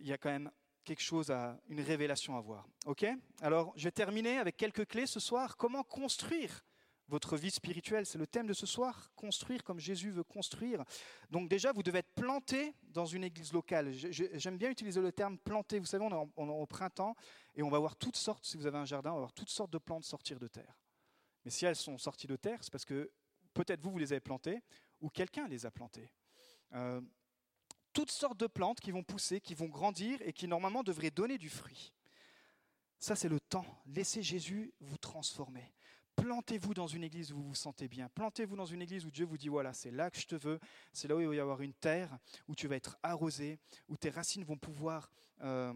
y 0.00 0.12
a 0.12 0.18
quand 0.18 0.30
même 0.30 0.50
quelque 0.84 1.02
chose 1.02 1.30
à, 1.30 1.58
une 1.68 1.80
révélation 1.80 2.36
à 2.36 2.40
voir. 2.40 2.66
Ok? 2.86 3.06
Alors, 3.40 3.72
je 3.76 3.84
vais 3.84 3.92
terminer 3.92 4.38
avec 4.38 4.56
quelques 4.56 4.86
clés 4.86 5.06
ce 5.06 5.20
soir. 5.20 5.56
Comment 5.56 5.82
construire 5.82 6.64
votre 7.08 7.36
vie 7.36 7.50
spirituelle? 7.50 8.06
C'est 8.06 8.18
le 8.18 8.26
thème 8.26 8.46
de 8.46 8.52
ce 8.52 8.66
soir. 8.66 9.10
Construire 9.14 9.62
comme 9.62 9.78
Jésus 9.78 10.10
veut 10.10 10.24
construire. 10.24 10.84
Donc 11.30 11.48
déjà, 11.48 11.72
vous 11.72 11.82
devez 11.82 12.00
être 12.00 12.14
planté 12.14 12.74
dans 12.82 13.06
une 13.06 13.24
église 13.24 13.52
locale. 13.52 13.92
J'aime 13.92 14.56
bien 14.56 14.70
utiliser 14.70 15.00
le 15.00 15.12
terme 15.12 15.38
planté. 15.38 15.78
Vous 15.78 15.86
savez, 15.86 16.04
on 16.04 16.10
est, 16.10 16.50
au 16.50 16.66
printemps 16.66 17.14
et 17.54 17.62
on 17.62 17.70
va 17.70 17.78
voir 17.78 17.96
toutes 17.96 18.16
sortes. 18.16 18.44
Si 18.44 18.56
vous 18.56 18.66
avez 18.66 18.78
un 18.78 18.84
jardin, 18.84 19.10
on 19.10 19.14
va 19.14 19.20
voir 19.20 19.32
toutes 19.32 19.50
sortes 19.50 19.72
de 19.72 19.78
plantes 19.78 20.04
sortir 20.04 20.38
de 20.38 20.48
terre. 20.48 20.78
Mais 21.44 21.50
si 21.50 21.64
elles 21.66 21.76
sont 21.76 21.98
sorties 21.98 22.26
de 22.26 22.36
terre, 22.36 22.58
c'est 22.62 22.70
parce 22.70 22.84
que 22.84 23.10
peut-être 23.52 23.80
vous, 23.82 23.90
vous 23.90 23.98
les 23.98 24.12
avez 24.12 24.20
plantées 24.20 24.62
ou 25.00 25.08
quelqu'un 25.10 25.48
les 25.48 25.66
a 25.66 25.70
plantées. 25.70 26.12
Euh, 26.74 27.00
toutes 27.92 28.10
sortes 28.10 28.38
de 28.38 28.46
plantes 28.46 28.80
qui 28.80 28.90
vont 28.90 29.02
pousser, 29.02 29.40
qui 29.40 29.54
vont 29.54 29.68
grandir 29.68 30.20
et 30.22 30.32
qui 30.32 30.48
normalement 30.48 30.82
devraient 30.82 31.10
donner 31.10 31.38
du 31.38 31.50
fruit. 31.50 31.92
Ça, 32.98 33.16
c'est 33.16 33.28
le 33.28 33.40
temps. 33.40 33.66
Laissez 33.86 34.22
Jésus 34.22 34.72
vous 34.80 34.98
transformer. 34.98 35.72
Plantez-vous 36.14 36.74
dans 36.74 36.86
une 36.86 37.04
église 37.04 37.32
où 37.32 37.36
vous 37.36 37.48
vous 37.48 37.54
sentez 37.54 37.88
bien. 37.88 38.08
Plantez-vous 38.10 38.54
dans 38.54 38.66
une 38.66 38.82
église 38.82 39.04
où 39.06 39.10
Dieu 39.10 39.24
vous 39.24 39.38
dit, 39.38 39.48
voilà, 39.48 39.72
c'est 39.72 39.90
là 39.90 40.10
que 40.10 40.20
je 40.20 40.26
te 40.26 40.36
veux. 40.36 40.60
C'est 40.92 41.08
là 41.08 41.16
où 41.16 41.20
il 41.20 41.26
va 41.26 41.34
y 41.34 41.40
avoir 41.40 41.62
une 41.62 41.72
terre, 41.72 42.16
où 42.48 42.54
tu 42.54 42.68
vas 42.68 42.76
être 42.76 42.98
arrosé, 43.02 43.58
où 43.88 43.96
tes 43.96 44.10
racines 44.10 44.44
vont 44.44 44.58
pouvoir 44.58 45.10
euh, 45.40 45.72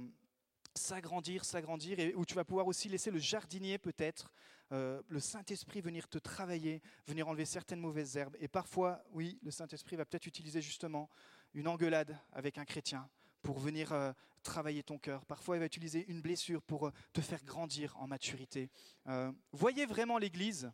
s'agrandir, 0.75 1.45
s'agrandir, 1.45 1.99
et 1.99 2.15
où 2.15 2.25
tu 2.25 2.35
vas 2.35 2.45
pouvoir 2.45 2.67
aussi 2.67 2.89
laisser 2.89 3.11
le 3.11 3.19
jardinier 3.19 3.79
peut-être, 3.79 4.31
euh, 4.73 5.01
le 5.09 5.21
Saint-Esprit 5.21 5.81
venir 5.81 6.09
te 6.09 6.19
travailler, 6.19 6.83
venir 7.07 7.29
enlever 7.29 7.45
certaines 7.45 7.81
mauvaises 7.81 8.17
herbes. 8.17 8.37
Et 8.39 8.49
parfois, 8.49 9.03
oui, 9.13 9.39
le 9.43 9.51
Saint-Esprit 9.51 9.97
va 9.97 10.05
peut-être 10.05 10.27
utiliser 10.27 10.61
justement 10.61 11.09
une 11.57 11.69
engueulade 11.69 12.17
avec 12.33 12.59
un 12.59 12.65
chrétien 12.67 13.09
pour 13.43 13.59
venir 13.59 13.93
euh, 13.93 14.13
travailler 14.43 14.83
ton 14.83 14.99
cœur. 14.99 15.25
Parfois, 15.25 15.57
il 15.57 15.61
va 15.61 15.67
utiliser 15.67 16.05
une 16.09 16.21
blessure 16.21 16.63
pour 16.63 16.87
euh, 16.87 16.93
te 17.15 17.23
faire 17.23 17.43
grandir 17.45 17.97
en 17.97 18.07
maturité. 18.07 18.71
Euh, 19.07 19.33
voyez 19.53 19.87
vraiment 19.87 20.19
l'Église 20.19 20.71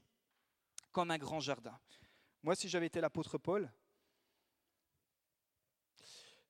comme 0.90 1.12
un 1.12 1.18
grand 1.18 1.38
jardin. 1.38 1.78
Moi, 2.42 2.56
si 2.56 2.68
j'avais 2.68 2.86
été 2.86 3.00
l'apôtre 3.00 3.38
Paul, 3.38 3.70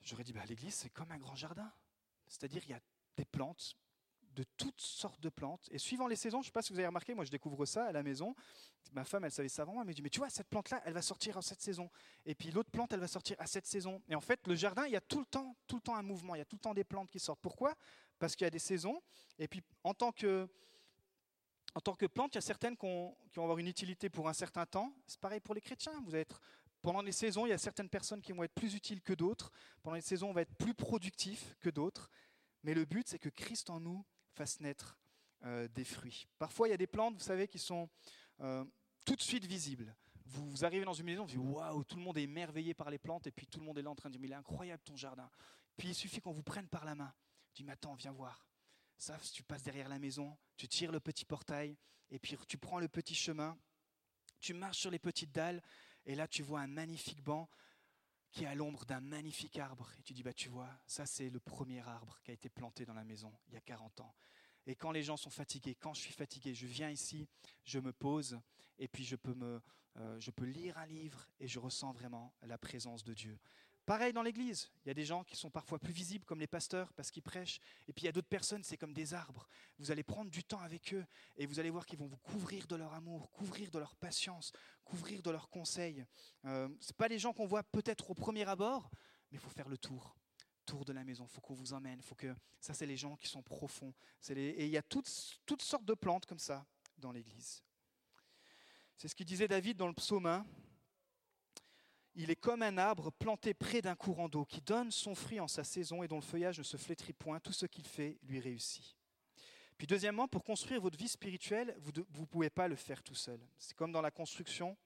j'aurais 0.00 0.24
dit, 0.24 0.32
bah, 0.32 0.46
l'Église, 0.46 0.74
c'est 0.74 0.90
comme 0.90 1.12
un 1.12 1.18
grand 1.18 1.36
jardin. 1.36 1.70
C'est-à-dire, 2.26 2.62
il 2.64 2.70
y 2.70 2.74
a 2.74 2.80
des 3.18 3.26
plantes, 3.26 3.76
de 4.34 4.44
toutes 4.56 4.80
sortes 4.80 5.20
de 5.20 5.28
plantes. 5.28 5.68
Et 5.70 5.78
suivant 5.78 6.06
les 6.06 6.16
saisons, 6.16 6.38
je 6.38 6.46
ne 6.46 6.46
sais 6.46 6.52
pas 6.52 6.62
si 6.62 6.72
vous 6.72 6.78
avez 6.78 6.86
remarqué, 6.86 7.14
moi 7.14 7.24
je 7.24 7.30
découvre 7.30 7.64
ça 7.66 7.86
à 7.86 7.92
la 7.92 8.02
maison. 8.02 8.34
Ma 8.92 9.04
femme, 9.04 9.24
elle 9.24 9.32
savait 9.32 9.48
ça 9.48 9.62
avant, 9.62 9.80
elle 9.80 9.86
me 9.86 9.92
dit, 9.92 10.02
mais 10.02 10.10
tu 10.10 10.18
vois, 10.18 10.30
cette 10.30 10.48
plante-là, 10.48 10.82
elle 10.84 10.92
va 10.92 11.02
sortir 11.02 11.36
en 11.36 11.42
cette 11.42 11.60
saison. 11.60 11.90
Et 12.26 12.34
puis 12.34 12.50
l'autre 12.50 12.70
plante, 12.70 12.92
elle 12.92 13.00
va 13.00 13.08
sortir 13.08 13.36
à 13.38 13.46
cette 13.46 13.66
saison. 13.66 14.02
Et 14.08 14.14
en 14.14 14.20
fait, 14.20 14.46
le 14.46 14.54
jardin, 14.54 14.84
il 14.86 14.92
y 14.92 14.96
a 14.96 15.00
tout 15.00 15.20
le 15.20 15.26
temps, 15.26 15.56
tout 15.66 15.76
le 15.76 15.82
temps 15.82 15.96
un 15.96 16.02
mouvement, 16.02 16.34
il 16.34 16.38
y 16.38 16.42
a 16.42 16.44
tout 16.44 16.56
le 16.56 16.60
temps 16.60 16.74
des 16.74 16.84
plantes 16.84 17.10
qui 17.10 17.18
sortent. 17.18 17.40
Pourquoi? 17.40 17.74
Parce 18.18 18.36
qu'il 18.36 18.44
y 18.44 18.48
a 18.48 18.50
des 18.50 18.58
saisons. 18.58 19.02
Et 19.38 19.48
puis 19.48 19.62
en 19.82 19.94
tant 19.94 20.12
que, 20.12 20.48
en 21.74 21.80
tant 21.80 21.94
que 21.94 22.06
plante, 22.06 22.34
il 22.34 22.36
y 22.36 22.38
a 22.38 22.42
certaines 22.42 22.76
qui 22.76 22.86
vont 22.86 23.16
avoir 23.36 23.58
une 23.58 23.68
utilité 23.68 24.10
pour 24.10 24.28
un 24.28 24.34
certain 24.34 24.66
temps. 24.66 24.92
C'est 25.06 25.20
pareil 25.20 25.40
pour 25.40 25.54
les 25.54 25.62
chrétiens. 25.62 25.98
Vous 26.04 26.14
allez 26.14 26.26
pendant 26.82 27.00
les 27.00 27.12
saisons, 27.12 27.46
il 27.46 27.50
y 27.50 27.52
a 27.52 27.58
certaines 27.58 27.88
personnes 27.88 28.20
qui 28.20 28.32
vont 28.32 28.42
être 28.42 28.54
plus 28.54 28.74
utiles 28.74 29.00
que 29.00 29.12
d'autres. 29.12 29.52
Pendant 29.84 29.94
les 29.94 30.02
saisons, 30.02 30.30
on 30.30 30.32
va 30.32 30.42
être 30.42 30.54
plus 30.56 30.74
productif 30.74 31.54
que 31.60 31.70
d'autres. 31.70 32.10
Mais 32.64 32.74
le 32.74 32.84
but, 32.84 33.06
c'est 33.08 33.20
que 33.20 33.28
Christ 33.28 33.70
en 33.70 33.78
nous 33.78 34.04
fasse 34.34 34.60
naître 34.60 34.98
euh, 35.44 35.68
des 35.68 35.84
fruits. 35.84 36.28
Parfois, 36.38 36.68
il 36.68 36.70
y 36.70 36.74
a 36.74 36.78
des 36.78 36.86
plantes, 36.86 37.14
vous 37.14 37.24
savez, 37.24 37.48
qui 37.48 37.58
sont 37.58 37.88
euh, 38.40 38.64
tout 39.04 39.16
de 39.16 39.20
suite 39.20 39.44
visibles. 39.44 39.94
vous, 40.26 40.64
arrivez 40.64 40.84
dans 40.84 40.92
une 40.92 41.06
maison, 41.06 41.24
vous 41.24 41.30
dites 41.30 41.38
waouh, 41.38 41.84
tout 41.84 41.96
le 41.96 42.02
monde 42.02 42.18
est 42.18 42.22
émerveillé 42.22 42.74
par 42.74 42.90
les 42.90 42.98
plantes, 42.98 43.26
et 43.26 43.32
puis 43.32 43.46
tout 43.46 43.58
le 43.58 43.66
monde 43.66 43.78
est 43.78 43.82
là 43.82 43.90
en 43.90 43.94
train 43.94 44.08
de 44.08 44.12
dire 44.12 44.20
mais 44.20 44.28
il 44.28 44.32
est 44.32 44.36
incroyable 44.36 44.82
ton 44.84 44.96
jardin. 44.96 45.28
Puis 45.76 45.88
il 45.88 45.94
suffit 45.94 46.20
qu'on 46.20 46.32
vous 46.32 46.42
prenne 46.42 46.68
par 46.68 46.84
la 46.84 46.94
main. 46.94 47.12
Tu 47.52 47.62
dis 47.62 47.66
mais 47.66 47.72
attends, 47.72 47.94
viens 47.94 48.12
voir. 48.12 48.46
Ça, 48.98 49.18
tu 49.32 49.42
passes 49.42 49.62
derrière 49.62 49.88
la 49.88 49.98
maison, 49.98 50.36
tu 50.56 50.68
tires 50.68 50.92
le 50.92 51.00
petit 51.00 51.24
portail, 51.24 51.76
et 52.10 52.18
puis 52.18 52.36
tu 52.46 52.56
prends 52.56 52.78
le 52.78 52.88
petit 52.88 53.14
chemin, 53.14 53.58
tu 54.38 54.54
marches 54.54 54.78
sur 54.78 54.90
les 54.90 55.00
petites 55.00 55.32
dalles, 55.32 55.62
et 56.06 56.14
là 56.14 56.28
tu 56.28 56.42
vois 56.42 56.60
un 56.60 56.68
magnifique 56.68 57.22
banc 57.22 57.48
qui 58.32 58.44
est 58.44 58.46
à 58.46 58.54
l'ombre 58.54 58.84
d'un 58.86 59.00
magnifique 59.00 59.58
arbre. 59.58 59.92
Et 59.98 60.02
tu 60.02 60.14
dis, 60.14 60.22
bah 60.22 60.32
tu 60.32 60.48
vois, 60.48 60.70
ça 60.86 61.06
c'est 61.06 61.28
le 61.28 61.38
premier 61.38 61.80
arbre 61.80 62.18
qui 62.24 62.30
a 62.30 62.34
été 62.34 62.48
planté 62.48 62.84
dans 62.84 62.94
la 62.94 63.04
maison 63.04 63.32
il 63.48 63.54
y 63.54 63.56
a 63.56 63.60
40 63.60 64.00
ans. 64.00 64.14
Et 64.66 64.74
quand 64.74 64.90
les 64.90 65.02
gens 65.02 65.16
sont 65.16 65.30
fatigués, 65.30 65.74
quand 65.74 65.92
je 65.92 66.00
suis 66.00 66.14
fatigué, 66.14 66.54
je 66.54 66.66
viens 66.66 66.88
ici, 66.88 67.26
je 67.64 67.78
me 67.78 67.92
pose, 67.92 68.40
et 68.78 68.88
puis 68.88 69.04
je 69.04 69.16
peux, 69.16 69.34
me, 69.34 69.60
euh, 69.96 70.18
je 70.20 70.30
peux 70.30 70.44
lire 70.44 70.78
un 70.78 70.86
livre, 70.86 71.28
et 71.40 71.48
je 71.48 71.58
ressens 71.58 71.92
vraiment 71.92 72.32
la 72.42 72.58
présence 72.58 73.04
de 73.04 73.12
Dieu. 73.12 73.38
Pareil 73.84 74.12
dans 74.12 74.22
l'Église, 74.22 74.70
il 74.84 74.88
y 74.88 74.90
a 74.92 74.94
des 74.94 75.04
gens 75.04 75.24
qui 75.24 75.34
sont 75.34 75.50
parfois 75.50 75.78
plus 75.78 75.92
visibles 75.92 76.24
comme 76.24 76.38
les 76.38 76.46
pasteurs 76.46 76.92
parce 76.92 77.10
qu'ils 77.10 77.22
prêchent, 77.22 77.60
et 77.88 77.92
puis 77.92 78.04
il 78.04 78.06
y 78.06 78.08
a 78.08 78.12
d'autres 78.12 78.28
personnes, 78.28 78.62
c'est 78.62 78.76
comme 78.76 78.92
des 78.92 79.12
arbres. 79.12 79.48
Vous 79.78 79.90
allez 79.90 80.04
prendre 80.04 80.30
du 80.30 80.44
temps 80.44 80.60
avec 80.60 80.94
eux, 80.94 81.04
et 81.36 81.46
vous 81.46 81.58
allez 81.58 81.70
voir 81.70 81.84
qu'ils 81.84 81.98
vont 81.98 82.06
vous 82.06 82.18
couvrir 82.18 82.66
de 82.68 82.76
leur 82.76 82.92
amour, 82.94 83.30
couvrir 83.32 83.70
de 83.72 83.78
leur 83.80 83.96
patience, 83.96 84.52
couvrir 84.84 85.20
de 85.22 85.30
leurs 85.30 85.48
conseils. 85.48 86.04
Euh, 86.44 86.68
Ce 86.80 86.92
pas 86.92 87.08
les 87.08 87.18
gens 87.18 87.32
qu'on 87.32 87.46
voit 87.46 87.64
peut-être 87.64 88.10
au 88.10 88.14
premier 88.14 88.48
abord, 88.48 88.88
mais 89.30 89.38
il 89.38 89.40
faut 89.40 89.50
faire 89.50 89.68
le 89.68 89.78
tour 89.78 90.16
tour 90.64 90.84
de 90.84 90.92
la 90.92 91.04
maison, 91.04 91.26
il 91.28 91.32
faut 91.32 91.40
qu'on 91.40 91.54
vous 91.54 91.72
emmène, 91.72 92.00
faut 92.02 92.14
que 92.14 92.34
ça 92.60 92.72
c'est 92.72 92.86
les 92.86 92.96
gens 92.96 93.16
qui 93.16 93.26
sont 93.26 93.42
profonds. 93.42 93.92
Et 94.30 94.64
il 94.64 94.70
y 94.70 94.76
a 94.76 94.82
toutes, 94.82 95.40
toutes 95.44 95.62
sortes 95.62 95.84
de 95.84 95.94
plantes 95.94 96.26
comme 96.26 96.38
ça 96.38 96.64
dans 96.98 97.12
l'Église. 97.12 97.62
C'est 98.96 99.08
ce 99.08 99.14
qu'il 99.14 99.26
disait 99.26 99.48
David 99.48 99.76
dans 99.76 99.88
le 99.88 99.94
psaume 99.94 100.26
1. 100.26 100.46
Il 102.14 102.30
est 102.30 102.36
comme 102.36 102.62
un 102.62 102.76
arbre 102.76 103.10
planté 103.10 103.54
près 103.54 103.80
d'un 103.80 103.94
courant 103.94 104.28
d'eau 104.28 104.44
qui 104.44 104.60
donne 104.60 104.90
son 104.90 105.14
fruit 105.14 105.40
en 105.40 105.48
sa 105.48 105.64
saison 105.64 106.02
et 106.02 106.08
dont 106.08 106.16
le 106.16 106.22
feuillage 106.22 106.58
ne 106.58 106.62
se 106.62 106.76
flétrit 106.76 107.14
point. 107.14 107.40
Tout 107.40 107.52
ce 107.52 107.66
qu'il 107.66 107.86
fait 107.86 108.18
lui 108.24 108.38
réussit. 108.38 108.96
Puis 109.78 109.86
deuxièmement, 109.86 110.28
pour 110.28 110.44
construire 110.44 110.80
votre 110.80 110.98
vie 110.98 111.08
spirituelle, 111.08 111.74
vous 111.80 111.92
ne 112.20 112.26
pouvez 112.26 112.50
pas 112.50 112.68
le 112.68 112.76
faire 112.76 113.02
tout 113.02 113.14
seul. 113.14 113.40
C'est 113.58 113.74
comme 113.74 113.92
dans 113.92 114.02
la 114.02 114.10
construction. 114.10 114.76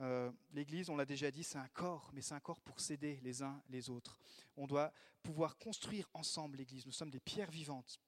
Euh, 0.00 0.30
L'Église, 0.52 0.90
on 0.90 0.96
l'a 0.96 1.06
déjà 1.06 1.30
dit, 1.30 1.44
c'est 1.44 1.56
un 1.56 1.68
corps, 1.68 2.10
mais 2.12 2.20
c'est 2.20 2.34
un 2.34 2.40
corps 2.40 2.60
pour 2.60 2.80
s'aider 2.80 3.18
les 3.22 3.42
uns 3.42 3.62
les 3.70 3.88
autres. 3.88 4.18
On 4.56 4.66
doit 4.66 4.92
pouvoir 5.22 5.56
construire 5.56 6.08
ensemble 6.12 6.58
l'Église. 6.58 6.84
Nous 6.84 6.92
sommes 6.92 7.10
des 7.10 7.20
pierres 7.20 7.50
vivantes. 7.50 8.00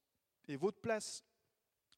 Et 0.49 0.57
votre 0.57 0.81
place 0.81 1.25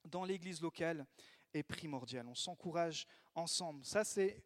dans 0.04 0.24
l'Église 0.24 0.60
locale 0.60 1.06
est 1.52 1.62
primordiale. 1.62 2.26
On 2.28 2.34
s'encourage 2.34 3.06
ensemble. 3.34 3.84
Ça, 3.84 4.04
c'est 4.04 4.44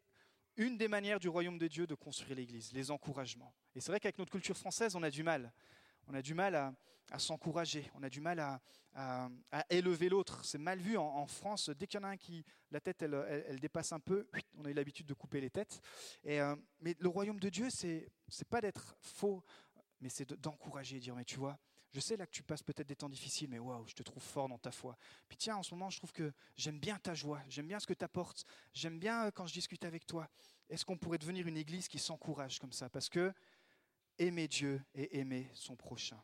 une 0.56 0.76
des 0.76 0.88
manières 0.88 1.20
du 1.20 1.28
royaume 1.28 1.58
de 1.58 1.68
Dieu 1.68 1.86
de 1.86 1.94
construire 1.94 2.36
l'Église, 2.36 2.72
les 2.72 2.90
encouragements. 2.90 3.54
Et 3.74 3.80
c'est 3.80 3.90
vrai 3.90 4.00
qu'avec 4.00 4.18
notre 4.18 4.30
culture 4.30 4.56
française, 4.56 4.94
on 4.96 5.02
a 5.02 5.10
du 5.10 5.22
mal. 5.22 5.52
On 6.06 6.14
a 6.14 6.22
du 6.22 6.34
mal 6.34 6.54
à, 6.54 7.18
s'encourager, 7.18 7.90
on 7.94 8.02
a 8.02 8.08
du 8.08 8.20
mal 8.20 8.40
à, 8.40 8.60
élever 9.70 10.08
l'autre. 10.08 10.44
C'est 10.44 10.58
mal 10.58 10.78
vu 10.78 10.96
en, 10.96 11.26
France. 11.26 11.70
Dès 11.70 11.86
qu'il 11.86 12.00
y 12.00 12.02
en 12.02 12.06
a 12.06 12.10
un 12.10 12.16
qui, 12.16 12.44
la 12.70 12.80
tête, 12.80 13.02
elle, 13.02 13.58
dépasse 13.60 13.92
un 13.92 14.00
peu, 14.00 14.28
on 14.56 14.64
a 14.64 14.70
eu 14.70 14.74
l'habitude 14.74 15.06
de 15.06 15.14
couper 15.14 15.40
les 15.40 15.50
têtes. 15.50 15.80
Et, 16.22 16.40
euh, 16.40 16.54
mais 16.80 16.94
le 16.98 17.08
royaume 17.08 17.40
de 17.40 17.48
Dieu, 17.48 17.70
c'est 17.70 18.08
n'est 18.38 18.44
pas 18.48 18.60
d'être 18.60 18.96
faux, 19.00 19.42
mais 20.00 20.08
c'est 20.08 20.32
d'encourager, 20.34 21.00
dire, 21.00 21.14
mais 21.14 21.24
tu 21.24 21.36
vois, 21.36 21.58
je 21.94 22.00
sais 22.00 22.16
là 22.16 22.26
que 22.26 22.32
tu 22.32 22.42
passes 22.42 22.62
peut-être 22.62 22.88
des 22.88 22.96
temps 22.96 23.08
difficiles, 23.08 23.48
mais 23.48 23.60
waouh, 23.60 23.86
je 23.86 23.94
te 23.94 24.02
trouve 24.02 24.22
fort 24.22 24.48
dans 24.48 24.58
ta 24.58 24.72
foi. 24.72 24.96
Puis 25.28 25.36
tiens, 25.36 25.56
en 25.56 25.62
ce 25.62 25.72
moment, 25.72 25.90
je 25.90 25.98
trouve 25.98 26.12
que 26.12 26.32
j'aime 26.56 26.80
bien 26.80 26.98
ta 26.98 27.14
joie, 27.14 27.40
j'aime 27.48 27.68
bien 27.68 27.78
ce 27.78 27.86
que 27.86 27.94
tu 27.94 28.04
apportes, 28.04 28.44
j'aime 28.72 28.98
bien 28.98 29.26
euh, 29.26 29.30
quand 29.30 29.46
je 29.46 29.54
discute 29.54 29.84
avec 29.84 30.04
toi. 30.04 30.28
Est-ce 30.68 30.84
qu'on 30.84 30.98
pourrait 30.98 31.18
devenir 31.18 31.46
une 31.46 31.56
église 31.56 31.86
qui 31.86 32.00
s'encourage 32.00 32.58
comme 32.58 32.72
ça? 32.72 32.90
Parce 32.90 33.08
que 33.08 33.32
aimer 34.18 34.48
Dieu 34.48 34.82
et 34.92 35.20
aimer 35.20 35.48
son 35.54 35.76
prochain. 35.76 36.20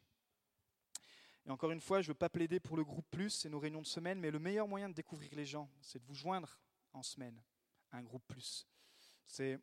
Et 1.46 1.50
encore 1.50 1.70
une 1.70 1.80
fois, 1.80 2.00
je 2.00 2.08
ne 2.08 2.10
veux 2.10 2.18
pas 2.18 2.28
plaider 2.28 2.58
pour 2.58 2.76
le 2.76 2.82
groupe 2.82 3.06
plus, 3.08 3.30
c'est 3.30 3.48
nos 3.48 3.60
réunions 3.60 3.82
de 3.82 3.86
semaine, 3.86 4.18
mais 4.18 4.32
le 4.32 4.40
meilleur 4.40 4.66
moyen 4.66 4.88
de 4.88 4.94
découvrir 4.94 5.30
les 5.36 5.46
gens, 5.46 5.70
c'est 5.80 6.00
de 6.00 6.04
vous 6.04 6.14
joindre 6.14 6.58
en 6.92 7.04
semaine 7.04 7.40
à 7.92 7.98
un 7.98 8.02
groupe 8.02 8.24
plus. 8.26 8.66
C'est 9.24 9.56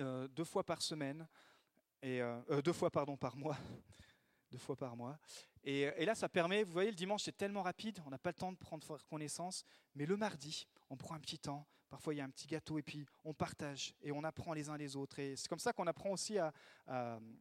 euh, 0.00 0.26
deux 0.26 0.44
fois 0.44 0.64
par 0.64 0.82
semaine, 0.82 1.28
et 2.02 2.20
euh, 2.20 2.60
deux 2.60 2.72
fois 2.72 2.90
pardon, 2.90 3.16
par 3.16 3.36
mois, 3.36 3.56
deux 4.50 4.58
fois 4.58 4.76
par 4.76 4.96
mois. 4.96 5.18
Et, 5.64 6.04
là, 6.04 6.14
ça 6.14 6.28
permet, 6.28 6.62
vous 6.62 6.72
voyez, 6.72 6.90
le 6.90 6.96
dimanche, 6.96 7.24
c'est 7.24 7.36
tellement 7.36 7.62
rapide, 7.62 8.00
on 8.06 8.10
n'a 8.10 8.18
pas 8.18 8.30
le 8.30 8.34
temps 8.34 8.52
de 8.52 8.56
prendre 8.56 8.86
connaissance, 9.08 9.64
mais 9.96 10.06
le 10.06 10.16
mardi, 10.16 10.68
on 10.90 10.96
prend 10.96 11.16
un 11.16 11.20
petit 11.20 11.40
temps, 11.40 11.66
parfois 11.88 12.14
il 12.14 12.18
y 12.18 12.20
a 12.20 12.24
un 12.24 12.30
petit 12.30 12.46
gâteau, 12.46 12.78
et 12.78 12.82
puis 12.82 13.04
on 13.24 13.34
partage, 13.34 13.92
et 14.00 14.12
on 14.12 14.22
apprend 14.22 14.52
les 14.52 14.68
uns 14.68 14.76
les 14.76 14.94
autres. 14.94 15.18
Et 15.18 15.34
c'est 15.34 15.48
comme 15.48 15.58
ça 15.58 15.72
qu'on 15.72 15.88
apprend 15.88 16.10
aussi 16.10 16.38
à, 16.38 16.52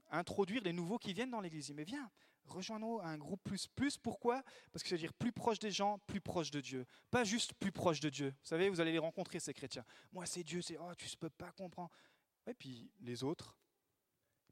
introduire 0.09 0.63
les 0.63 0.73
nouveaux 0.73 0.97
qui 0.97 1.13
viennent 1.13 1.29
dans 1.29 1.39
l'église. 1.39 1.71
Mais 1.75 1.83
viens, 1.83 2.09
rejoins-nous 2.47 2.99
à 2.99 3.09
un 3.09 3.17
groupe 3.17 3.43
plus. 3.43 3.67
Plus, 3.67 3.95
pourquoi? 3.95 4.41
Parce 4.71 4.81
que 4.81 4.89
ça 4.89 4.95
veut 4.95 5.01
dire 5.01 5.13
plus 5.13 5.31
proche 5.31 5.59
des 5.59 5.71
gens, 5.71 5.99
plus 6.07 6.21
proche 6.21 6.49
de 6.49 6.61
Dieu. 6.61 6.87
Pas 7.11 7.23
juste 7.25 7.53
plus 7.53 7.71
proche 7.71 7.99
de 7.99 8.09
Dieu. 8.09 8.29
Vous 8.29 8.47
savez, 8.47 8.69
vous 8.69 8.81
allez 8.81 8.91
les 8.91 8.97
rencontrer, 8.97 9.39
ces 9.39 9.53
chrétiens. 9.53 9.85
Moi, 10.11 10.25
c'est 10.25 10.43
Dieu, 10.43 10.63
c'est, 10.63 10.77
oh, 10.79 10.95
tu 10.97 11.05
ne 11.05 11.15
peux 11.19 11.29
pas 11.29 11.51
comprendre. 11.51 11.91
Et 12.47 12.55
puis 12.55 12.89
les 13.01 13.23
autres, 13.23 13.55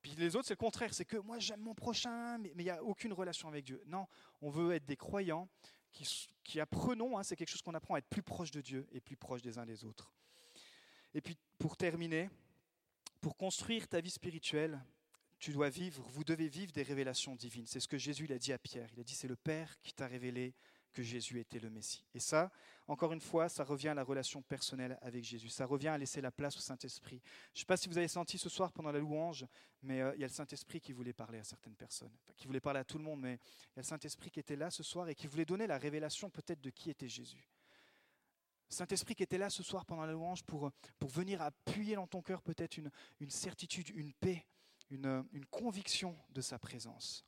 puis 0.03 0.11
les 0.17 0.35
autres, 0.35 0.47
c'est 0.47 0.53
le 0.53 0.57
contraire, 0.57 0.93
c'est 0.93 1.05
que 1.05 1.15
moi 1.17 1.39
j'aime 1.39 1.61
mon 1.61 1.73
prochain, 1.73 2.37
mais 2.37 2.51
il 2.55 2.63
n'y 2.63 2.69
a 2.69 2.83
aucune 2.83 3.13
relation 3.13 3.47
avec 3.47 3.63
Dieu. 3.63 3.81
Non, 3.87 4.05
on 4.41 4.49
veut 4.49 4.73
être 4.73 4.85
des 4.85 4.97
croyants 4.97 5.47
qui, 5.93 6.59
apprenons, 6.59 7.17
hein, 7.17 7.23
c'est 7.23 7.37
quelque 7.37 7.49
chose 7.49 7.61
qu'on 7.61 7.73
apprend 7.73 7.95
à 7.95 7.99
être 7.99 8.09
plus 8.09 8.21
proche 8.21 8.51
de 8.51 8.59
Dieu 8.59 8.85
et 8.91 8.99
plus 8.99 9.15
proche 9.15 9.41
des 9.41 9.57
uns 9.57 9.65
des 9.65 9.85
autres. 9.85 10.11
Et 11.13 11.21
puis 11.21 11.37
pour 11.57 11.77
terminer, 11.77 12.29
pour 13.21 13.37
construire 13.37 13.87
ta 13.87 14.01
vie 14.01 14.09
spirituelle, 14.09 14.83
tu 15.39 15.53
dois 15.53 15.69
vivre, 15.69 16.03
vous 16.09 16.25
devez 16.25 16.49
vivre 16.49 16.73
des 16.73 16.83
révélations 16.83 17.35
divines. 17.35 17.65
C'est 17.65 17.79
ce 17.79 17.87
que 17.87 17.97
Jésus 17.97 18.29
a 18.33 18.37
dit 18.37 18.51
à 18.51 18.57
Pierre. 18.57 18.89
Il 18.93 18.99
a 18.99 19.03
dit, 19.03 19.15
c'est 19.15 19.27
le 19.27 19.35
Père 19.37 19.79
qui 19.81 19.93
t'a 19.93 20.07
révélé 20.07 20.53
que 20.93 21.03
Jésus 21.03 21.39
était 21.39 21.59
le 21.59 21.69
Messie. 21.69 22.05
Et 22.13 22.19
ça, 22.19 22.51
encore 22.87 23.11
une 23.13 23.19
fois, 23.19 23.49
ça 23.49 23.63
revient 23.63 23.89
à 23.89 23.93
la 23.93 24.03
relation 24.03 24.41
personnelle 24.41 24.97
avec 25.01 25.23
Jésus. 25.23 25.49
Ça 25.49 25.65
revient 25.65 25.89
à 25.89 25.97
laisser 25.97 26.21
la 26.21 26.31
place 26.31 26.55
au 26.57 26.59
Saint-Esprit. 26.59 27.21
Je 27.53 27.57
ne 27.57 27.59
sais 27.61 27.65
pas 27.65 27.77
si 27.77 27.89
vous 27.89 27.97
avez 27.97 28.07
senti 28.07 28.37
ce 28.37 28.49
soir 28.49 28.71
pendant 28.71 28.91
la 28.91 28.99
louange, 28.99 29.45
mais 29.81 30.01
euh, 30.01 30.13
il 30.15 30.21
y 30.21 30.23
a 30.23 30.27
le 30.27 30.33
Saint-Esprit 30.33 30.79
qui 30.79 30.93
voulait 30.93 31.13
parler 31.13 31.39
à 31.39 31.43
certaines 31.43 31.75
personnes. 31.75 32.15
qui 32.37 32.47
voulait 32.47 32.59
parler 32.59 32.79
à 32.79 32.83
tout 32.83 32.97
le 32.97 33.03
monde, 33.03 33.21
mais 33.21 33.33
il 33.33 33.77
y 33.77 33.79
a 33.79 33.81
le 33.81 33.83
Saint-Esprit 33.83 34.31
qui 34.31 34.39
était 34.39 34.55
là 34.55 34.69
ce 34.69 34.83
soir 34.83 35.09
et 35.09 35.15
qui 35.15 35.27
voulait 35.27 35.45
donner 35.45 35.67
la 35.67 35.77
révélation 35.77 36.29
peut-être 36.29 36.61
de 36.61 36.69
qui 36.69 36.89
était 36.89 37.09
Jésus. 37.09 37.49
Saint-Esprit 38.69 39.15
qui 39.15 39.23
était 39.23 39.37
là 39.37 39.49
ce 39.49 39.63
soir 39.63 39.85
pendant 39.85 40.05
la 40.05 40.13
louange 40.13 40.43
pour, 40.43 40.71
pour 40.99 41.09
venir 41.09 41.41
appuyer 41.41 41.95
dans 41.95 42.07
ton 42.07 42.21
cœur 42.21 42.41
peut-être 42.41 42.77
une, 42.77 42.89
une 43.19 43.29
certitude, 43.29 43.89
une 43.89 44.13
paix, 44.13 44.45
une, 44.89 45.25
une 45.31 45.45
conviction 45.45 46.17
de 46.29 46.41
sa 46.41 46.57
présence. 46.57 47.25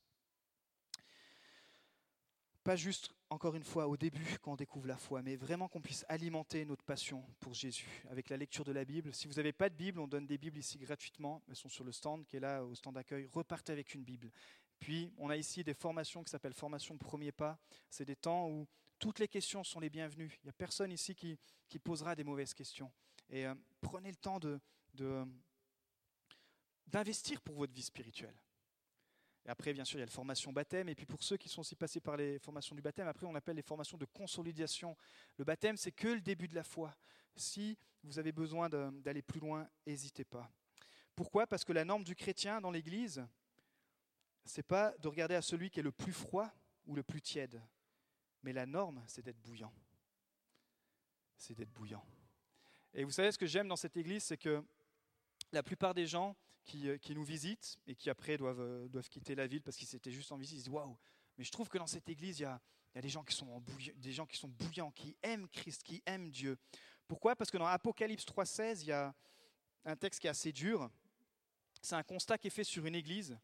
Pas 2.65 2.75
juste, 2.75 3.13
encore 3.29 3.53
une 3.53 3.63
fois, 3.63 3.87
au 3.87 3.95
début, 3.95 4.25
quand 4.41 4.53
on 4.53 4.55
découvre 4.55 4.87
la 4.87 4.97
foi, 4.97 5.21
mais 5.21 5.35
vraiment 5.35 5.67
qu'on 5.67 5.81
puisse 5.81 6.03
alimenter 6.09 6.65
notre 6.65 6.83
passion 6.83 7.23
pour 7.39 7.53
Jésus 7.53 8.03
avec 8.09 8.27
la 8.27 8.37
lecture 8.37 8.65
de 8.65 8.71
la 8.71 8.83
Bible. 8.83 9.13
Si 9.13 9.27
vous 9.27 9.35
n'avez 9.35 9.53
pas 9.53 9.69
de 9.69 9.75
Bible, 9.75 9.99
on 9.99 10.07
donne 10.07 10.25
des 10.25 10.39
Bibles 10.39 10.57
ici 10.57 10.79
gratuitement. 10.79 11.43
Elles 11.47 11.55
sont 11.55 11.69
sur 11.69 11.83
le 11.83 11.91
stand 11.91 12.25
qui 12.25 12.37
est 12.37 12.39
là, 12.39 12.63
au 12.63 12.73
stand 12.73 12.95
d'accueil. 12.95 13.29
Repartez 13.31 13.71
avec 13.71 13.93
une 13.93 14.03
Bible. 14.03 14.31
Puis, 14.79 15.13
on 15.19 15.29
a 15.29 15.37
ici 15.37 15.63
des 15.63 15.75
formations 15.75 16.23
qui 16.23 16.31
s'appellent 16.31 16.55
Formation 16.55 16.97
Premier 16.97 17.31
Pas. 17.31 17.59
C'est 17.87 18.05
des 18.05 18.15
temps 18.15 18.49
où 18.49 18.65
toutes 18.97 19.19
les 19.19 19.27
questions 19.27 19.63
sont 19.63 19.79
les 19.79 19.91
bienvenues. 19.91 20.35
Il 20.41 20.45
n'y 20.45 20.49
a 20.49 20.53
personne 20.53 20.91
ici 20.91 21.13
qui, 21.13 21.37
posera 21.83 22.15
des 22.15 22.23
mauvaises 22.23 22.55
questions. 22.55 22.91
Et 23.29 23.45
euh, 23.45 23.53
prenez 23.79 24.09
le 24.09 24.15
temps 24.15 24.39
de, 24.39 24.59
d'investir 26.87 27.41
pour 27.41 27.57
votre 27.57 27.73
vie 27.73 27.83
spirituelle. 27.83 28.33
Après, 29.47 29.73
bien 29.73 29.85
sûr, 29.85 29.97
il 29.97 30.01
y 30.01 30.03
a 30.03 30.07
la 30.07 30.11
formation 30.11 30.51
baptême. 30.51 30.89
Et 30.89 30.95
puis 30.95 31.05
pour 31.05 31.21
ceux 31.21 31.37
qui 31.37 31.49
sont 31.49 31.61
aussi 31.61 31.75
passés 31.75 31.99
par 31.99 32.17
les 32.17 32.39
formations 32.39 32.75
du 32.75 32.81
baptême, 32.81 33.07
après, 33.07 33.27
on 33.27 33.35
appelle 33.35 33.55
les 33.55 33.61
formations 33.61 33.97
de 33.97 34.05
consolidation. 34.05 34.97
Le 35.37 35.45
baptême, 35.45 35.77
c'est 35.77 35.91
que 35.91 36.07
le 36.07 36.21
début 36.21 36.47
de 36.47 36.55
la 36.55 36.63
foi. 36.63 36.95
Si 37.35 37.77
vous 38.03 38.17
avez 38.17 38.31
besoin 38.31 38.69
d'aller 38.69 39.21
plus 39.21 39.39
loin, 39.39 39.69
n'hésitez 39.85 40.25
pas. 40.25 40.49
Pourquoi? 41.15 41.47
Parce 41.47 41.63
que 41.63 41.73
la 41.73 41.85
norme 41.85 42.03
du 42.03 42.15
chrétien 42.15 42.59
dans 42.59 42.71
l'Église, 42.71 43.25
c'est 44.45 44.63
pas 44.63 44.93
de 44.99 45.07
regarder 45.07 45.35
à 45.35 45.41
celui 45.41 45.69
qui 45.69 45.79
est 45.79 45.83
le 45.83 45.91
plus 45.91 46.13
froid 46.13 46.51
ou 46.85 46.95
le 46.95 47.03
plus 47.03 47.21
tiède. 47.21 47.61
Mais 48.43 48.53
la 48.53 48.65
norme, 48.65 49.03
c'est 49.07 49.21
d'être 49.21 49.41
bouillant. 49.41 49.73
C'est 51.37 51.55
d'être 51.55 51.71
bouillant. 51.71 52.05
Et 52.93 53.03
vous 53.03 53.11
savez 53.11 53.31
ce 53.31 53.37
que 53.37 53.47
j'aime 53.47 53.67
dans 53.67 53.75
cette 53.75 53.97
Église, 53.97 54.23
c'est 54.23 54.37
que 54.37 54.63
la 55.51 55.63
plupart 55.63 55.93
des 55.93 56.05
gens 56.05 56.35
euh, 56.73 56.97
qui, 56.97 57.13
nous 57.13 57.23
visitent 57.23 57.77
et 57.85 57.95
qui 57.95 58.09
après 58.09 58.37
doivent, 58.37 58.59
euh, 58.59 58.87
doivent 58.87 59.09
quitter 59.09 59.35
la 59.35 59.45
ville 59.45 59.61
parce 59.61 59.77
qu'ils 59.77 59.93
étaient 59.95 60.11
juste 60.11 60.31
en 60.31 60.37
visite. 60.37 60.57
Ils 60.57 60.63
disent 60.63 60.69
Waouh, 60.69 60.97
mais 61.37 61.43
je 61.43 61.51
trouve 61.51 61.69
que 61.69 61.77
dans 61.77 61.87
cette 61.87 62.09
église, 62.09 62.39
il 62.39 62.43
y 62.43 62.45
a, 62.45 62.59
y 62.95 62.97
a 62.97 63.01
des, 63.01 63.09
gens 63.09 63.23
qui 63.23 63.35
sont 63.35 63.61
des 63.97 64.11
gens 64.11 64.25
qui 64.25 64.37
sont 64.37 64.47
bouillants, 64.47 64.91
qui 64.91 65.15
aiment 65.21 65.47
Christ, 65.49 65.83
qui 65.83 66.01
aiment 66.05 66.29
Dieu. 66.29 66.57
Pourquoi? 67.07 67.35
Parce 67.35 67.51
que 67.51 67.57
dans 67.57 67.67
Apocalypse 67.67 68.25
3,16, 68.25 68.81
il 68.81 68.87
y 68.87 68.91
a 68.91 69.13
un 69.85 69.95
texte 69.95 70.19
qui 70.19 70.27
est 70.27 70.31
assez 70.31 70.51
dur. 70.51 70.89
C'est 71.81 71.95
un 71.95 72.03
constat 72.03 72.37
qui 72.37 72.47
est 72.47 72.51
fait 72.51 72.63
sur 72.63 72.85
une 72.85 72.95
église. 72.95 73.37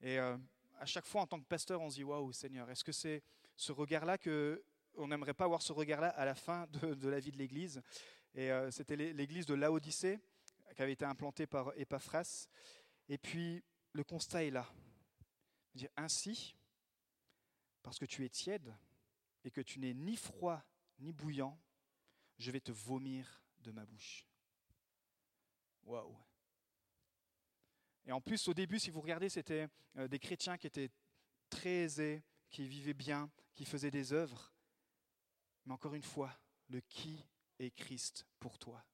Et 0.00 0.18
euh, 0.18 0.36
à 0.78 0.86
chaque 0.86 1.06
fois, 1.06 1.22
en 1.22 1.26
tant 1.26 1.40
que 1.40 1.46
pasteur, 1.46 1.80
on 1.80 1.90
se 1.90 1.96
dit 1.96 2.04
Waouh, 2.04 2.32
Seigneur, 2.32 2.70
est-ce 2.70 2.84
que 2.84 2.92
c'est 2.92 3.22
ce 3.56 3.72
regard-là 3.72 4.16
que 4.16 4.62
on 4.94 5.08
n'aimerait 5.08 5.34
pas 5.34 5.44
avoir 5.44 5.62
ce 5.62 5.72
regard-là 5.72 6.08
à 6.10 6.24
la 6.24 6.34
fin 6.34 6.66
de, 6.68 7.08
la 7.08 7.18
vie 7.18 7.32
de 7.32 7.38
l'église? 7.38 7.82
Et 8.34 8.50
c'était 8.70 8.96
l'église 8.96 9.44
de 9.46 9.54
Laodicée 9.54 10.20
qui 10.74 10.82
avait 10.82 10.92
été 10.92 11.04
implantée 11.04 11.46
par 11.46 11.72
Epaphras. 11.76 12.48
Et 13.08 13.18
puis 13.18 13.62
le 13.92 14.04
constat 14.04 14.44
est 14.44 14.50
là. 14.50 14.68
Dire 15.74 15.90
ainsi, 15.96 16.56
parce 17.82 17.98
que 17.98 18.04
tu 18.04 18.24
es 18.24 18.28
tiède 18.28 18.74
et 19.44 19.50
que 19.50 19.60
tu 19.60 19.78
n'es 19.78 19.94
ni 19.94 20.16
froid 20.16 20.62
ni 20.98 21.12
bouillant, 21.12 21.58
je 22.38 22.50
vais 22.50 22.60
te 22.60 22.72
vomir 22.72 23.42
de 23.60 23.70
ma 23.70 23.86
bouche. 23.86 24.26
Waouh! 25.84 26.16
Et 28.06 28.12
en 28.12 28.20
plus, 28.20 28.48
au 28.48 28.54
début, 28.54 28.78
si 28.78 28.90
vous 28.90 29.00
regardez, 29.00 29.28
c'était 29.28 29.68
euh, 29.96 30.08
des 30.08 30.18
chrétiens 30.18 30.56
qui 30.56 30.66
étaient 30.66 30.90
très 31.48 31.84
aisés, 31.84 32.22
qui 32.48 32.66
vivaient 32.66 32.94
bien, 32.94 33.30
qui 33.54 33.64
faisaient 33.64 33.90
des 33.90 34.12
œuvres. 34.12 34.52
Mais 35.64 35.72
encore 35.72 35.94
une 35.94 36.02
fois, 36.02 36.38
le 36.68 36.80
qui 36.80 37.24
est 37.58 37.70
Christ 37.70 38.26
pour 38.38 38.58
toi? 38.58 38.84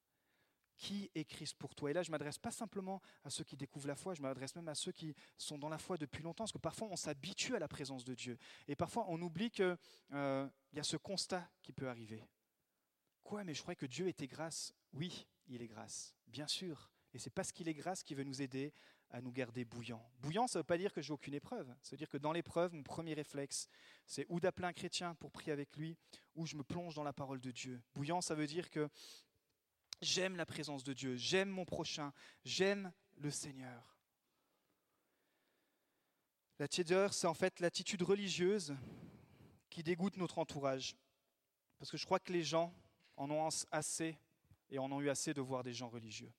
Qui 0.77 1.09
est 1.15 1.25
Christ 1.25 1.55
pour 1.57 1.73
toi? 1.73 1.89
Et 1.89 1.93
là, 1.93 2.03
je 2.03 2.11
m'adresse 2.11 2.37
pas 2.37 2.51
simplement 2.51 3.01
à 3.23 3.29
ceux 3.29 3.43
qui 3.43 3.57
découvrent 3.57 3.87
la 3.87 3.95
foi, 3.95 4.13
je 4.13 4.21
m'adresse 4.21 4.55
même 4.55 4.67
à 4.67 4.75
ceux 4.75 4.91
qui 4.91 5.15
sont 5.37 5.57
dans 5.57 5.69
la 5.69 5.77
foi 5.77 5.97
depuis 5.97 6.21
longtemps, 6.23 6.43
parce 6.43 6.51
que 6.51 6.57
parfois 6.59 6.87
on 6.91 6.95
s'habitue 6.95 7.55
à 7.55 7.59
la 7.59 7.67
présence 7.67 8.05
de 8.05 8.13
Dieu. 8.13 8.37
Et 8.67 8.75
parfois 8.75 9.05
on 9.07 9.21
oublie 9.21 9.49
qu'il 9.49 9.75
euh, 10.13 10.47
y 10.73 10.79
a 10.79 10.83
ce 10.83 10.97
constat 10.97 11.49
qui 11.63 11.73
peut 11.73 11.89
arriver. 11.89 12.23
Quoi, 13.23 13.43
mais 13.43 13.53
je 13.53 13.61
croyais 13.61 13.75
que 13.75 13.87
Dieu 13.87 14.07
était 14.07 14.27
grâce? 14.27 14.73
Oui, 14.93 15.27
il 15.47 15.61
est 15.61 15.67
grâce, 15.67 16.15
bien 16.27 16.47
sûr. 16.47 16.91
Et 17.13 17.19
c'est 17.19 17.29
parce 17.29 17.51
qu'il 17.51 17.67
est 17.67 17.73
grâce 17.73 18.03
qui 18.03 18.13
veut 18.13 18.23
nous 18.23 18.41
aider 18.41 18.71
à 19.09 19.21
nous 19.21 19.31
garder 19.31 19.65
bouillants. 19.65 20.05
Bouillant, 20.19 20.47
ça 20.47 20.59
ne 20.59 20.61
veut 20.61 20.65
pas 20.65 20.77
dire 20.77 20.93
que 20.93 21.01
j'ai 21.01 21.13
aucune 21.13 21.33
épreuve. 21.33 21.67
Ça 21.81 21.91
veut 21.91 21.97
dire 21.97 22.09
que 22.09 22.17
dans 22.17 22.33
l'épreuve, 22.33 22.73
mon 22.73 22.83
premier 22.83 23.13
réflexe, 23.13 23.69
c'est 24.05 24.25
ou 24.29 24.39
d'appeler 24.39 24.67
un 24.67 24.73
chrétien 24.73 25.15
pour 25.15 25.31
prier 25.31 25.51
avec 25.51 25.75
lui, 25.77 25.97
ou 26.35 26.45
je 26.45 26.55
me 26.55 26.63
plonge 26.63 26.95
dans 26.95 27.03
la 27.03 27.13
parole 27.13 27.39
de 27.39 27.51
Dieu. 27.51 27.81
Bouillant, 27.95 28.21
ça 28.21 28.35
veut 28.35 28.47
dire 28.47 28.69
que 28.69 28.89
j'aime 30.01 30.35
la 30.35 30.45
présence 30.45 30.83
de 30.83 30.93
Dieu, 30.93 31.15
j'aime 31.15 31.49
mon 31.49 31.65
prochain, 31.65 32.13
j'aime 32.43 32.91
le 33.17 33.31
Seigneur. 33.31 33.97
La 36.59 36.67
tiédeur, 36.67 37.13
c'est 37.13 37.27
en 37.27 37.33
fait 37.33 37.59
l'attitude 37.59 38.01
religieuse 38.01 38.75
qui 39.69 39.83
dégoûte 39.83 40.17
notre 40.17 40.39
entourage. 40.39 40.95
Parce 41.77 41.91
que 41.91 41.97
je 41.97 42.05
crois 42.05 42.19
que 42.19 42.33
les 42.33 42.43
gens 42.43 42.73
en 43.15 43.29
ont 43.29 43.47
assez 43.71 44.17
et 44.69 44.79
en 44.79 44.91
ont 44.91 45.01
eu 45.01 45.09
assez 45.09 45.33
de 45.33 45.41
voir 45.41 45.63
des 45.63 45.73
gens 45.73 45.89
religieux. 45.89 46.31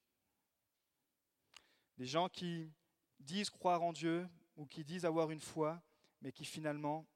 Des 1.97 2.07
gens 2.07 2.29
qui 2.29 2.73
disent 3.21 3.51
croire 3.51 3.83
en 3.83 3.93
Dieu 3.93 4.29
ou 4.57 4.67
qui 4.67 4.85
disent 4.85 5.05
avoir 5.05 5.31
une 5.31 5.41
foi, 5.41 5.81
mais 6.21 6.33
qui 6.33 6.45
finalement, 6.45 7.07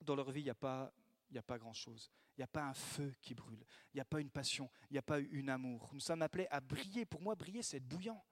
dans 0.00 0.16
leur 0.16 0.30
vie, 0.30 0.40
il 0.40 0.44
n'y 0.44 0.50
a 0.50 0.54
pas, 0.54 0.92
a 1.38 1.42
pas 1.42 1.58
grand-chose. 1.58 2.10
Il 2.36 2.40
n'y 2.40 2.44
a 2.44 2.48
pas 2.48 2.64
un 2.64 2.74
feu 2.74 3.14
qui 3.22 3.34
brûle. 3.34 3.64
Il 3.92 3.96
n'y 3.96 4.00
a 4.00 4.04
pas 4.04 4.20
une 4.20 4.30
passion. 4.30 4.70
Il 4.90 4.94
n'y 4.94 4.98
a 4.98 5.02
pas 5.02 5.20
une 5.20 5.48
amour. 5.48 5.90
Nous 5.92 6.00
sommes 6.00 6.22
appelés 6.22 6.46
à 6.50 6.60
briller. 6.60 7.04
Pour 7.06 7.22
moi, 7.22 7.34
briller, 7.34 7.62
c'est 7.62 7.78
être 7.78 7.88
bouillant. 7.88 8.22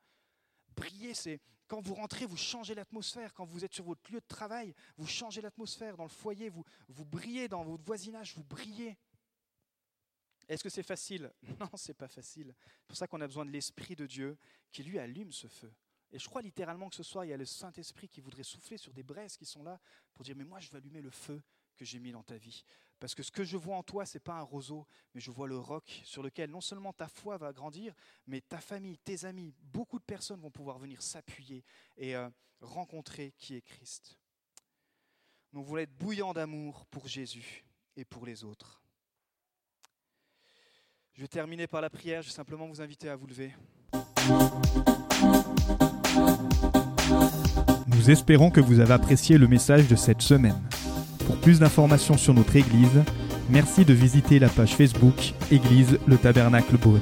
Briller, 0.77 1.15
c'est 1.15 1.41
quand 1.67 1.81
vous 1.81 1.95
rentrez, 1.95 2.27
vous 2.27 2.37
changez 2.37 2.75
l'atmosphère. 2.75 3.33
Quand 3.33 3.45
vous 3.45 3.65
êtes 3.65 3.73
sur 3.73 3.85
votre 3.85 4.13
lieu 4.13 4.21
de 4.21 4.27
travail, 4.27 4.75
vous 4.97 5.07
changez 5.07 5.41
l'atmosphère. 5.41 5.97
Dans 5.97 6.05
le 6.05 6.11
foyer, 6.11 6.49
vous, 6.49 6.65
vous 6.89 7.05
brillez. 7.05 7.49
Dans 7.49 7.65
votre 7.65 7.85
voisinage, 7.85 8.35
vous 8.35 8.45
brillez. 8.45 8.99
Est-ce 10.49 10.63
que 10.63 10.69
c'est 10.69 10.83
facile? 10.83 11.33
Non, 11.59 11.71
c'est 11.77 11.95
pas 11.95 12.09
facile. 12.09 12.55
C'est 12.81 12.87
pour 12.87 12.97
ça 12.97 13.07
qu'on 13.07 13.21
a 13.21 13.27
besoin 13.27 13.47
de 13.47 13.51
l'Esprit 13.51 13.97
de 13.97 14.07
Dieu 14.07 14.37
qui 14.71 14.83
lui 14.83 14.99
allume 14.99 15.33
ce 15.33 15.47
feu. 15.47 15.73
Et 16.13 16.19
je 16.19 16.29
crois 16.29 16.43
littéralement 16.43 16.89
que 16.91 16.97
ce 16.97 17.03
soir, 17.03 17.25
il 17.25 17.31
y 17.31 17.33
a 17.33 17.37
le 17.37 17.45
Saint-Esprit 17.45 18.09
qui 18.09 18.21
voudrait 18.21 18.45
souffler 18.45 18.77
sur 18.77 18.93
des 18.93 19.03
braises 19.03 19.37
qui 19.37 19.47
sont 19.47 19.63
là 19.63 19.81
pour 20.13 20.25
dire, 20.25 20.37
mais 20.37 20.45
moi, 20.45 20.61
je 20.61 20.71
veux 20.71 20.77
allumer 20.77 21.01
le 21.01 21.11
feu 21.11 21.43
que 21.77 21.85
j'ai 21.85 21.99
mis 21.99 22.13
dans 22.13 22.23
ta 22.23 22.37
vie. 22.37 22.65
Parce 23.05 23.15
que 23.15 23.23
ce 23.23 23.31
que 23.31 23.45
je 23.45 23.59
vois 23.59 23.77
en 23.77 23.83
toi, 23.83 24.07
ce 24.07 24.17
n'est 24.17 24.23
pas 24.23 24.39
un 24.39 24.43
roseau, 24.43 24.87
mais 25.15 25.21
je 25.21 25.31
vois 25.31 25.47
le 25.47 25.59
roc 25.59 26.01
sur 26.05 26.23
lequel 26.23 26.49
non 26.49 26.63
seulement 26.63 26.95
ta 26.95 27.07
foi 27.07 27.37
va 27.37 27.53
grandir, 27.53 27.93
mais 28.27 28.41
ta 28.41 28.63
famille, 28.63 28.97
tes 28.97 29.27
amis, 29.27 29.53
beaucoup 29.61 29.99
de 29.99 30.05
personnes 30.05 30.41
vont 30.41 30.51
pouvoir 30.51 30.79
venir 30.79 31.03
s'appuyer 31.03 31.67
et 31.99 32.17
euh, 32.17 32.31
rencontrer 32.63 33.35
qui 33.37 33.57
est 33.57 33.61
Christ. 33.61 34.17
Nous 35.53 35.63
voulons 35.63 35.83
être 35.83 35.95
bouillants 35.95 36.33
d'amour 36.33 36.87
pour 36.87 37.07
Jésus 37.07 37.67
et 37.95 38.07
pour 38.07 38.25
les 38.25 38.43
autres. 38.43 38.83
Je 41.13 41.21
vais 41.21 41.29
terminer 41.29 41.67
par 41.67 41.83
la 41.83 41.91
prière. 41.91 42.23
Je 42.23 42.29
vais 42.29 42.35
simplement 42.35 42.67
vous 42.67 42.81
inviter 42.81 43.11
à 43.11 43.17
vous 43.17 43.27
lever. 43.27 43.55
Nous 47.87 48.11
espérons 48.11 48.51
que 48.51 48.63
vous 48.63 48.81
avez 48.81 48.95
apprécié 48.95 49.37
le 49.37 49.47
message 49.47 49.89
de 49.89 49.95
cette 49.95 50.23
semaine. 50.23 50.59
Pour 51.27 51.37
plus 51.37 51.61
d'informations 51.61 52.17
sur 52.17 52.35
notre 52.35 52.57
Église, 52.57 53.03
merci 53.51 53.85
de 53.85 53.95
visiter 53.95 54.39
la 54.39 54.49
page 54.49 54.75
Facebook 54.75 55.33
Église 55.51 55.99
le 56.07 56.17
Tabernacle 56.17 56.77
Beaune. 56.77 57.01